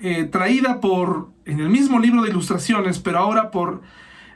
eh, 0.00 0.24
traída 0.24 0.80
por, 0.80 1.30
en 1.44 1.60
el 1.60 1.68
mismo 1.68 1.98
libro 1.98 2.22
de 2.22 2.30
ilustraciones, 2.30 2.98
pero 2.98 3.18
ahora 3.18 3.50
por 3.50 3.82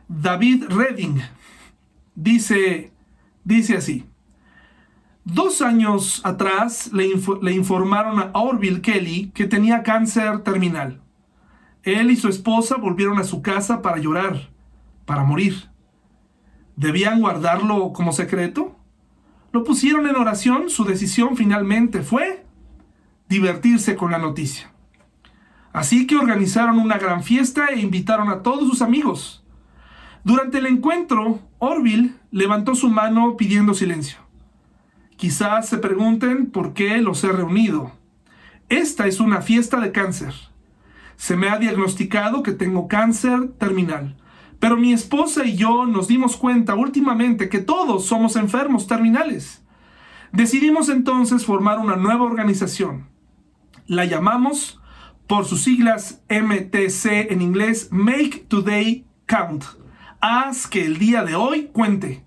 David 0.08 0.64
Redding. 0.68 1.22
Dice, 2.14 2.92
dice 3.44 3.76
así. 3.76 4.06
Dos 5.24 5.62
años 5.62 6.20
atrás 6.24 6.90
le, 6.92 7.08
le 7.40 7.52
informaron 7.52 8.20
a 8.20 8.30
Orville 8.34 8.82
Kelly 8.82 9.30
que 9.34 9.46
tenía 9.46 9.82
cáncer 9.82 10.40
terminal. 10.40 11.00
Él 11.82 12.10
y 12.10 12.16
su 12.16 12.28
esposa 12.28 12.76
volvieron 12.76 13.18
a 13.18 13.24
su 13.24 13.40
casa 13.40 13.80
para 13.80 13.98
llorar, 13.98 14.50
para 15.06 15.24
morir. 15.24 15.70
¿Debían 16.76 17.20
guardarlo 17.20 17.92
como 17.92 18.12
secreto? 18.12 18.73
Lo 19.54 19.62
pusieron 19.62 20.08
en 20.08 20.16
oración, 20.16 20.68
su 20.68 20.84
decisión 20.84 21.36
finalmente 21.36 22.02
fue 22.02 22.44
divertirse 23.28 23.94
con 23.94 24.10
la 24.10 24.18
noticia. 24.18 24.72
Así 25.72 26.08
que 26.08 26.16
organizaron 26.16 26.80
una 26.80 26.98
gran 26.98 27.22
fiesta 27.22 27.66
e 27.66 27.78
invitaron 27.78 28.30
a 28.30 28.42
todos 28.42 28.68
sus 28.68 28.82
amigos. 28.82 29.44
Durante 30.24 30.58
el 30.58 30.66
encuentro, 30.66 31.38
Orville 31.60 32.16
levantó 32.32 32.74
su 32.74 32.88
mano 32.88 33.36
pidiendo 33.36 33.74
silencio. 33.74 34.18
Quizás 35.14 35.68
se 35.68 35.78
pregunten 35.78 36.50
por 36.50 36.74
qué 36.74 36.98
los 36.98 37.22
he 37.22 37.30
reunido. 37.30 37.92
Esta 38.68 39.06
es 39.06 39.20
una 39.20 39.40
fiesta 39.40 39.78
de 39.78 39.92
cáncer. 39.92 40.34
Se 41.14 41.36
me 41.36 41.48
ha 41.48 41.60
diagnosticado 41.60 42.42
que 42.42 42.50
tengo 42.50 42.88
cáncer 42.88 43.50
terminal. 43.56 44.16
Pero 44.64 44.78
mi 44.78 44.94
esposa 44.94 45.44
y 45.44 45.56
yo 45.56 45.84
nos 45.84 46.08
dimos 46.08 46.38
cuenta 46.38 46.74
últimamente 46.74 47.50
que 47.50 47.58
todos 47.58 48.06
somos 48.06 48.34
enfermos 48.34 48.86
terminales. 48.86 49.62
Decidimos 50.32 50.88
entonces 50.88 51.44
formar 51.44 51.78
una 51.78 51.96
nueva 51.96 52.24
organización. 52.24 53.06
La 53.86 54.06
llamamos 54.06 54.80
por 55.26 55.44
sus 55.44 55.64
siglas 55.64 56.22
MTC 56.30 57.30
en 57.30 57.42
inglés, 57.42 57.88
Make 57.90 58.46
Today 58.48 59.04
Count. 59.26 59.64
Haz 60.22 60.66
que 60.66 60.86
el 60.86 60.96
día 60.96 61.24
de 61.24 61.34
hoy 61.34 61.68
cuente. 61.70 62.24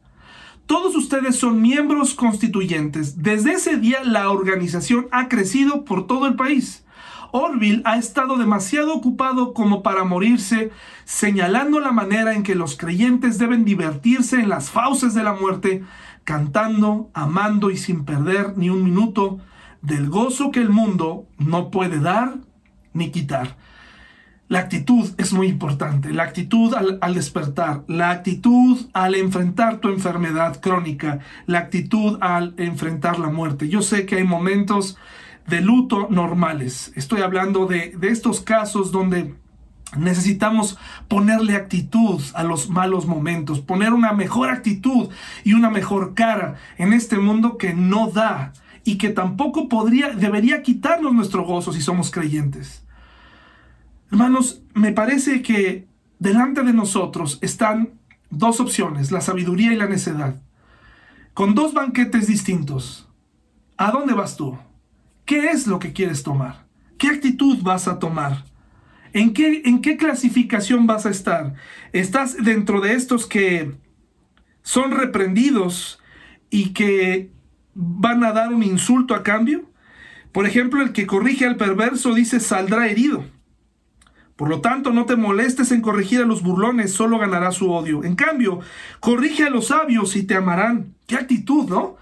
Todos 0.67 0.95
ustedes 0.95 1.37
son 1.37 1.59
miembros 1.59 2.13
constituyentes. 2.13 3.23
Desde 3.23 3.53
ese 3.53 3.77
día 3.77 4.03
la 4.03 4.29
organización 4.29 5.07
ha 5.09 5.27
crecido 5.27 5.85
por 5.85 6.05
todo 6.05 6.27
el 6.27 6.35
país. 6.35 6.85
Orville 7.31 7.81
ha 7.85 7.97
estado 7.97 8.37
demasiado 8.37 8.93
ocupado 8.93 9.53
como 9.53 9.83
para 9.83 10.03
morirse, 10.03 10.71
señalando 11.05 11.79
la 11.79 11.91
manera 11.91 12.33
en 12.33 12.43
que 12.43 12.55
los 12.55 12.77
creyentes 12.77 13.37
deben 13.37 13.65
divertirse 13.65 14.39
en 14.39 14.49
las 14.49 14.69
fauces 14.69 15.13
de 15.13 15.23
la 15.23 15.33
muerte, 15.33 15.83
cantando, 16.23 17.09
amando 17.13 17.69
y 17.69 17.77
sin 17.77 18.05
perder 18.05 18.57
ni 18.57 18.69
un 18.69 18.83
minuto 18.83 19.39
del 19.81 20.09
gozo 20.09 20.51
que 20.51 20.59
el 20.59 20.69
mundo 20.69 21.25
no 21.37 21.71
puede 21.71 21.99
dar 21.99 22.35
ni 22.93 23.11
quitar. 23.11 23.55
La 24.49 24.59
actitud 24.59 25.09
es 25.17 25.33
muy 25.33 25.47
importante, 25.47 26.13
la 26.13 26.23
actitud 26.23 26.73
al, 26.73 27.13
despertar, 27.13 27.83
la 27.87 28.11
actitud 28.11 28.87
al 28.93 29.15
enfrentar 29.15 29.79
tu 29.79 29.89
enfermedad 29.89 30.61
crónica, 30.61 31.19
la 31.47 31.59
actitud 31.59 32.17
al 32.21 32.53
enfrentar 32.57 33.19
la 33.19 33.29
muerte. 33.29 33.67
Yo 33.67 33.81
sé 33.81 34.05
que 34.05 34.15
hay 34.15 34.23
momentos 34.23 34.97
de 35.47 35.61
luto 35.61 36.07
normales, 36.09 36.91
estoy 36.95 37.21
hablando 37.21 37.65
de, 37.65 37.95
de 37.97 38.09
estos 38.09 38.41
casos 38.41 38.91
donde 38.91 39.35
Necesitamos 39.95 40.77
ponerle 41.07 41.55
actitud 41.55 42.21
a 42.33 42.43
los 42.43 42.69
malos 42.69 43.05
momentos, 43.05 43.61
poner 43.61 43.93
una 43.93 44.11
mejor 44.11 44.49
actitud 44.49 45.09
y 45.45 45.53
una 45.53 45.69
mejor 45.69 46.13
cara 46.13 46.55
en 46.77 46.91
este 46.91 47.17
mundo 47.17 47.57
que 47.57 47.73
no 47.73 48.09
da 48.09 48.51
y 48.83 48.97
que 48.97 49.09
tampoco 49.09 49.69
podría, 49.69 50.09
debería 50.09 50.61
quitarnos 50.61 51.13
nuestro 51.13 51.45
gozo 51.45 51.71
si 51.71 51.81
somos 51.81 52.11
creyentes. 52.11 52.85
Hermanos, 54.11 54.61
me 54.73 54.91
parece 54.91 55.41
que 55.41 55.87
delante 56.19 56.63
de 56.63 56.73
nosotros 56.73 57.39
están 57.41 57.93
dos 58.29 58.59
opciones, 58.59 59.11
la 59.11 59.21
sabiduría 59.21 59.71
y 59.71 59.77
la 59.77 59.87
necedad, 59.87 60.41
con 61.33 61.55
dos 61.55 61.73
banquetes 61.73 62.27
distintos. 62.27 63.07
¿A 63.77 63.91
dónde 63.91 64.13
vas 64.13 64.35
tú? 64.35 64.57
¿Qué 65.27 65.49
es 65.49 65.67
lo 65.67 65.77
que 65.77 65.91
quieres 65.91 66.23
tomar? 66.23 66.65
¿Qué 66.97 67.09
actitud 67.09 67.61
vas 67.61 67.89
a 67.89 67.99
tomar? 67.99 68.45
¿En 69.11 69.33
qué, 69.33 69.61
¿En 69.65 69.81
qué 69.81 69.97
clasificación 69.97 70.87
vas 70.87 71.05
a 71.05 71.09
estar? 71.09 71.53
¿Estás 71.91 72.37
dentro 72.41 72.79
de 72.79 72.93
estos 72.93 73.25
que 73.25 73.73
son 74.61 74.91
reprendidos 74.91 75.99
y 76.49 76.69
que 76.69 77.29
van 77.73 78.23
a 78.23 78.31
dar 78.31 78.53
un 78.53 78.63
insulto 78.63 79.13
a 79.13 79.23
cambio? 79.23 79.69
Por 80.31 80.47
ejemplo, 80.47 80.81
el 80.81 80.93
que 80.93 81.05
corrige 81.05 81.45
al 81.45 81.57
perverso 81.57 82.13
dice 82.15 82.39
saldrá 82.39 82.87
herido. 82.87 83.25
Por 84.37 84.47
lo 84.47 84.61
tanto, 84.61 84.93
no 84.93 85.05
te 85.05 85.17
molestes 85.17 85.73
en 85.73 85.81
corregir 85.81 86.21
a 86.21 86.25
los 86.25 86.41
burlones, 86.41 86.93
solo 86.93 87.19
ganarás 87.19 87.55
su 87.55 87.69
odio. 87.69 88.05
En 88.05 88.15
cambio, 88.15 88.61
corrige 89.01 89.43
a 89.43 89.49
los 89.49 89.67
sabios 89.67 90.15
y 90.15 90.23
te 90.23 90.35
amarán. 90.35 90.95
Qué 91.05 91.15
actitud, 91.15 91.67
¿no? 91.67 91.97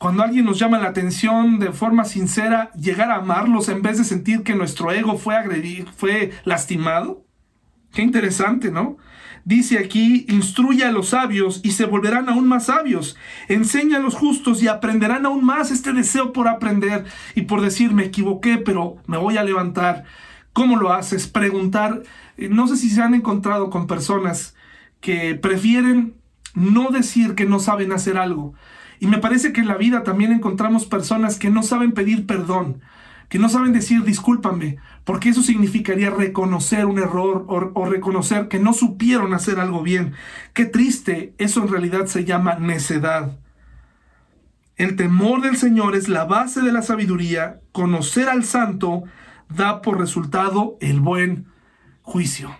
Cuando 0.00 0.22
alguien 0.22 0.46
nos 0.46 0.58
llama 0.58 0.78
la 0.78 0.88
atención 0.88 1.58
de 1.58 1.72
forma 1.72 2.06
sincera, 2.06 2.70
llegar 2.72 3.10
a 3.10 3.16
amarlos 3.16 3.68
en 3.68 3.82
vez 3.82 3.98
de 3.98 4.04
sentir 4.04 4.42
que 4.42 4.54
nuestro 4.54 4.90
ego 4.92 5.18
fue 5.18 5.36
agredido, 5.36 5.92
fue 5.94 6.32
lastimado. 6.44 7.26
Qué 7.92 8.00
interesante, 8.00 8.70
¿no? 8.70 8.96
Dice 9.44 9.78
aquí, 9.78 10.24
instruye 10.30 10.86
a 10.86 10.90
los 10.90 11.08
sabios 11.08 11.60
y 11.62 11.72
se 11.72 11.84
volverán 11.84 12.30
aún 12.30 12.48
más 12.48 12.64
sabios. 12.64 13.18
Enseña 13.48 13.98
a 13.98 14.00
los 14.00 14.14
justos 14.14 14.62
y 14.62 14.68
aprenderán 14.68 15.26
aún 15.26 15.44
más 15.44 15.70
este 15.70 15.92
deseo 15.92 16.32
por 16.32 16.48
aprender 16.48 17.04
y 17.34 17.42
por 17.42 17.60
decir, 17.60 17.92
me 17.92 18.04
equivoqué, 18.04 18.56
pero 18.56 18.96
me 19.06 19.18
voy 19.18 19.36
a 19.36 19.44
levantar. 19.44 20.04
¿Cómo 20.54 20.78
lo 20.78 20.94
haces? 20.94 21.28
Preguntar. 21.28 22.04
Eh, 22.38 22.48
no 22.48 22.68
sé 22.68 22.78
si 22.78 22.88
se 22.88 23.02
han 23.02 23.12
encontrado 23.12 23.68
con 23.68 23.86
personas 23.86 24.56
que 25.02 25.34
prefieren 25.34 26.14
no 26.54 26.88
decir 26.88 27.34
que 27.34 27.44
no 27.44 27.58
saben 27.58 27.92
hacer 27.92 28.16
algo. 28.16 28.54
Y 29.00 29.06
me 29.06 29.18
parece 29.18 29.52
que 29.52 29.62
en 29.62 29.66
la 29.66 29.78
vida 29.78 30.04
también 30.04 30.30
encontramos 30.30 30.84
personas 30.84 31.38
que 31.38 31.48
no 31.48 31.62
saben 31.62 31.92
pedir 31.92 32.26
perdón, 32.26 32.82
que 33.30 33.38
no 33.38 33.48
saben 33.48 33.72
decir 33.72 34.04
discúlpame, 34.04 34.76
porque 35.04 35.30
eso 35.30 35.42
significaría 35.42 36.10
reconocer 36.10 36.84
un 36.84 36.98
error 36.98 37.46
o, 37.48 37.72
o, 37.74 37.86
reconocer 37.86 38.48
que 38.48 38.58
no 38.58 38.74
supieron 38.74 39.32
hacer 39.32 39.58
algo 39.58 39.82
bien. 39.82 40.12
Qué 40.52 40.66
triste, 40.66 41.34
eso 41.38 41.62
en 41.62 41.68
realidad 41.68 42.06
se 42.06 42.26
llama 42.26 42.56
necedad. 42.56 43.38
El 44.76 44.96
temor 44.96 45.40
del 45.40 45.56
Señor 45.56 45.96
es 45.96 46.08
la 46.08 46.24
base 46.26 46.60
de 46.60 46.72
la 46.72 46.82
sabiduría, 46.82 47.60
conocer 47.72 48.28
al 48.28 48.44
santo 48.44 49.04
da 49.48 49.80
por 49.80 49.98
resultado 49.98 50.76
el 50.80 51.00
buen 51.00 51.46
juicio. 52.02 52.54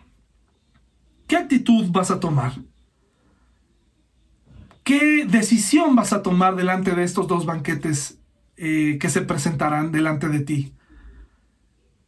¿Qué 1.26 1.36
actitud 1.36 1.90
vas 1.90 2.10
a 2.10 2.18
tomar? 2.18 2.52
¿Qué 4.90 5.24
decisión 5.24 5.94
vas 5.94 6.12
a 6.12 6.20
tomar 6.20 6.56
delante 6.56 6.96
de 6.96 7.04
estos 7.04 7.28
dos 7.28 7.46
banquetes 7.46 8.18
eh, 8.56 8.98
que 9.00 9.08
se 9.08 9.20
presentarán 9.20 9.92
delante 9.92 10.28
de 10.28 10.40
ti? 10.40 10.74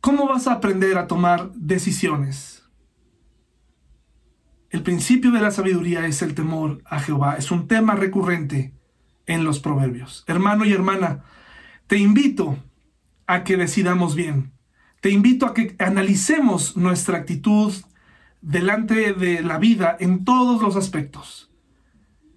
¿Cómo 0.01 0.26
vas 0.26 0.49
a 0.49 0.55
aprender 0.55 0.99
a 0.99 1.07
tomar 1.07 1.53
decisiones? 1.53 2.64
El 4.70 4.83
principio 4.83 5.30
de 5.30 5.41
la 5.41 5.53
sabiduría 5.53 6.07
es 6.07 6.22
el 6.22 6.35
temor 6.35 6.83
a 6.85 6.99
Jehová. 6.99 7.37
Es 7.39 7.53
un 7.53 7.68
tema 7.68 7.95
recurrente 7.95 8.74
en 9.26 9.45
los 9.45 9.61
proverbios. 9.61 10.24
Hermano 10.26 10.64
y 10.64 10.72
hermana, 10.72 11.22
te 11.87 11.99
invito 11.99 12.59
a 13.28 13.45
que 13.45 13.57
decidamos 13.57 14.16
bien 14.16 14.55
te 15.01 15.11
invito 15.11 15.47
a 15.47 15.55
que 15.55 15.76
analicemos 15.78 16.76
nuestra 16.76 17.18
actitud 17.18 17.72
delante 18.41 19.12
de 19.12 19.43
la 19.43 19.59
vida 19.59 19.97
en 20.01 20.24
todos 20.24 20.61
los 20.62 20.74
aspectos. 20.74 21.51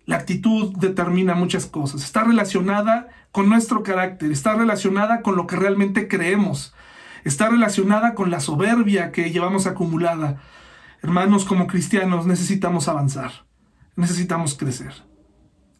La 0.05 0.17
actitud 0.17 0.75
determina 0.77 1.33
muchas 1.33 1.65
cosas. 1.65 2.03
Está 2.03 2.23
relacionada 2.23 3.09
con 3.31 3.49
nuestro 3.49 3.83
carácter, 3.83 4.31
está 4.31 4.55
relacionada 4.55 5.21
con 5.21 5.35
lo 5.35 5.47
que 5.47 5.55
realmente 5.55 6.07
creemos, 6.07 6.73
está 7.23 7.49
relacionada 7.49 8.13
con 8.13 8.29
la 8.29 8.39
soberbia 8.39 9.11
que 9.11 9.31
llevamos 9.31 9.65
acumulada. 9.65 10.41
Hermanos, 11.01 11.45
como 11.45 11.67
cristianos 11.67 12.25
necesitamos 12.25 12.87
avanzar, 12.87 13.31
necesitamos 13.95 14.55
crecer. 14.55 14.93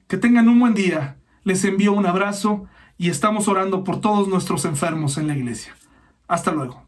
Que 0.07 0.17
tengan 0.17 0.49
un 0.49 0.59
buen 0.59 0.73
día. 0.73 1.17
Les 1.43 1.63
envío 1.63 1.93
un 1.93 2.07
abrazo 2.07 2.65
y 2.97 3.09
estamos 3.09 3.47
orando 3.47 3.83
por 3.83 4.01
todos 4.01 4.27
nuestros 4.27 4.65
enfermos 4.65 5.17
en 5.17 5.27
la 5.27 5.35
iglesia. 5.35 5.75
Hasta 6.27 6.51
luego. 6.51 6.84